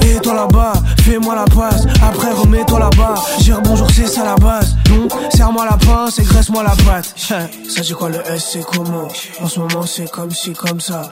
Et 0.03 0.21
toi 0.21 0.35
là-bas, 0.35 0.73
fais-moi 1.03 1.35
la 1.35 1.45
passe. 1.45 1.87
Après 2.03 2.33
remets-toi 2.33 2.79
là-bas. 2.79 3.15
Dire 3.41 3.61
bonjour, 3.63 3.89
c'est 3.91 4.09
ça 4.09 4.25
la 4.25 4.37
base. 4.37 4.75
Donc, 4.89 5.13
serre-moi 5.35 5.67
la 5.71 5.77
pince 5.77 6.19
et 6.19 6.25
graisse-moi 6.25 6.63
la 6.63 6.75
patte. 6.85 7.15
Ça 7.17 7.47
dit 7.83 7.93
quoi 7.93 8.09
le 8.09 8.21
S, 8.33 8.49
c'est 8.53 8.65
comment? 8.65 9.09
En 9.41 9.49
ce 9.49 9.61
moment, 9.61 9.85
c'est 9.87 10.11
comme 10.11 10.31
si, 10.31 10.53
comme 10.55 10.81
ça. 10.81 11.11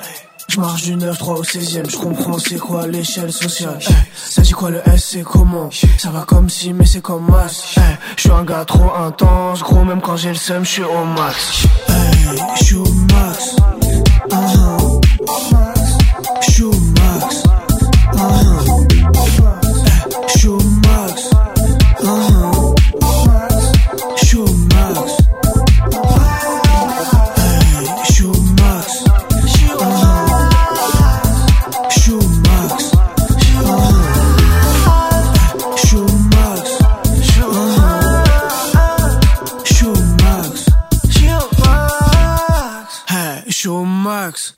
Je 0.49 0.61
marche 0.61 0.82
du 0.84 0.97
9-3 0.97 1.38
au 1.38 1.42
16ème, 1.42 1.90
je 1.90 1.97
comprends 1.97 2.38
c'est 2.38 2.57
quoi 2.57 2.86
l'échelle 2.86 3.32
sociale. 3.32 3.78
ça 4.14 4.42
dit 4.42 4.53
quoi 4.53 4.70
le 4.70 4.80
S 4.88 5.09
c'est 5.12 5.22
comment? 5.22 5.68
Ça 5.99 6.11
va 6.11 6.22
comme 6.22 6.49
si 6.49 6.72
mais 6.72 6.86
c'est 6.86 7.03
comme 7.03 7.28
masse. 7.30 7.74
je 8.16 8.20
suis 8.20 8.30
un 8.30 8.44
gars 8.44 8.64
trop 8.64 8.94
intense, 8.94 9.62
gros 9.62 9.84
même 9.84 10.01
quand 10.01 10.16
j'ai 10.16 10.30
le 10.30 10.36
seum, 10.36 10.64
je 10.64 10.70
suis 10.70 10.82
au 10.82 11.05
max. 11.05 11.66
je 12.59 12.64
suis 12.64 12.76
au 12.76 12.84
max. 12.84 13.57
Uh-huh. 14.30 14.76
Je 14.76 14.76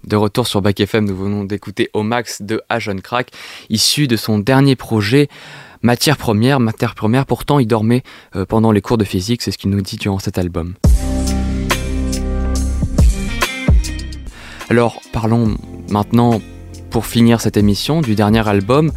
De 0.09 0.17
retour 0.17 0.47
sur 0.47 0.63
Bac 0.63 0.81
FM, 0.81 1.05
nous 1.05 1.15
venons 1.15 1.45
d'écouter 1.45 1.91
Au 1.93 2.03
Max 2.03 2.41
de 2.41 2.63
Ajon 2.71 2.97
Crack, 2.97 3.29
issu 3.69 4.07
de 4.07 4.17
son 4.17 4.39
dernier 4.39 4.75
projet 4.75 5.29
Matière 5.83 6.17
Première. 6.17 6.61
Matière 6.61 6.95
Première, 6.95 7.27
pourtant, 7.27 7.59
il 7.59 7.67
dormait 7.67 8.03
euh, 8.35 8.47
pendant 8.47 8.73
les 8.73 8.81
cours 8.81 8.97
de 8.97 9.05
physique, 9.05 9.43
c'est 9.43 9.51
ce 9.51 9.59
qu'il 9.59 9.69
nous 9.69 9.83
dit 9.83 9.97
durant 9.97 10.19
cet 10.19 10.39
album. 10.39 10.77
Alors, 14.71 14.99
parlons 15.13 15.59
maintenant, 15.91 16.41
pour 16.89 17.05
finir 17.05 17.43
cette 17.43 17.59
émission, 17.59 18.01
du 18.01 18.15
dernier 18.15 18.49
album 18.49 18.93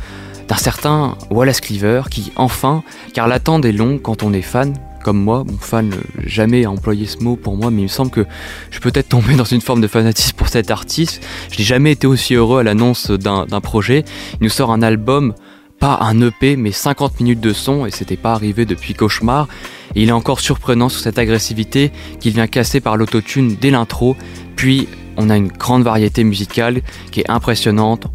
d'un 0.48 0.56
certain 0.56 1.18
Wallace 1.30 1.60
Cleaver 1.60 2.04
qui, 2.10 2.32
enfin, 2.38 2.84
car 3.14 3.28
l'attente 3.28 3.66
est 3.66 3.74
longue 3.74 4.02
quand 4.02 4.24
on 4.24 4.32
est 4.32 4.42
fan, 4.42 4.74
comme 5.02 5.22
moi, 5.22 5.44
mon 5.46 5.58
fan, 5.58 5.92
jamais 6.26 6.66
employé 6.66 7.06
ce 7.06 7.20
mot 7.20 7.36
pour 7.36 7.58
moi, 7.58 7.72
mais 7.72 7.82
il 7.82 7.84
me 7.84 7.90
semble 7.90 8.12
que 8.12 8.26
je 8.70 8.80
peux 8.80 8.92
peut-être 8.92 9.10
tomber 9.10 9.36
dans 9.36 9.44
une 9.44 9.62
forme 9.62 9.82
de 9.82 9.88
fanatisme 9.88 10.36
pour 10.36 10.48
cet 10.48 10.72
artiste. 10.72 11.24
Je 11.52 11.60
n'ai 11.60 11.64
jamais 11.64 11.92
été 11.92 12.08
aussi 12.08 12.36
heureux 12.36 12.60
à 12.60 12.64
l'annonce 12.64 13.12
d'un 13.12 13.62
projet. 13.62 14.06
Il 14.40 14.44
nous 14.44 14.50
sort 14.50 14.72
un 14.72 14.82
album 14.82 15.34
pas 15.82 15.98
un 16.02 16.22
EP, 16.22 16.58
mais 16.58 16.72
50 16.72 17.20
minutes 17.20 17.42
de 17.42 17.54
son, 17.54 17.88
et 17.88 17.92
c'était 17.92 18.16
pas 18.16 18.34
arrivé 18.34 18.66
depuis 18.66 18.94
Cauchemar. 18.94 19.48
Il 19.96 20.10
est 20.10 20.14
encore 20.14 20.40
surprenant 20.40 20.90
sur 20.90 21.02
cette 21.02 21.18
agressivité 21.18 21.92
qu'il 22.20 22.34
vient 22.34 22.46
casser 22.46 22.80
par 22.82 22.98
l'autotune 22.98 23.58
dès 23.60 23.72
l'intro, 23.72 24.16
puis 24.56 24.88
on 25.18 25.32
a 25.32 25.38
une 25.38 25.48
grande 25.48 25.84
variété 25.84 26.24
musicale 26.24 26.82
qui 27.12 27.22
est 27.22 27.30
impressionnante. 27.32 28.06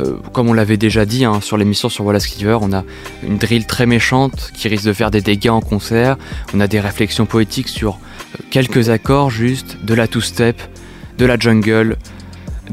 Euh, 0.00 0.16
comme 0.32 0.48
on 0.48 0.52
l'avait 0.52 0.76
déjà 0.76 1.04
dit 1.04 1.24
hein, 1.24 1.40
sur 1.40 1.56
l'émission 1.56 1.88
sur 1.88 2.04
Wallace 2.04 2.26
Cleaver, 2.26 2.58
on 2.60 2.72
a 2.72 2.84
une 3.22 3.38
drill 3.38 3.66
très 3.66 3.86
méchante 3.86 4.50
qui 4.54 4.68
risque 4.68 4.84
de 4.84 4.92
faire 4.92 5.10
des 5.10 5.20
dégâts 5.20 5.50
en 5.50 5.60
concert. 5.60 6.16
On 6.54 6.60
a 6.60 6.66
des 6.66 6.80
réflexions 6.80 7.26
poétiques 7.26 7.68
sur 7.68 7.92
euh, 7.92 8.42
quelques 8.50 8.88
accords 8.90 9.30
juste, 9.30 9.78
de 9.84 9.94
la 9.94 10.06
two-step, 10.08 10.60
de 11.18 11.26
la 11.26 11.38
jungle, 11.38 11.96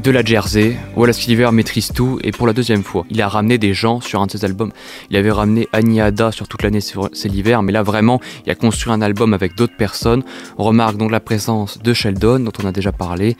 de 0.02 0.10
la 0.10 0.24
Jersey. 0.24 0.76
Wallace 0.96 1.18
Cleaver 1.18 1.50
maîtrise 1.52 1.92
tout 1.92 2.18
et 2.22 2.32
pour 2.32 2.46
la 2.46 2.52
deuxième 2.52 2.82
fois, 2.82 3.04
il 3.10 3.20
a 3.20 3.28
ramené 3.28 3.58
des 3.58 3.74
gens 3.74 4.00
sur 4.00 4.20
un 4.20 4.26
de 4.26 4.30
ses 4.30 4.44
albums. 4.44 4.72
Il 5.10 5.16
avait 5.16 5.30
ramené 5.30 5.68
Annie 5.72 6.00
Ada 6.00 6.32
sur 6.32 6.48
toute 6.48 6.62
l'année, 6.62 6.80
c'est 6.80 7.28
l'hiver, 7.28 7.62
mais 7.62 7.72
là 7.72 7.82
vraiment, 7.82 8.20
il 8.46 8.50
a 8.50 8.54
construit 8.54 8.92
un 8.92 9.02
album 9.02 9.34
avec 9.34 9.56
d'autres 9.56 9.76
personnes. 9.76 10.22
On 10.58 10.64
remarque 10.64 10.96
donc 10.96 11.10
la 11.10 11.20
présence 11.20 11.78
de 11.78 11.92
Sheldon, 11.92 12.40
dont 12.40 12.52
on 12.62 12.66
a 12.66 12.72
déjà 12.72 12.92
parlé, 12.92 13.36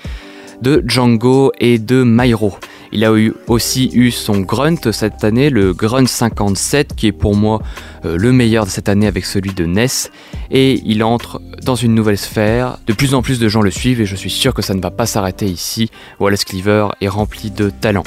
de 0.61 0.83
Django 0.87 1.53
et 1.59 1.79
de 1.79 2.03
Myro. 2.05 2.55
Il 2.93 3.05
a 3.05 3.17
eu 3.17 3.33
aussi 3.47 3.89
eu 3.93 4.11
son 4.11 4.41
Grunt 4.41 4.91
cette 4.91 5.23
année, 5.23 5.49
le 5.49 5.73
Grunt 5.73 6.07
57, 6.07 6.97
qui 6.97 7.07
est 7.07 7.13
pour 7.13 7.37
moi 7.37 7.63
euh, 8.05 8.17
le 8.17 8.33
meilleur 8.33 8.65
de 8.65 8.71
cette 8.71 8.89
année 8.89 9.07
avec 9.07 9.25
celui 9.25 9.53
de 9.53 9.65
Ness. 9.65 10.11
Et 10.51 10.83
il 10.85 11.05
entre 11.05 11.41
dans 11.65 11.77
une 11.77 11.95
nouvelle 11.95 12.19
sphère. 12.19 12.79
De 12.89 12.93
plus 12.93 13.15
en 13.15 13.23
plus 13.23 13.39
de 13.39 13.49
gens 13.49 13.63
le 13.63 13.71
suivent 13.71 14.01
et 14.01 14.07
je 14.07 14.17
suis 14.17 14.31
sûr 14.31 14.55
que 14.55 14.63
ça 14.63 14.75
ne 14.75 14.81
va 14.81 14.91
pas 14.91 15.07
s'arrêter 15.07 15.47
ici. 15.47 15.89
Wallace 16.19 16.45
Cleaver 16.45 16.89
est 17.01 17.09
rempli 17.09 17.53
de 17.53 17.71
talent. 17.71 18.03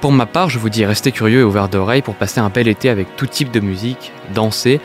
Pour 0.00 0.12
ma 0.12 0.26
part, 0.26 0.48
je 0.48 0.60
vous 0.60 0.68
dis 0.68 0.86
restez 0.86 1.10
curieux 1.10 1.40
et 1.40 1.44
ouverts 1.44 1.68
d'oreilles 1.68 2.02
pour 2.02 2.14
passer 2.14 2.38
un 2.38 2.50
bel 2.50 2.68
été 2.68 2.88
avec 2.88 3.16
tout 3.16 3.26
type 3.26 3.50
de 3.50 3.58
musique, 3.58 4.12
danser, 4.32 4.80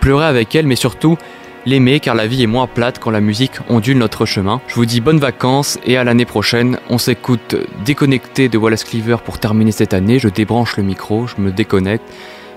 pleurer 0.00 0.24
avec 0.24 0.54
elle, 0.54 0.66
mais 0.66 0.76
surtout 0.76 1.18
l'aimer 1.66 2.00
car 2.00 2.14
la 2.14 2.26
vie 2.26 2.42
est 2.42 2.46
moins 2.46 2.66
plate 2.66 2.98
quand 2.98 3.10
la 3.10 3.20
musique 3.20 3.52
ondule 3.68 3.98
notre 3.98 4.26
chemin. 4.26 4.60
Je 4.68 4.74
vous 4.74 4.86
dis 4.86 5.00
bonnes 5.00 5.18
vacances 5.18 5.78
et 5.84 5.96
à 5.96 6.04
l'année 6.04 6.24
prochaine. 6.24 6.78
On 6.90 6.98
s'écoute 6.98 7.56
déconnecté 7.84 8.48
de 8.48 8.58
Wallace 8.58 8.84
Cleaver 8.84 9.16
pour 9.24 9.38
terminer 9.38 9.72
cette 9.72 9.94
année. 9.94 10.18
Je 10.18 10.28
débranche 10.28 10.76
le 10.76 10.82
micro, 10.82 11.26
je 11.26 11.40
me 11.40 11.50
déconnecte 11.50 12.04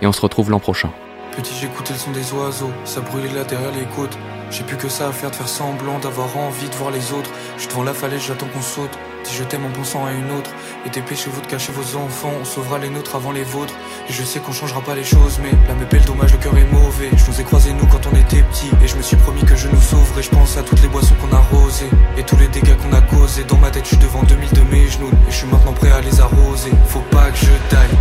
et 0.02 0.08
on 0.08 0.12
se 0.12 0.22
retrouve 0.22 0.52
l'an 0.52 0.60
prochain. 0.60 0.92
Petit, 1.36 1.54
j'écoutais 1.62 1.94
le 1.94 2.00
son 2.00 2.12
des 2.12 2.34
oiseaux, 2.34 2.72
ça 2.84 3.02
brûlait 3.02 3.34
là 3.34 3.44
derrière 3.44 3.72
les 3.72 3.86
côtes. 3.96 4.18
J'ai 4.50 4.64
plus 4.64 4.78
que 4.78 4.88
ça 4.88 5.10
à 5.10 5.12
faire 5.12 5.30
de 5.30 5.36
faire 5.36 5.48
semblant 5.48 6.00
d'avoir 6.00 6.38
envie 6.38 6.70
de 6.70 6.76
voir 6.76 6.92
les 6.92 7.12
autres. 7.12 7.30
Je 7.58 7.68
devant 7.68 7.84
la 7.84 7.94
falaise, 7.94 8.22
j'attends 8.26 8.48
qu'on 8.48 8.62
saute. 8.62 8.98
Si 9.24 9.36
je 9.36 9.44
t'aime 9.44 9.66
en 9.66 9.70
pensant 9.70 10.06
à 10.06 10.14
une 10.14 10.32
autre, 10.32 10.52
et 10.86 10.90
dépêchez-vous 10.90 11.42
de 11.42 11.48
cacher 11.48 11.74
vos 11.74 11.98
enfants, 11.98 12.32
on 12.40 12.46
sauvera 12.46 12.80
les 12.80 12.90
nôtres 12.90 13.16
avant 13.16 13.32
les 13.34 13.44
vôtres. 13.44 13.74
Et 14.08 14.14
je 14.14 14.24
sais 14.24 14.40
qu'on 14.40 14.54
changera 14.54 14.80
pas 14.80 14.96
les 14.96 15.04
choses, 15.04 15.40
mais 15.44 15.52
me 15.76 15.86
belle 15.86 16.06
dommage, 16.06 16.32
le 16.32 16.38
cœur 16.38 16.58
est 16.58 16.72
mauvais. 16.72 17.10
Je 17.14 17.30
nous 17.30 17.42
ai 17.42 17.44
croisés 17.44 17.74
nous 17.74 17.86
quand 17.88 18.08
on 18.08 18.16
était 18.16 18.42
petits, 18.42 18.72
et 18.82 18.88
je 18.88 18.96
me 18.96 19.02
suis 19.02 19.18
promis 19.18 19.44
que 19.44 19.56
je 19.56 19.68
nous 19.68 19.82
sauverai. 19.82 20.24
Je 20.24 20.30
pense 20.30 20.56
à 20.56 20.64
toutes 20.64 20.82
les 20.82 20.88
boissons 20.88 21.16
qu'on 21.16 21.36
a 21.36 21.42
rosées, 21.52 21.90
et 22.18 22.24
tous 22.24 22.38
les 22.38 22.48
dégâts 22.48 22.78
qu'on 22.78 22.96
a 22.96 23.02
causés. 23.02 23.44
Dans 23.44 23.58
ma 23.58 23.70
tête, 23.70 23.84
je 23.84 23.90
suis 23.90 23.98
devant 23.98 24.24
2000 24.24 24.50
de 24.54 24.62
mes 24.72 24.88
genoux, 24.88 25.12
et 25.28 25.32
je 25.32 25.36
suis 25.36 25.48
maintenant 25.48 25.74
prêt 25.74 25.92
à 25.92 26.00
les 26.00 26.22
arroser. 26.22 26.72
Faut 26.86 27.04
pas 27.12 27.30
que 27.32 27.38
je 27.38 27.52
taille. 27.70 27.98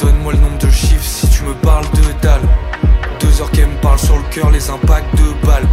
Donne-moi 0.00 0.32
le 0.32 0.40
nombre 0.40 0.58
de 0.58 0.70
chiffres 0.70 1.04
si 1.04 1.28
tu 1.28 1.44
me 1.44 1.54
parles 1.54 1.88
de 1.92 2.20
dalle. 2.20 2.42
Deux 3.20 3.40
heures 3.40 3.50
qu'elle 3.50 3.68
me 3.68 3.80
parle 3.80 3.98
sur 3.98 4.16
le 4.16 4.22
cœur, 4.30 4.50
les 4.50 4.70
impacts 4.70 5.14
de 5.16 5.46
balles. 5.46 5.68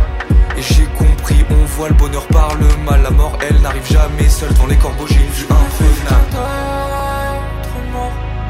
Et 0.58 0.62
j'ai 0.62 0.86
compris, 0.98 1.46
on 1.50 1.66
voit 1.66 1.89
le 1.89 1.96
bonheur 1.96 2.26
par 2.28 2.56
le 2.56 2.68
mal. 2.86 3.02
La 3.04 3.12
mort, 3.12 3.38
elle 3.48 3.62
n'arrive 3.62 3.88
jamais 3.91 4.30
seule. 4.30 4.54
Dans 4.56 4.68
les 4.68 4.78
corbeaux, 4.78 5.08
j'ai 5.08 5.16
une 5.16 5.32
vue 5.32 5.48
infernale. 5.50 6.26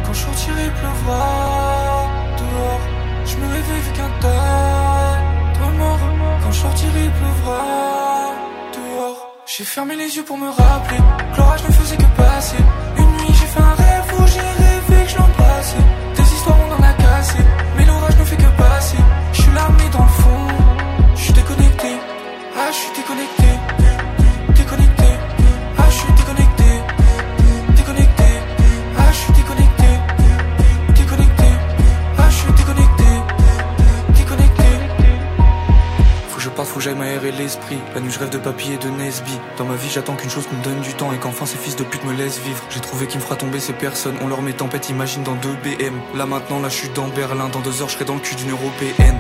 quand 0.04 0.14
je 0.14 0.20
sortirai 0.20 0.70
pleuvoir 0.82 2.10
dehors. 2.38 2.82
Je 3.26 3.36
me 3.38 3.48
réveille 3.48 3.82
vu 3.82 3.92
qu'un 3.94 4.10
tas 4.22 5.06
mort 5.78 6.00
quand 6.42 6.52
je 6.52 6.60
sortirai 6.60 7.10
pleuvoir 7.20 8.34
dehors. 8.74 9.36
J'ai 9.46 9.64
fermé 9.64 9.96
les 9.96 10.16
yeux 10.16 10.24
pour 10.24 10.38
me 10.38 10.50
rappeler 10.50 10.98
que 11.32 11.38
l'orage 11.38 11.64
ne 11.68 11.74
faisait 11.74 11.98
que 11.98 12.10
passer. 12.18 12.64
Une 12.98 13.12
nuit, 13.18 13.34
j'ai 13.40 13.48
fait 13.54 13.60
un 13.60 13.76
rêve 13.84 14.08
où 14.18 14.28
j'ai 14.28 14.50
rêvé 14.64 15.04
que 15.06 15.10
je 15.12 15.18
l'embrassais. 15.18 15.86
Des 16.16 16.34
histoires, 16.36 16.58
on 16.66 16.74
en 16.78 16.84
a 16.84 16.94
cassé, 16.94 17.40
Mais 19.56 19.90
dans 19.90 20.04
le 20.04 20.10
fond, 20.10 20.48
je 21.16 21.22
suis 21.22 21.34
déconnecté. 21.34 21.88
Ah, 22.58 22.68
je 22.72 22.76
suis. 22.76 22.96
Déconnecté. 22.96 23.45
J'aille 36.86 36.96
m'aérer 36.96 37.32
l'esprit. 37.32 37.80
La 37.96 38.00
nuit, 38.00 38.12
je 38.12 38.20
rêve 38.20 38.30
de 38.30 38.38
papier 38.38 38.76
et 38.76 38.78
de 38.78 38.90
Nesby. 38.90 39.32
Dans 39.58 39.66
ma 39.66 39.76
vie, 39.76 39.90
j'attends 39.92 40.16
qu'une 40.16 40.30
chose 40.30 40.46
qu'on 40.46 40.56
me 40.56 40.64
donne 40.64 40.82
du 40.82 40.94
temps 40.94 41.12
et 41.14 41.18
qu'enfin 41.18 41.48
ces 41.48 41.58
fils 41.58 41.76
de 41.76 41.84
pute 41.84 42.06
me 42.06 42.14
laissent 42.14 42.40
vivre. 42.40 42.62
J'ai 42.70 42.80
trouvé 42.80 43.08
qui 43.08 43.18
me 43.18 43.24
fera 43.24 43.36
tomber 43.36 43.60
ces 43.60 43.74
personnes. 43.74 44.16
On 44.22 44.28
leur 44.28 44.44
met 44.44 44.54
tempête, 44.54 44.88
imagine 44.90 45.24
dans 45.24 45.34
deux 45.34 45.56
BM. 45.64 45.96
Là 46.16 46.28
maintenant, 46.28 46.60
là, 46.60 46.70
je 46.70 46.76
suis 46.76 46.90
dans 46.90 47.08
Berlin. 47.08 47.50
Dans 47.50 47.62
deux 47.62 47.82
heures, 47.82 47.90
je 47.90 47.96
serai 47.96 48.06
dans 48.06 48.14
le 48.14 48.20
cul 48.20 48.36
d'une 48.36 48.52
européenne. 48.52 49.18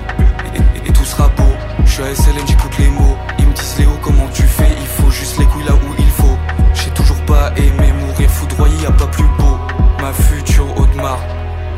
Et 0.86 0.91
tout 0.91 1.05
sera 1.05 1.28
beau. 1.30 1.51
Je 1.86 1.91
suis 1.91 2.03
à 2.03 2.13
SLM, 2.13 2.45
j'écoute 2.45 2.78
les 2.78 2.89
mots. 2.89 3.18
Ils 3.39 3.47
me 3.47 3.53
disent 3.53 3.80
Léo, 3.80 3.97
comment 4.03 4.28
tu 4.32 4.43
fais? 4.43 4.70
Il 4.80 4.88
faut 4.88 5.09
juste 5.09 5.39
les 5.39 5.45
couilles 5.45 5.63
là 5.63 5.74
où 5.74 5.95
il 5.97 6.11
faut. 6.11 6.38
J'ai 6.76 6.91
toujours 6.91 7.22
pas 7.26 7.51
aimé 7.57 7.91
mourir 7.93 8.30
foudroyé, 8.30 8.76
y 8.84 8.86
a 8.86 8.91
pas 8.91 9.07
plus 9.07 9.28
beau. 9.39 9.57
Ma 9.99 10.13
future 10.13 10.68
Audemars, 10.78 11.24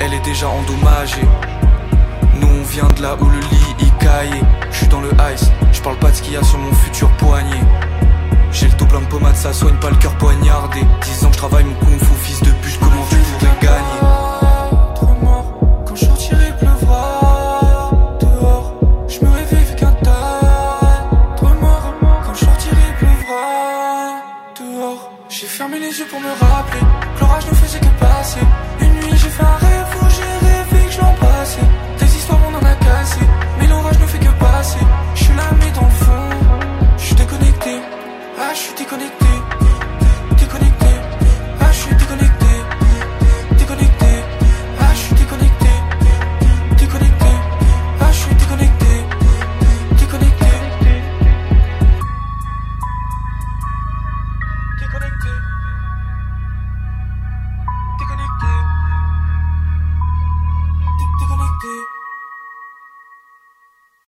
elle 0.01 0.13
est 0.13 0.25
déjà 0.25 0.49
endommagée. 0.49 1.27
Nous 2.39 2.47
on 2.47 2.63
vient 2.63 2.87
de 2.95 3.01
là 3.01 3.15
où 3.19 3.25
le 3.25 3.39
lit 3.39 3.75
y 3.79 4.03
caillé. 4.03 4.41
Je 4.71 4.77
suis 4.77 4.87
dans 4.87 5.01
le 5.01 5.09
ice, 5.33 5.51
je 5.71 5.81
parle 5.81 5.97
pas 5.97 6.11
de 6.11 6.15
ce 6.15 6.21
qu'il 6.21 6.33
y 6.33 6.37
a 6.37 6.43
sur 6.43 6.57
mon 6.57 6.73
futur 6.73 7.09
poignet. 7.17 7.61
J'ai 8.51 8.67
le 8.67 8.73
dos 8.73 8.85
plein 8.85 9.01
de 9.01 9.05
pommade, 9.05 9.35
ça 9.35 9.53
soigne 9.53 9.75
pas 9.75 9.89
le 9.89 9.97
cœur 9.97 10.15
poignardé. 10.17 10.79
10 11.01 11.25
ans 11.25 11.27
que 11.29 11.33
je 11.33 11.37
travaille 11.37 11.65
mon 11.65 11.75
kung 11.75 11.99
fils 12.21 12.41
de 12.41 12.51
pute, 12.61 12.79
comment 12.79 13.05
tu 13.09 13.15
pourrais 13.15 13.57
gagner? 13.61 14.06